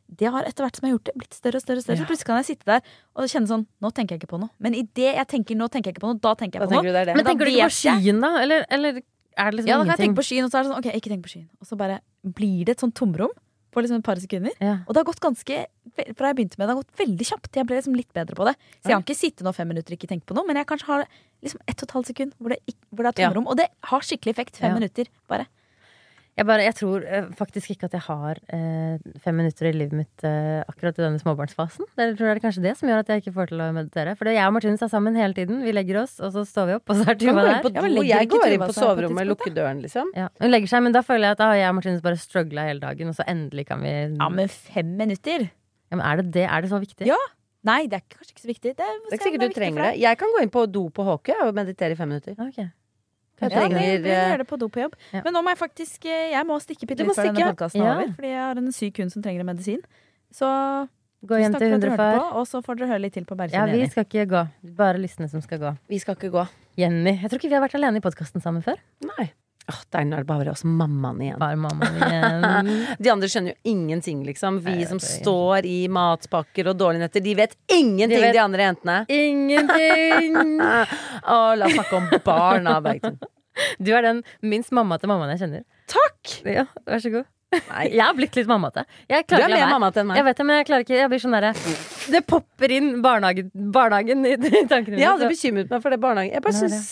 det 0.08 0.30
har 0.32 0.42
etter 0.48 0.64
hvert 0.64 0.76
som 0.78 0.86
jeg 0.86 0.92
har 0.92 0.98
gjort 0.98 1.04
det, 1.10 1.14
blitt 1.20 1.34
større 1.36 1.56
og 1.60 1.62
større. 1.62 1.76
og 1.78 1.84
større. 1.84 1.96
Så 2.00 2.06
plutselig 2.08 2.26
kan 2.30 2.36
jeg 2.40 2.46
sitte 2.48 2.64
der 2.64 2.80
og 3.14 3.28
kjenne 3.28 3.48
sånn 3.50 3.66
Nå 3.84 3.90
tenker 3.92 4.16
jeg 4.16 4.22
ikke 4.22 4.32
på 4.32 4.40
noe. 4.40 4.48
Men 4.58 4.74
idet 4.74 5.14
jeg 5.14 5.26
tenker 5.28 5.54
nå 5.58 5.68
tenker 5.68 5.90
jeg 5.90 5.96
ikke 5.98 6.04
på 6.06 6.12
noe, 6.14 6.20
da 6.24 6.34
tenker 6.34 6.60
Da 6.60 6.66
på 6.66 6.72
tenker 6.72 6.88
noe. 6.88 6.96
det 6.96 7.06
det. 7.06 7.14
Men 7.14 7.24
men 7.24 7.28
tenker 7.32 7.44
du 7.44 7.52
ikke 7.52 7.68
på 7.68 7.76
skyen, 7.76 8.20
da? 8.24 8.30
Eller, 8.42 8.64
eller 8.70 9.02
er 9.38 9.50
det 9.50 9.54
liksom 9.58 9.68
Ja, 9.68 9.76
da 9.78 9.84
kan 9.84 9.92
jeg 9.94 10.02
tenke 10.06 10.18
på 10.22 10.26
skyen, 10.30 10.44
og 10.44 10.50
så 10.50 10.58
er 10.58 10.62
det 10.64 10.70
sånn, 10.72 10.78
ok, 10.80 10.88
ikke 10.96 11.10
tenk 11.12 11.22
på 11.28 11.32
skyen. 11.34 11.48
Og 11.60 11.66
så 11.68 11.76
bare 11.78 12.00
blir 12.24 12.64
det 12.64 12.72
et 12.78 12.80
sånt 12.80 12.94
tomrom 12.96 13.30
på 13.70 13.82
liksom 13.84 13.98
et 14.00 14.04
par 14.08 14.16
sekunder. 14.16 14.54
Ja. 14.64 14.78
Og 14.88 14.94
det 14.96 15.02
har 15.02 15.04
gått 15.04 15.20
ganske, 15.20 15.56
fra 16.16 16.30
jeg 16.32 16.36
begynte 16.40 16.56
med 16.58 16.64
det, 16.66 16.72
har 16.72 16.80
gått 16.82 16.96
veldig 17.04 17.26
kjapt. 17.28 17.52
Jeg 17.60 17.66
ble 17.68 17.76
liksom 17.76 17.94
litt 17.94 18.10
bedre 18.16 18.34
på 18.34 18.46
det. 18.48 18.54
Så 18.80 18.88
jeg 18.88 18.96
har 18.96 19.04
ikke 19.04 19.14
sittet 19.18 19.44
nå 19.44 19.52
fem 19.54 19.68
minutter 19.68 19.92
og 19.92 19.98
ikke 20.00 20.08
tenkt 20.08 20.24
på 20.26 20.34
noe, 20.34 20.46
men 20.48 20.56
jeg 20.56 20.66
kanskje 20.72 20.88
har 20.88 21.04
liksom 21.44 21.60
ett 21.68 21.76
og 21.76 21.86
et 21.86 21.94
halvt 21.98 22.10
sekund 22.14 22.32
hvor 22.40 22.48
det, 22.56 22.58
hvor 22.90 23.04
det 23.04 23.12
er 23.20 23.28
Ja. 23.28 23.30
Og 23.44 23.56
det 23.60 23.68
har 23.92 24.00
skikkelig 24.00 24.32
effekt. 24.34 24.56
Fem 24.56 24.72
Ja. 24.72 24.78
minutter, 24.80 25.04
bare. 25.28 25.46
Jeg, 26.38 26.46
bare, 26.46 26.62
jeg 26.62 26.74
tror 26.78 27.02
eh, 27.02 27.24
faktisk 27.34 27.72
ikke 27.74 27.88
at 27.88 27.94
jeg 27.96 28.04
har 28.04 28.38
eh, 28.54 28.98
fem 29.24 29.34
minutter 29.40 29.66
i 29.66 29.72
livet 29.74 29.96
mitt 29.98 30.24
eh, 30.26 30.60
akkurat 30.70 31.00
i 31.00 31.02
denne 31.02 31.18
småbarnsfasen. 31.18 31.88
Det 31.98 32.06
tror 32.14 32.28
jeg 32.28 32.36
er 32.36 32.40
kanskje 32.44 32.62
det 32.62 32.74
som 32.78 32.90
gjør 32.90 33.02
at 33.02 33.10
jeg 33.10 33.24
ikke 33.24 33.32
får 33.34 33.50
til 33.50 33.62
å 33.64 33.68
meditere. 33.74 34.14
For 34.20 34.30
jeg 34.30 34.44
og 34.46 34.54
Martinus 34.54 34.84
er 34.86 34.92
sammen 34.92 35.18
hele 35.18 35.34
tiden. 35.34 35.64
Vi 35.66 35.74
legger 35.74 35.98
oss, 36.04 36.14
og 36.22 36.30
så 36.36 36.44
står 36.46 36.68
vi 36.70 36.76
opp, 36.78 36.86
og 36.94 37.00
så 37.00 37.08
er 37.10 37.18
Tuva 37.18 37.42
der. 37.42 37.66
Ja, 37.74 37.82
men 37.82 37.98
jeg 38.06 38.30
går 38.30 38.54
inn 38.54 38.62
på 38.62 38.76
soverommet 38.76 39.24
og 39.26 39.32
lukker 39.32 39.56
døren, 39.56 39.82
liksom. 39.82 40.12
Ja, 40.14 40.28
hun 40.38 40.54
legger 40.54 40.70
seg, 40.76 40.86
men 40.86 40.94
da 40.94 41.02
føler 41.06 41.32
jeg 41.32 41.38
at 41.38 41.42
da 41.42 41.50
har 41.50 41.58
jeg 41.58 41.72
og 41.72 41.78
Martinus 41.80 42.04
bare 42.06 42.20
struggla 42.22 42.68
hele 42.70 42.84
dagen, 42.86 43.10
og 43.10 43.18
så 43.18 43.26
endelig 43.26 43.66
kan 43.72 43.82
vi 43.82 43.96
Ja, 43.96 44.30
men 44.30 44.54
fem 44.54 44.94
minutter? 45.02 45.48
Ja, 45.90 45.98
men 45.98 46.06
er 46.06 46.22
det 46.22 46.30
det? 46.38 46.46
Er 46.46 46.62
det 46.62 46.70
så 46.70 46.78
viktig? 46.78 47.08
Ja. 47.10 47.18
Nei, 47.66 47.82
det 47.90 47.98
er 47.98 48.04
kanskje 48.06 48.36
ikke 48.36 48.44
så 48.44 48.52
viktig. 48.52 48.72
Det, 48.78 48.86
Det 48.86 48.86
er 48.86 49.16
ikke 49.18 49.26
sikkert 49.26 49.42
du 49.50 49.56
trenger 49.56 49.88
det. 49.88 49.94
Jeg 50.00 50.18
kan 50.20 50.30
gå 50.36 50.44
inn 50.44 50.52
på 50.54 50.62
do 50.70 50.86
på 50.94 51.02
Håkøy 51.02 51.48
og 51.48 51.56
meditere 51.56 51.96
i 51.96 51.98
fem 51.98 52.12
minutter. 52.14 52.38
Ok. 52.38 52.60
Jeg 53.40 53.48
Ja, 53.48 53.48
vi, 53.48 53.54
trenger 53.54 54.02
vi 54.02 54.10
eh, 54.10 54.28
gjør 54.32 54.38
det 54.42 54.46
på 54.50 54.58
do 54.58 54.68
på 54.68 54.80
jobb. 54.82 54.94
Ja. 55.12 55.22
Men 55.24 55.32
nå 55.36 55.42
må 55.46 55.52
jeg 55.54 55.58
faktisk 55.60 56.04
eh, 56.10 56.30
Jeg 56.32 56.46
må 56.46 56.58
stikke 56.60 56.86
bitte 56.90 57.04
litt 57.06 57.14
før 57.16 57.28
denne 57.30 57.50
podkasten 57.52 57.80
er 57.82 57.86
Ja. 57.86 57.94
over. 57.96 58.12
Fordi 58.18 58.28
jeg 58.34 58.40
har 58.44 58.56
en 58.62 58.72
syk 58.72 58.98
hund 59.02 59.12
som 59.12 59.22
trenger 59.22 59.40
en 59.40 59.50
medisin. 59.52 59.82
Så 60.34 60.46
Gå 61.26 61.34
igjen 61.34 61.50
hjem 61.54 61.80
til 61.82 61.96
på, 61.98 62.08
og 62.38 62.44
så 62.46 62.60
får 62.62 62.78
dere 62.78 62.88
høre 62.92 63.00
litt 63.02 63.12
til 63.14 63.24
på 63.26 63.34
Ja, 63.50 63.64
vi 63.66 63.78
Jenny. 63.78 63.88
skal 63.90 64.04
ikke 64.04 64.26
gå. 64.30 64.42
Bare 64.76 64.98
lysene 65.02 65.28
som 65.28 65.40
skal 65.42 65.58
gå. 65.58 65.76
Vi 65.88 65.98
skal 65.98 66.14
ikke 66.14 66.30
gå. 66.30 66.46
Jenny. 66.78 67.18
Jeg 67.18 67.30
tror 67.30 67.38
ikke 67.40 67.48
vi 67.50 67.54
har 67.58 67.64
vært 67.66 67.74
alene 67.74 67.98
i 67.98 68.00
podkasten 68.00 68.40
sammen 68.40 68.62
før. 68.62 68.78
Nei. 69.02 69.32
Åh, 69.68 69.80
nå 70.08 70.16
er 70.16 70.22
det 70.24 70.28
bare 70.28 70.52
oss 70.54 70.62
mammaen 70.64 71.18
igjen. 71.20 71.38
Bare 71.40 71.56
mammaen 71.60 71.98
igjen. 72.00 72.70
De 73.04 73.10
andre 73.12 73.28
skjønner 73.28 73.52
jo 73.52 73.72
ingenting, 73.72 74.22
liksom. 74.24 74.60
Vi 74.64 74.78
som 74.88 75.00
står 75.02 75.66
i 75.68 75.78
matpakker 75.92 76.70
og 76.72 76.78
dårlige 76.80 77.04
netter, 77.04 77.24
de 77.24 77.34
vet 77.36 77.56
ingenting, 77.68 78.16
De 78.16 78.22
vet- 78.24 78.36
de 78.38 78.42
andre 78.44 78.68
jentene. 78.70 78.98
Ingenting! 79.12 80.38
Å, 81.34 81.38
la 81.58 81.66
oss 81.68 81.76
snakke 81.76 81.98
om 82.00 82.08
barna, 82.24 82.78
Bergtun. 82.84 83.18
Du 83.82 83.88
er 83.90 84.04
den 84.06 84.20
minst 84.46 84.70
mammate 84.70 85.08
mammaen 85.10 85.32
jeg 85.34 85.40
kjenner. 85.42 85.64
Takk! 85.90 86.36
Ja, 86.46 86.62
vær 86.86 87.00
så 87.02 87.10
god. 87.10 87.26
Nei, 87.50 87.86
Jeg 87.96 88.02
har 88.04 88.12
blitt 88.14 88.36
litt 88.36 88.46
mammate. 88.46 88.82
Jeg 89.08 89.24
du 89.26 89.34
er 89.38 89.48
mer 89.48 89.70
mamma 89.72 89.88
til 89.90 90.02
enn 90.04 90.10
Jeg 90.12 90.20
meg. 90.20 90.26
vet 90.28 90.36
det, 90.40 90.44
men 90.46 90.58
jeg 90.60 90.66
klarer 90.68 90.84
ikke 90.84 90.98
Jeg 90.98 91.08
blir 91.08 91.22
sånn 91.22 91.32
derre 91.32 91.52
Det 92.12 92.20
popper 92.28 92.74
inn 92.76 92.90
barnehagen, 93.02 93.48
barnehagen 93.72 94.20
i, 94.28 94.34
tankene 94.68 94.92
mine. 94.92 95.00
Jeg 95.00 95.08
hadde 95.14 95.30
bekymret 95.32 95.72
meg 95.72 95.80
for 95.82 95.94
det 95.96 95.98
barnehagen. 96.02 96.36
Jeg 96.36 96.44
bare 96.44 96.58
syns 96.58 96.90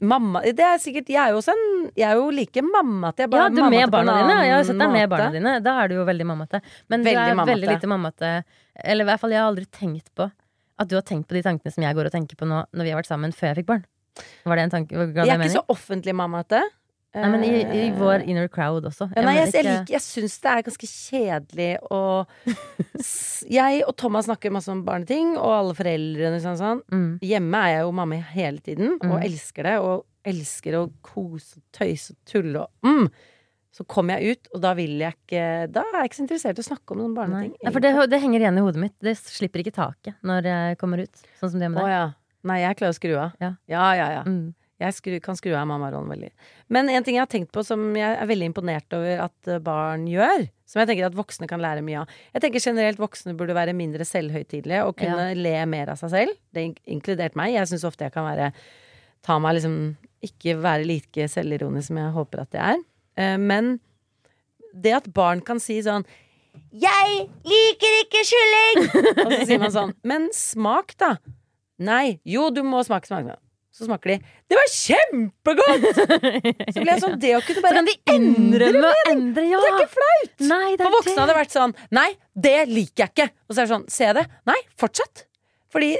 mamma 0.00 0.40
Det 0.42 0.60
er 0.64 0.78
sikkert 0.82 1.08
Jeg 1.10 1.18
er 1.24 1.32
jo 1.34 1.38
også 1.40 1.52
en 1.54 1.90
Jeg 1.96 2.06
er 2.10 2.14
jo 2.20 2.30
like 2.30 2.62
mammate. 2.62 3.24
Jeg 3.24 3.32
ja, 3.32 3.48
du 3.48 3.60
er 3.62 3.70
med 3.70 3.90
barna 3.90 4.16
dine. 4.22 4.36
Jeg 4.46 4.54
har 4.56 4.64
sett 4.68 4.78
deg 4.78 4.90
med 4.94 5.08
barna 5.10 5.30
dine. 5.34 5.54
Da 5.64 5.74
er 5.82 5.88
du 5.88 5.94
jo 5.98 6.04
veldig 6.08 6.26
mammate. 6.26 6.60
Men 6.88 7.02
Veldig 7.04 7.14
du 7.14 7.22
er 7.32 7.34
mammate. 7.34 7.52
veldig 7.54 7.68
lite 7.74 7.90
mammate. 7.90 8.32
Eller 8.84 9.04
i 9.04 9.08
hvert 9.10 9.20
fall, 9.20 9.30
jeg 9.34 9.40
har 9.42 9.48
aldri 9.50 9.66
tenkt 9.66 10.10
på 10.14 10.30
at 10.78 10.88
du 10.88 10.94
har 10.94 11.02
tenkt 11.02 11.26
på 11.28 11.34
de 11.34 11.42
tankene 11.42 11.72
som 11.74 11.82
jeg 11.82 11.94
går 11.98 12.06
og 12.06 12.12
tenker 12.14 12.36
på 12.38 12.46
nå 12.46 12.60
når 12.70 12.84
vi 12.86 12.90
har 12.94 13.00
vært 13.00 13.10
sammen 13.10 13.32
før 13.34 13.48
jeg 13.50 13.56
fikk 13.62 13.66
barn. 13.72 13.84
Var 14.46 14.56
det 14.58 14.62
en 14.68 14.70
tanke? 14.76 14.94
Ga 14.94 15.06
det 15.06 15.14
Jeg 15.14 15.34
er 15.34 15.38
mening? 15.38 15.50
ikke 15.50 15.58
så 15.58 15.74
offentlig 15.74 16.14
mammate. 16.14 16.60
Nei, 17.18 17.30
men 17.34 17.44
i, 17.46 17.52
i 17.86 17.90
vår 17.96 18.24
inner 18.28 18.48
crowd 18.52 18.86
også. 18.88 19.08
ja, 19.14 19.22
Nei, 19.26 19.34
jeg, 19.38 19.50
mener 19.52 19.70
jeg, 19.70 19.86
jeg 19.96 20.04
syns 20.04 20.36
det 20.44 20.50
er 20.52 20.62
ganske 20.68 20.90
kjedelig 20.90 21.70
å 21.94 22.02
Jeg 23.58 23.82
og 23.86 23.96
Thomas 24.00 24.26
snakker 24.28 24.52
masse 24.54 24.70
om 24.72 24.82
barneting, 24.86 25.34
og 25.38 25.52
alle 25.54 25.74
foreldrene 25.78 26.38
sånn 26.42 26.58
sånn. 26.60 26.82
mm. 26.92 27.08
Hjemme 27.24 27.64
er 27.64 27.74
jeg 27.76 27.86
jo 27.86 27.96
mamma 28.00 28.20
hele 28.34 28.62
tiden, 28.64 28.94
og 29.00 29.18
Mm. 29.18 29.24
elsker 29.30 29.62
det. 29.68 29.76
Og 29.80 30.04
elsker 30.28 30.74
å 30.76 30.84
kose 31.02 31.58
og 31.58 31.62
tøyse 31.72 32.12
og 32.12 32.18
tulle 32.28 32.64
og 32.66 32.70
mm. 32.86 33.10
Så 33.78 33.84
kommer 33.86 34.18
jeg 34.18 34.32
ut, 34.34 34.48
og 34.56 34.62
da 34.64 34.72
vil 34.74 34.94
jeg 34.98 35.14
ikke 35.14 35.42
Da 35.70 35.82
er 35.92 35.98
jeg 36.00 36.08
ikke 36.08 36.16
så 36.18 36.22
interessert 36.24 36.58
i 36.58 36.62
å 36.64 36.66
snakke 36.66 36.94
om 36.94 36.98
noen 37.02 37.12
barneting. 37.14 37.52
Nei, 37.62 37.72
for 37.72 37.84
det, 37.84 37.92
det 38.10 38.18
henger 38.24 38.40
igjen 38.42 38.58
i 38.58 38.64
hodet 38.64 38.80
mitt. 38.82 38.94
Det 39.04 39.12
slipper 39.20 39.62
ikke 39.62 39.74
taket 39.76 40.16
når 40.26 40.48
jeg 40.48 40.78
kommer 40.80 41.02
ut. 41.04 41.20
Sånn 41.38 41.52
som 41.52 41.60
det 41.60 41.68
med 41.70 41.78
deg. 41.84 41.92
ja. 41.92 42.06
Nei, 42.48 42.56
jeg 42.62 42.78
klarer 42.78 42.94
å 42.94 42.96
skru 42.96 43.12
av. 43.18 43.32
Ja. 43.42 43.52
ja, 43.70 43.84
ja. 43.98 44.08
ja. 44.16 44.22
Mm. 44.26 44.54
Jeg 44.78 44.94
skru, 44.94 45.14
kan 45.22 45.34
skru 45.34 45.50
av 45.58 45.66
mammarollen 45.66 46.10
veldig. 46.12 46.28
Men 46.70 46.90
en 46.92 47.02
ting 47.02 47.16
jeg 47.16 47.24
har 47.24 47.30
tenkt 47.32 47.50
på 47.54 47.64
som 47.66 47.80
jeg 47.98 48.14
er 48.14 48.28
veldig 48.30 48.46
imponert 48.52 48.94
over 48.94 49.24
at 49.24 49.50
eh, 49.50 49.58
barn 49.64 50.04
gjør, 50.06 50.44
som 50.70 50.82
jeg 50.82 50.90
tenker 50.92 51.08
at 51.08 51.16
voksne 51.18 51.48
kan 51.50 51.62
lære 51.64 51.82
mye 51.82 52.04
av 52.04 52.12
Jeg 52.36 52.44
tenker 52.44 52.62
generelt 52.62 53.00
voksne 53.02 53.34
burde 53.38 53.56
være 53.56 53.74
mindre 53.74 54.06
selvhøytidelige 54.06 54.84
og 54.86 54.94
kunne 55.00 55.32
le 55.34 55.54
mer 55.66 55.90
av 55.94 55.98
seg 55.98 56.12
selv. 56.12 56.36
Det 56.54 56.62
er 56.62 56.94
inkludert 56.94 57.34
meg. 57.40 57.56
Jeg 57.56 57.70
syns 57.72 57.86
ofte 57.88 58.06
jeg 58.06 58.14
kan 58.14 58.28
være 58.28 58.52
Ta 59.26 59.34
meg 59.42 59.56
liksom 59.56 59.74
Ikke 60.22 60.54
være 60.62 60.86
like 60.86 61.26
selvironisk 61.32 61.88
som 61.90 61.98
jeg 61.98 62.14
håper 62.14 62.44
at 62.44 62.54
jeg 62.54 62.76
er. 62.78 62.84
Eh, 63.18 63.34
Men 63.42 63.74
det 64.70 64.94
at 65.00 65.10
barn 65.14 65.40
kan 65.42 65.58
si 65.62 65.80
sånn 65.82 66.06
jeg 66.74 67.26
liker 67.46 67.92
ikke 68.02 68.22
kylling! 68.26 68.78
Og 69.26 69.32
så 69.32 69.44
sier 69.46 69.60
man 69.62 69.74
sånn 69.74 69.92
Men 70.06 70.28
smak, 70.34 70.94
da. 70.98 71.12
Nei. 71.78 72.18
Jo, 72.26 72.48
du 72.50 72.64
må 72.66 72.80
smake. 72.86 73.06
smake. 73.06 73.36
Så 73.78 73.86
smaker 73.86 74.10
de. 74.10 74.16
Det 74.50 74.56
var 74.58 74.70
kjempegodt! 74.74 75.84
Så 75.94 76.82
ble 76.82 76.90
jeg 76.90 77.02
sånn 77.04 77.18
Det 77.22 77.30
å 77.36 77.40
kunne 77.46 77.60
Så 77.60 77.62
bare 77.62 77.78
kan 77.78 77.86
de 77.86 77.94
endre, 78.10 78.70
ja! 78.72 79.60
Det 79.60 79.68
er 79.70 79.76
ikke 79.76 79.92
flaut! 79.94 80.34
Nei, 80.50 80.70
det 80.74 80.82
For 80.82 80.96
voksne 80.96 81.14
det. 81.14 81.20
hadde 81.22 81.36
vært 81.38 81.54
sånn 81.54 81.74
Nei, 81.94 82.08
det 82.34 82.56
liker 82.72 83.04
jeg 83.04 83.12
ikke. 83.14 83.28
Og 83.46 83.54
så 83.54 83.60
er 83.62 83.68
det 83.68 83.72
sånn 83.76 83.86
Se 83.94 84.10
det. 84.18 84.24
Nei, 84.50 84.58
fortsett. 84.82 85.24
Fordi 85.70 85.92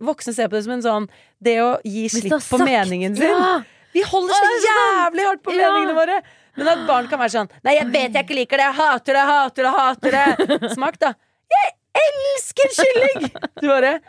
voksne 0.00 0.32
ser 0.34 0.48
på 0.50 0.56
det 0.56 0.64
som 0.66 0.74
en 0.76 0.82
sånn 0.84 1.06
Det 1.44 1.56
å 1.62 1.70
gi 1.84 2.06
slipp 2.08 2.32
på 2.34 2.40
sagt- 2.40 2.64
meningen 2.66 3.16
sin. 3.18 3.30
Ja! 3.30 3.62
Vi 3.96 4.02
holder 4.04 4.34
så 4.34 4.50
jævlig 4.66 5.24
hardt 5.28 5.42
på 5.46 5.54
Ja. 5.56 5.70
meningene 5.70 5.94
våre! 5.96 6.18
Men 6.56 6.68
at 6.72 6.82
barn 6.88 7.06
kan 7.08 7.20
være 7.20 7.34
sånn 7.36 7.50
Nei, 7.64 7.76
jeg 7.78 7.86
vet 7.92 8.12
jeg 8.16 8.24
ikke 8.26 8.38
liker 8.42 8.56
det, 8.60 8.66
jeg 8.70 8.78
hater 8.80 9.12
det, 9.20 9.24
hater 9.30 9.62
det, 9.62 9.72
hater 9.78 10.10
det. 10.18 10.70
Smak, 10.76 10.98
da. 10.98 11.14
Jeg 11.52 11.72
elsker 12.02 12.74
kylling! 12.76 13.30
Du 13.60 13.68
bare 13.70 14.00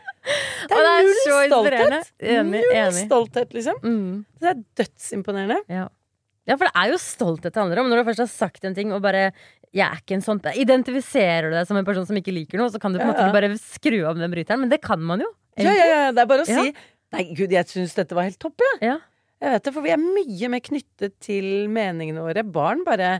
Det 0.68 0.78
er 0.78 1.06
null 1.08 1.14
stolthet. 1.50 2.10
Enig, 2.22 2.64
Null 2.64 2.74
enig. 2.82 3.04
stolthet, 3.06 3.54
liksom. 3.56 3.78
Mm. 3.84 4.26
Det 4.42 4.50
er 4.52 4.60
dødsimponerende. 4.82 5.60
Ja. 5.72 5.86
ja, 6.50 6.58
for 6.58 6.68
det 6.68 6.74
er 6.84 6.92
jo 6.94 7.00
stolthet 7.02 7.54
det 7.54 7.62
handler 7.62 7.84
om. 7.84 7.90
Når 7.92 8.02
du 8.02 8.10
først 8.12 8.24
har 8.26 8.32
sagt 8.34 8.68
en 8.68 8.76
ting 8.78 8.92
og 8.96 9.04
bare 9.06 9.30
jeg 9.76 9.84
er 9.84 10.00
ikke 10.00 10.16
en 10.16 10.24
sånn 10.24 10.40
Identifiserer 10.58 11.52
du 11.52 11.58
deg 11.58 11.68
som 11.70 11.78
en 11.78 11.86
person 11.86 12.06
som 12.08 12.18
ikke 12.18 12.32
liker 12.34 12.60
noe, 12.62 12.72
så 12.72 12.80
kan 12.82 12.94
du 12.96 13.00
på 13.00 13.04
en 13.04 13.10
Ja, 13.10 13.14
måte 13.14 13.26
ikke 13.28 13.36
bare 13.36 13.60
skru 13.60 13.98
av 14.08 14.18
den 14.20 14.32
bryteren. 14.32 14.64
Men 14.64 14.72
det 14.72 14.80
kan 14.84 15.02
man 15.04 15.22
jo. 15.22 15.28
Ja, 15.60 15.74
ja, 15.76 15.88
ja, 15.92 16.00
det 16.16 16.24
er 16.24 16.30
bare 16.30 16.46
å 16.46 16.50
si 16.50 16.72
Nei, 17.16 17.24
gud, 17.38 17.54
jeg 17.56 17.70
syns 17.72 17.94
dette 17.96 18.16
var 18.18 18.26
helt 18.28 18.40
topp, 18.42 18.60
jeg. 18.60 18.80
Ja. 18.90 18.98
Jeg 19.40 19.54
vet 19.54 19.68
det, 19.68 19.72
for 19.76 19.86
vi 19.86 19.92
er 19.94 20.02
mye 20.02 20.50
mer 20.52 20.60
knyttet 20.66 21.14
til 21.24 21.46
meningene 21.72 22.24
våre. 22.26 22.42
Barn 22.44 22.82
bare 22.88 23.20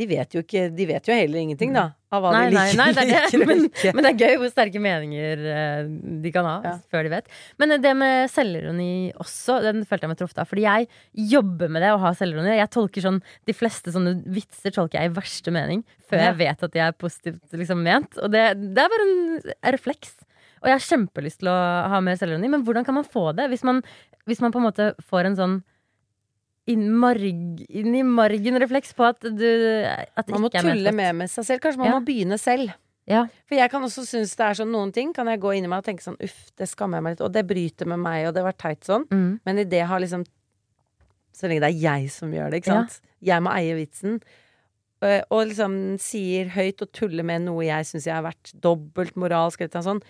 De 0.00 0.06
vet 0.08 0.32
jo 0.36 0.40
ikke 0.40 0.62
De 0.72 0.84
vet 0.88 1.08
jo 1.10 1.12
heller 1.16 1.42
ingenting, 1.42 1.74
da. 1.76 1.82
Av 2.10 2.24
hva 2.24 2.30
Nei, 2.34 2.46
de 2.48 2.56
liker, 2.56 2.76
nei, 2.80 2.86
det 2.96 3.02
er 3.02 3.08
det. 3.10 3.18
liker 3.20 3.46
Men, 3.50 3.60
men 3.98 4.06
det 4.06 4.10
er 4.10 4.22
gøy 4.24 4.38
hvor 4.40 4.50
sterke 4.50 4.80
meninger 4.82 5.42
eh, 5.52 5.90
de 6.24 6.32
kan 6.34 6.48
ha 6.48 6.54
Ja. 6.64 6.72
før 6.90 7.04
de 7.06 7.12
vet. 7.12 7.28
Men 7.60 7.74
det 7.84 7.92
med 8.00 8.32
selvironi 8.32 8.88
også, 9.20 9.60
den 9.66 9.84
følte 9.84 10.08
jeg 10.08 10.12
meg 10.14 10.20
truffet 10.22 10.40
av. 10.42 10.48
Fordi 10.50 10.64
jeg 10.64 10.88
jobber 11.30 11.70
med 11.70 11.84
det 11.84 11.92
å 11.94 12.00
ha 12.02 12.14
selvironi. 12.16 12.56
Jeg 12.58 12.72
tolker 12.74 13.04
sånn 13.04 13.20
De 13.46 13.54
fleste 13.54 13.92
sånne 13.94 14.16
vitser 14.34 14.74
tolker 14.74 14.98
jeg 15.02 15.12
i 15.12 15.14
verste 15.20 15.54
mening 15.54 15.84
før 16.10 16.18
Ja. 16.24 16.30
jeg 16.32 16.40
vet 16.42 16.66
at 16.66 16.72
de 16.74 16.82
er 16.88 16.96
positivt 16.98 17.54
liksom, 17.60 17.84
ment. 17.86 18.16
Og 18.18 18.32
det, 18.34 18.46
det 18.74 18.82
er 18.82 18.90
bare 18.96 19.06
en, 19.06 19.52
refleks. 19.76 20.16
Og 20.60 20.68
jeg 20.68 20.76
har 20.80 20.86
kjempelyst 20.88 21.38
til 21.44 21.48
å 21.52 21.58
ha 21.92 22.00
mer 22.04 22.18
selvironi, 22.20 22.50
men 22.52 22.64
hvordan 22.66 22.84
kan 22.84 22.96
man 22.98 23.06
få 23.06 23.30
det? 23.38 23.46
Hvis 23.52 23.62
man, 23.64 23.78
hvis 24.28 24.42
man 24.42 24.52
på 24.52 24.58
en 24.60 24.66
måte 24.66 24.90
får 25.08 25.30
en 25.30 25.38
sånn 25.38 25.54
marg, 26.68 27.64
inn 27.68 27.94
i 27.96 28.02
margen-refleks 28.06 28.92
på 28.94 29.06
at 29.08 29.20
du 29.20 29.46
at 29.86 30.26
det 30.26 30.34
Man 30.34 30.42
må 30.42 30.50
ikke 30.50 30.58
er 30.60 30.64
ment 30.68 30.78
tulle 30.78 30.92
mer 30.94 31.12
med 31.12 31.30
seg 31.30 31.44
selv. 31.44 31.60
Kanskje 31.60 31.78
man 31.78 31.86
Ja. 31.88 31.98
må 31.98 32.04
begynne 32.06 32.38
selv. 32.38 32.74
Ja. 33.06 33.24
For 33.48 33.56
jeg 33.56 33.70
kan 33.70 33.82
også 33.82 34.04
synes 34.06 34.36
det 34.36 34.44
er 34.46 34.54
sånn 34.54 34.70
noen 34.70 34.92
ting 34.92 35.12
kan 35.12 35.26
jeg 35.26 35.40
gå 35.40 35.56
inn 35.56 35.64
i 35.64 35.68
meg 35.68 35.78
og 35.78 35.84
tenke 35.84 36.02
sånn 36.04 36.20
uff, 36.22 36.50
det 36.56 36.68
skammer 36.68 36.98
jeg 36.98 37.02
meg 37.02 37.10
litt, 37.16 37.20
og 37.26 37.32
det 37.32 37.46
bryter 37.46 37.86
med 37.86 37.98
meg, 37.98 38.26
og 38.28 38.34
det 38.34 38.42
var 38.44 38.52
teit 38.52 38.80
sånn. 38.86 39.08
Mm. 39.10 39.40
Men 39.44 39.58
i 39.58 39.64
det 39.64 39.82
har 39.86 39.98
liksom 40.00 40.24
Så 41.32 41.48
lenge 41.48 41.60
det 41.62 41.74
er 41.74 41.80
jeg 41.80 42.10
som 42.10 42.30
gjør 42.30 42.50
det, 42.50 42.62
ikke 42.62 42.66
Ja. 42.74 42.84
sant. 42.86 43.00
Jeg 43.22 43.40
må 43.42 43.50
eie 43.54 43.74
vitsen. 43.74 44.20
Eh, 45.02 45.22
Og 45.30 45.46
liksom 45.48 45.98
sier 45.98 46.48
høyt 46.50 46.82
og 46.82 46.92
tuller 46.92 47.22
med 47.24 47.42
noe 47.42 47.62
jeg 47.64 47.84
syns 47.86 48.04
jeg 48.04 48.12
har 48.14 48.22
vært 48.22 48.52
dobbelt 48.60 49.14
moralsk, 49.16 49.60
eller 49.62 49.70
noe 49.74 49.82
sånt. 49.82 50.04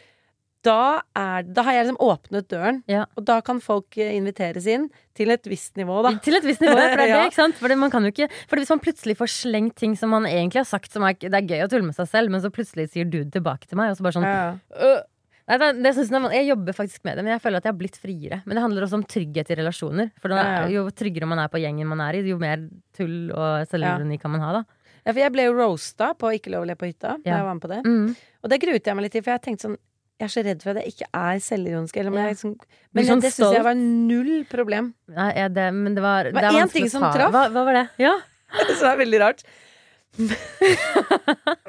Da, 0.67 1.01
er, 1.17 1.47
da 1.49 1.63
har 1.65 1.73
jeg 1.73 1.87
liksom 1.89 2.03
åpnet 2.05 2.49
døren, 2.53 2.83
Ja. 2.91 3.07
og 3.17 3.25
da 3.25 3.39
kan 3.41 3.63
folk 3.65 3.97
eh, 3.97 4.13
inviteres 4.19 4.67
inn 4.69 4.91
til 5.17 5.33
et 5.33 5.47
visst 5.49 5.79
nivå, 5.81 6.03
da. 6.05 6.13
Til 6.21 6.37
et 6.37 6.45
visst 6.45 6.61
nivå, 6.61 6.75
ja, 6.77 6.91
for 6.91 7.01
det 7.01 7.07
er 7.07 7.15
det, 7.17 7.31
ikke 7.31 7.39
sant? 7.39 7.57
Fordi 7.61 7.79
man 7.81 7.93
kan 7.93 8.05
jo 8.05 8.13
ikke 8.13 8.29
Fordi 8.51 8.65
hvis 8.65 8.73
man 8.75 8.83
plutselig 8.85 9.17
får 9.17 9.33
slengt 9.33 9.79
ting 9.81 9.97
som 9.97 10.13
man 10.13 10.29
egentlig 10.29 10.61
har 10.61 10.69
sagt 10.69 10.93
som 10.93 11.07
er, 11.09 11.17
Det 11.17 11.33
er 11.33 11.49
gøy 11.49 11.65
å 11.65 11.71
tulle 11.73 11.89
med 11.89 11.97
seg 11.97 12.11
selv, 12.13 12.35
men 12.35 12.45
så 12.45 12.53
plutselig 12.53 12.91
sier 12.93 13.09
du 13.09 13.23
det 13.23 13.33
tilbake 13.39 13.71
til 13.71 13.81
meg, 13.81 13.95
og 13.95 13.97
så 13.97 14.05
bare 14.05 14.19
sånn 14.19 14.29
Ja. 14.29 14.45
«Øh». 14.77 15.01
Nei, 15.51 15.57
det, 15.59 15.91
jeg, 15.97 16.07
jeg 16.31 16.47
jobber 16.47 16.77
faktisk 16.77 17.03
med 17.09 17.17
det, 17.19 17.23
men 17.27 17.33
jeg 17.33 17.43
føler 17.43 17.59
at 17.59 17.65
jeg 17.67 17.73
har 17.73 17.79
blitt 17.81 17.97
friere. 17.99 18.37
Men 18.47 18.55
det 18.55 18.63
handler 18.63 18.85
også 18.87 19.01
om 19.01 19.03
trygghet 19.03 19.49
i 19.51 19.57
relasjoner. 19.59 20.13
For 20.23 20.31
ja. 20.31 20.69
jo 20.71 20.85
tryggere 20.95 21.27
man 21.27 21.41
er 21.43 21.51
på 21.51 21.59
gjengen 21.59 21.89
man 21.91 22.03
er 22.05 22.21
i, 22.21 22.23
jo 22.29 22.37
mer 22.39 22.69
tull 22.95 23.33
og 23.35 23.67
selvironi 23.67 24.21
kan 24.23 24.31
man 24.31 24.45
ha, 24.47 24.53
da. 24.61 24.63
Ja, 25.01 25.11
for 25.11 25.19
jeg 25.25 25.33
ble 25.35 25.49
jo 25.49 25.57
roasta 25.57 26.13
på 26.15 26.31
Ikke 26.37 26.53
lov 26.53 26.67
å 26.67 26.69
le 26.69 26.77
på 26.79 26.87
hytta 26.87 27.17
da 27.25 27.33
jeg 27.33 27.47
var 27.49 27.57
med 27.57 27.65
på 27.65 27.71
det. 27.73 27.81
Mm. 27.83 28.11
Og 28.45 28.53
det 28.53 28.59
gruet 28.63 28.87
jeg 28.87 28.97
meg 28.99 29.07
litt 29.07 29.17
til, 29.17 29.25
for 29.27 29.35
jeg 29.35 29.43
tenkte 29.49 29.67
sånn 29.67 29.79
Jeg 30.21 30.27
er 30.27 30.33
så 30.35 30.43
redd 30.45 30.61
for 30.61 30.77
at 30.77 30.85
jeg 30.85 30.93
ikke 30.93 31.07
er 31.17 31.39
selvironisk. 31.41 31.97
Eller 31.97 32.13
men, 32.13 32.21
Ja. 32.21 32.27
jeg 32.29 32.37
liksom, 32.37 32.53
men 32.93 33.07
sånn 33.09 33.23
det 33.25 33.31
syns 33.33 33.55
jeg 33.57 33.65
var 33.65 33.79
null 33.81 34.45
problem. 34.51 34.93
Nei, 35.09 35.31
ja, 35.39 35.49
det, 35.49 35.71
men 35.73 35.97
det 35.97 36.05
var 36.05 36.29
Det 36.29 36.35
var 36.37 36.51
er 36.51 36.61
én 36.61 36.73
ting 36.73 36.91
som 36.93 37.07
traff. 37.09 37.33
Hva, 37.33 37.47
hva 37.49 37.65
var 37.65 37.79
det? 37.79 37.87
Ja. 38.03 38.19
Som 38.77 38.85
det 38.85 38.93
er 38.93 39.01
veldig 39.01 39.21
rart. 39.25 39.45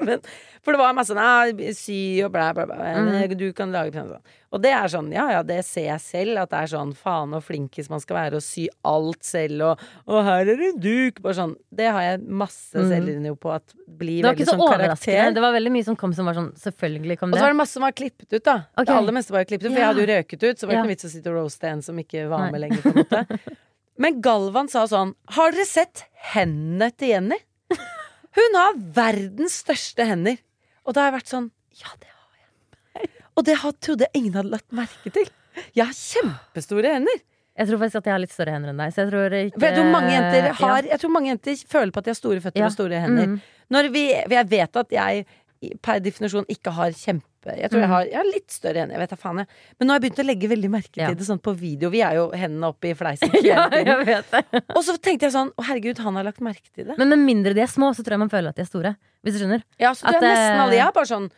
Men, 0.01 0.21
for 0.65 0.73
det 0.73 0.79
var 0.81 0.95
masse 0.97 1.13
sånn 1.13 1.21
ah, 1.21 1.45
Sy 1.77 2.23
og 2.25 2.31
blæ, 2.33 2.47
blæ, 2.57 2.65
blæ. 2.65 2.77
Mm. 2.97 3.35
Du 3.37 3.47
kan 3.53 3.71
lage 3.73 3.93
sånn. 3.93 4.17
Og 4.51 4.59
det 4.59 4.71
er 4.75 4.89
sånn, 4.91 5.07
ja 5.15 5.29
ja, 5.31 5.41
det 5.47 5.61
ser 5.63 5.85
jeg 5.85 6.01
selv. 6.03 6.37
At 6.41 6.49
det 6.51 6.57
er 6.59 6.67
sånn 6.73 6.89
faen 6.93 7.31
og 7.37 7.43
flinkest 7.45 7.89
man 7.89 8.01
skal 8.03 8.17
være 8.17 8.35
og 8.35 8.43
sy 8.43 8.65
alt 8.83 9.23
selv. 9.23 9.61
Og, 9.63 9.79
og 10.11 10.25
her 10.27 10.49
er 10.51 10.59
en 10.67 10.79
duk. 10.83 11.21
Bare 11.23 11.37
sånn. 11.37 11.53
Det 11.71 11.87
har 11.87 12.01
jeg 12.03 12.19
masse 12.27 12.75
Mm. 12.75 12.89
selvironi 12.91 13.31
på. 13.39 13.53
At 13.55 13.71
blir 13.87 14.21
Det 14.21 14.27
var 14.27 14.35
ikke 14.35 14.49
så 14.49 14.57
sånn 14.57 14.65
overraskende. 14.67 15.33
Det 15.39 15.41
var 15.45 15.53
veldig 15.55 15.71
mye 15.71 15.85
som 15.87 15.95
kom 15.95 16.13
som 16.13 16.25
var 16.27 16.35
sånn 16.35 16.51
Selvfølgelig 16.59 17.17
kom 17.19 17.31
det. 17.31 17.37
Og 17.37 17.39
så 17.39 17.47
var 17.47 17.53
det 17.55 17.61
masse 17.61 17.73
som 17.79 17.83
var 17.87 17.91
klippet 17.95 18.27
ut, 18.35 18.43
da. 18.43 18.57
Okay. 18.75 18.85
Det 18.91 18.97
aller 18.99 19.13
meste 19.21 19.31
var 19.31 19.45
klippet 19.45 19.65
ut, 19.65 19.71
for 19.71 19.79
Ja. 19.79 19.85
jeg 19.85 19.91
hadde 19.95 20.03
jo 20.03 20.11
røket 20.11 20.43
ut. 20.49 20.57
Så 20.59 20.67
var 20.67 20.71
det 20.71 20.75
Ja. 20.75 20.81
ikke 20.81 20.87
noe 20.87 20.95
vits 20.95 21.05
å 21.07 21.13
sitte 21.15 21.27
og 21.31 21.35
roaste 21.39 21.63
en 21.71 21.81
som 21.81 21.95
ikke 21.97 22.27
var 22.29 22.39
Nei. 22.39 22.51
med 22.51 22.61
lenger, 22.61 22.81
på 22.81 22.91
en 22.91 23.03
måte. 23.05 23.39
Men 24.01 24.21
Galvan 24.21 24.67
sa 24.69 24.83
sånn 24.87 25.13
Har 25.29 25.51
dere 25.51 25.65
sett 25.65 26.03
hendene 26.33 26.91
til 26.97 27.07
Jenny? 27.15 27.37
Hun 28.35 28.55
har 28.55 28.73
verdens 28.75 29.63
største 29.63 30.05
hender. 30.07 30.37
Og 30.85 30.93
da 30.93 31.01
har 31.07 31.11
jeg 31.11 31.21
vært 31.21 31.31
sånn 31.31 31.51
Ja, 31.79 31.87
det 31.99 32.07
har. 32.11 32.20
Og 33.37 33.45
det 33.47 33.57
trodde 33.81 34.07
jeg 34.07 34.11
ingen 34.21 34.33
hadde 34.33 34.51
lagt 34.51 34.71
merke 34.75 35.11
til. 35.13 35.27
Jeg 35.75 35.85
har 35.85 35.93
kjempestore 35.95 36.93
hender. 36.95 37.21
Jeg 37.59 37.67
tror 37.67 37.81
faktisk 37.81 37.99
at 37.99 38.05
jeg 38.07 38.13
har 38.15 38.21
litt 38.23 38.31
større 38.33 38.53
hender 38.55 38.71
enn 38.71 38.79
deg. 38.79 38.93
Så 38.95 39.03
jeg 39.03 39.09
tror 39.11 39.33
ikke 39.35 39.59
Jeg 39.61 39.75
tror 39.75 39.89
jenter, 40.15 40.47
Ja. 40.47 40.81
jeg 40.87 40.99
tror 41.01 41.11
mange 41.11 41.27
jenter 41.33 41.55
føler 41.67 41.91
på 41.91 41.97
at 41.99 42.05
de 42.05 42.09
har 42.09 42.15
store 42.15 42.39
føtter 42.41 42.59
Ja. 42.61 42.65
og 42.65 42.71
store 42.71 43.01
hender. 43.03 43.27
Mm. 43.27 43.41
Når 43.71 43.91
vi, 43.91 44.03
jeg 44.11 44.47
vet 44.49 44.75
at 44.75 44.89
jeg 44.91 45.25
per 45.83 45.99
definisjon 45.99 46.45
ikke 46.49 46.71
har 46.73 46.89
kjempe 46.91 47.27
Jeg 47.57 47.69
tror 47.71 47.79
jeg 47.81 47.89
Mm. 47.89 47.93
har, 47.93 48.03
jeg 48.05 48.15
har 48.17 48.23
litt 48.25 48.51
større 48.51 48.77
hender, 48.81 48.93
jeg 48.93 48.99
vet 49.01 49.09
da 49.09 49.15
faen 49.15 49.37
jeg. 49.37 49.47
Men 49.79 49.87
nå 49.87 49.91
har 49.93 49.99
jeg 49.99 50.03
begynt 50.11 50.19
å 50.23 50.27
legge 50.29 50.47
veldig 50.49 50.69
merke 50.69 50.97
Ja. 50.97 51.07
til 51.07 51.15
det 51.15 51.25
sånn 51.25 51.41
på 51.41 51.55
video. 51.57 51.89
Vi 51.89 52.01
er 52.01 52.13
jo 52.15 52.29
hendene 52.31 52.67
oppe 52.69 52.89
i 52.91 52.93
fleisen 52.93 53.29
Ja, 53.43 53.67
jeg 53.69 54.05
vet 54.05 54.29
det. 54.31 54.45
Og 54.77 54.83
så 54.85 54.97
tenkte 55.01 55.25
jeg 55.25 55.33
sånn 55.33 55.51
Å, 55.57 55.63
herregud, 55.65 55.97
han 55.99 56.15
har 56.15 56.23
lagt 56.23 56.39
merke 56.39 56.69
til 56.73 56.85
det. 56.85 56.97
Men 56.97 57.09
med 57.09 57.19
mindre 57.19 57.53
de 57.55 57.61
er 57.61 57.67
små, 57.67 57.91
så 57.95 58.03
tror 58.03 58.11
jeg 58.11 58.19
man 58.19 58.29
føler 58.29 58.49
at 58.49 58.55
de 58.55 58.61
er 58.61 58.65
store. 58.69 58.95
Hvis 59.25 59.33
du 59.33 59.39
skjønner. 59.45 59.63
Ja, 59.79 59.91
så 59.93 60.05
at 60.07 60.15
er 60.15 60.21
nesten 60.21 60.59
alle. 60.61 60.73
Jeg 60.77 60.87
er 60.87 60.91
bare 60.93 61.05
sånn 61.09 61.31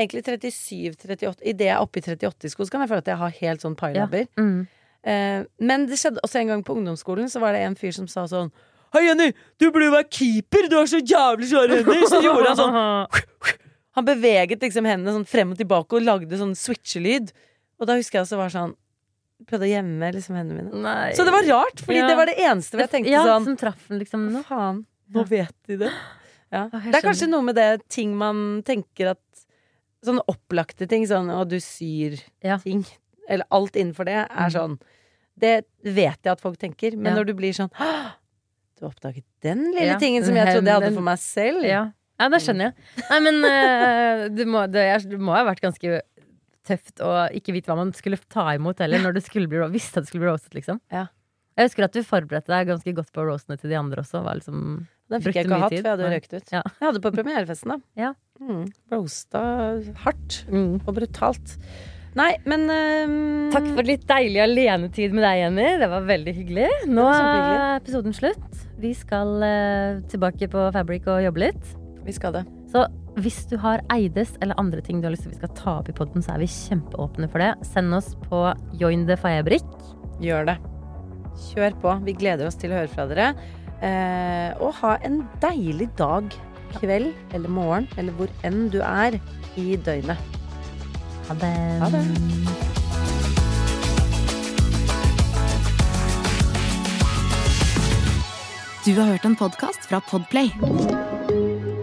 Egentlig 0.00 0.24
37-38 0.24 1.44
Idet 1.52 1.66
jeg 1.68 1.74
er 1.76 1.84
oppe 1.84 2.00
i 2.00 2.04
38-sko, 2.06 2.64
så 2.66 2.72
kan 2.72 2.84
jeg 2.84 2.90
føle 2.92 3.04
at 3.04 3.10
jeg 3.12 3.20
har 3.20 3.34
helt 3.42 3.64
sånn 3.64 3.76
pailabber. 3.78 4.26
Mm. 4.40 4.60
Eh, 5.12 5.42
men 5.70 5.86
det 5.88 5.96
skjedde 6.00 6.22
også 6.24 6.40
en 6.42 6.50
gang 6.54 6.64
på 6.64 6.74
ungdomsskolen, 6.76 7.28
så 7.32 7.40
var 7.42 7.56
det 7.56 7.62
en 7.66 7.76
fyr 7.78 7.92
som 7.96 8.08
sa 8.10 8.26
sånn 8.30 8.50
Hei, 8.90 9.04
Jenny, 9.06 9.28
du 9.60 9.68
burde 9.70 9.86
jo 9.86 9.92
være 9.94 10.08
keeper! 10.10 10.66
Du 10.66 10.74
har 10.80 10.88
så 10.90 10.98
jævlig 10.98 11.46
svære 11.52 11.76
hender! 11.78 12.00
Så 12.10 12.18
gjorde 12.24 12.50
han 12.50 12.58
sånn 12.58 12.78
Han 14.00 14.06
beveget 14.06 14.62
liksom 14.64 14.86
hendene 14.88 15.14
sånn 15.14 15.28
frem 15.30 15.52
og 15.54 15.60
tilbake 15.60 15.98
og 15.98 16.04
lagde 16.06 16.38
sånn 16.40 16.56
switchelyd. 16.58 17.30
Og 17.80 17.88
da 17.88 17.96
husker 17.98 18.18
jeg 18.18 18.26
også 18.26 18.38
var 18.40 18.52
sånn 18.54 18.74
Prøvde 19.48 19.64
å 19.64 19.70
gjemme 19.70 20.10
liksom 20.12 20.34
hendene 20.36 20.66
mine. 20.66 20.80
Nei. 20.84 21.12
Så 21.16 21.24
det 21.24 21.32
var 21.32 21.46
rart, 21.48 21.80
fordi 21.80 21.96
Ja. 22.02 22.08
det 22.10 22.16
var 22.18 22.28
det 22.28 22.34
eneste 22.44 22.76
hvor 22.76 22.82
jeg 22.84 22.92
tenkte 22.92 23.14
ja, 23.14 23.22
sånn 23.24 23.46
som 23.46 23.54
traff 23.56 23.86
den 23.88 24.02
liksom 24.02 24.26
nå. 24.34 24.42
faen, 24.44 24.82
nå 25.16 25.24
vet 25.30 25.54
de 25.70 25.78
det. 25.80 25.88
Ja. 25.88 26.64
Ja, 26.74 26.80
Det 26.82 26.98
er 26.98 27.06
kanskje 27.06 27.28
noe 27.30 27.46
med 27.46 27.54
det 27.56 27.68
ting 27.88 28.12
man 28.18 28.60
tenker 28.66 29.14
at 29.14 29.22
Sånne 30.04 30.22
opplagte 30.32 30.88
ting, 30.88 31.04
sånn 31.06 31.28
og 31.34 31.48
du 31.50 31.58
syr 31.60 32.18
Ja. 32.42 32.56
ting, 32.58 32.84
eller 33.28 33.44
alt 33.52 33.74
innenfor 33.76 34.06
det, 34.08 34.14
er 34.30 34.48
Mm. 34.48 34.54
sånn 34.54 34.78
Det 35.40 35.64
vet 35.84 36.18
jeg 36.22 36.32
at 36.32 36.40
folk 36.40 36.58
tenker, 36.58 36.96
men 36.96 37.12
Ja. 37.14 37.18
når 37.18 37.26
du 37.26 37.34
blir 37.34 37.52
sånn 37.52 37.70
Du 38.80 38.86
oppdaget 38.86 39.24
den 39.42 39.72
lille 39.72 39.86
Ja, 39.92 39.98
tingen 39.98 40.24
som 40.24 40.34
jeg 40.34 40.46
trodde 40.46 40.64
jeg 40.66 40.80
hadde 40.80 40.94
for 40.94 41.02
meg 41.02 41.18
selv. 41.18 41.64
Ja. 41.64 41.92
ja, 42.18 42.28
det 42.28 42.40
skjønner 42.40 42.72
jeg. 42.72 42.74
Nei, 43.10 43.20
men 43.20 43.44
uh, 43.44 44.28
det, 44.28 44.46
må, 44.46 44.64
det, 44.70 44.84
det 45.10 45.18
må 45.20 45.34
ha 45.36 45.44
vært 45.44 45.60
ganske 45.60 46.00
tøft 46.64 47.00
å 47.00 47.28
ikke 47.34 47.52
vite 47.52 47.66
hva 47.68 47.76
man 47.76 47.92
skulle 47.92 48.16
ta 48.28 48.50
imot 48.54 48.78
heller, 48.78 48.98
når 49.00 49.14
du 49.14 49.20
skulle 49.20 49.48
bli, 49.48 49.58
visste 49.72 49.98
at 49.98 50.04
du 50.04 50.08
skulle 50.08 50.24
bli 50.24 50.30
roastet, 50.30 50.54
liksom. 50.54 50.80
Ja. 50.92 51.06
Jeg 51.58 51.68
husker 51.68 51.84
at 51.84 51.92
du 51.92 52.00
forberedte 52.02 52.46
deg 52.52 52.68
ganske 52.68 52.94
godt 52.94 53.12
på 53.12 53.24
roastene 53.26 53.58
til 53.60 53.68
de 53.70 53.76
andre 53.76 54.00
også. 54.00 54.22
Var 54.24 54.34
liksom, 54.40 54.86
Den 55.10 55.22
fikk 55.24 55.40
jeg 55.40 55.48
ikke 55.48 55.56
ha 55.56 55.66
hatt, 55.66 55.74
for 55.74 55.88
jeg 55.88 55.96
hadde 55.96 56.10
røkt 56.14 56.34
ut. 56.36 56.52
Ja. 56.54 56.60
Jeg 56.62 56.86
hadde 56.86 57.00
på 57.02 57.14
premierefesten, 57.14 57.72
da. 57.74 57.78
Ja. 57.98 58.12
Mm. 58.40 58.66
Roasta 58.92 59.40
hardt 60.04 60.44
mm. 60.48 60.76
og 60.84 60.94
brutalt. 60.96 61.56
Nei, 62.18 62.32
men 62.48 62.64
um... 62.66 63.50
Takk 63.54 63.68
for 63.76 63.86
litt 63.86 64.06
deilig 64.08 64.40
alenetid 64.42 65.12
med 65.14 65.22
deg, 65.26 65.42
Jenny. 65.44 65.66
Det 65.82 65.90
var 65.92 66.08
veldig 66.08 66.34
hyggelig. 66.40 66.70
Nå 66.90 67.04
er 67.10 67.76
episoden 67.76 68.16
slutt. 68.16 68.64
Vi 68.80 68.94
skal 68.98 69.36
uh, 69.44 70.00
tilbake 70.10 70.48
på 70.50 70.64
Fabric 70.74 71.06
og 71.10 71.22
jobbe 71.26 71.44
litt. 71.44 71.76
Vi 72.06 72.14
skal 72.16 72.34
det. 72.38 72.46
Så 72.70 72.86
hvis 73.20 73.42
du 73.50 73.56
har 73.60 73.82
Eides 73.92 74.32
eller 74.40 74.58
andre 74.60 74.82
ting 74.84 75.02
du 75.02 75.08
har 75.08 75.14
lyst 75.14 75.26
til 75.26 75.34
vi 75.34 75.40
skal 75.40 75.54
ta 75.58 75.76
opp 75.80 75.90
i 75.90 75.94
podden, 75.94 76.22
så 76.24 76.34
er 76.34 76.42
vi 76.42 76.50
kjempeåpne 76.50 77.30
for 77.30 77.42
det. 77.42 77.52
Send 77.66 77.94
oss 77.94 78.12
på 78.26 78.42
Join 78.80 79.06
the 79.10 79.18
Fabric. 79.20 79.66
Gjør 80.22 80.52
det. 80.52 80.58
Kjør 81.50 81.78
på. 81.82 81.94
Vi 82.06 82.16
gleder 82.18 82.50
oss 82.50 82.58
til 82.60 82.72
å 82.72 82.80
høre 82.80 82.90
fra 82.90 83.06
dere. 83.10 83.32
Eh, 83.80 84.50
og 84.60 84.74
ha 84.82 84.96
en 85.06 85.22
deilig 85.40 85.88
dag, 85.98 86.28
kveld 86.76 87.14
eller 87.34 87.52
morgen, 87.52 87.88
eller 87.98 88.12
hvor 88.18 88.32
enn 88.44 88.68
du 88.72 88.80
er 88.84 89.16
i 89.56 89.76
døgnet. 89.76 90.20
Ha 91.30 91.36
det. 91.40 91.54
Ha 91.80 91.90
det. 91.94 92.04
Du 98.84 98.94
har 98.96 99.12
hørt 99.12 99.24
en 99.24 99.36
podkast 99.36 99.84
fra 99.88 100.00
Podplay. 100.10 100.50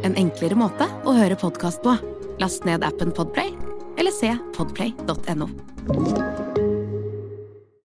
En 0.04 0.18
enklere 0.18 0.58
måte 0.58 0.90
å 1.06 1.14
høre 1.18 1.38
podkast 1.40 1.84
på. 1.86 1.94
Last 2.42 2.66
ned 2.66 2.86
appen 2.86 3.14
Podplay, 3.14 3.54
eller 3.98 4.14
se 4.14 4.34
podplay.no. 4.58 6.47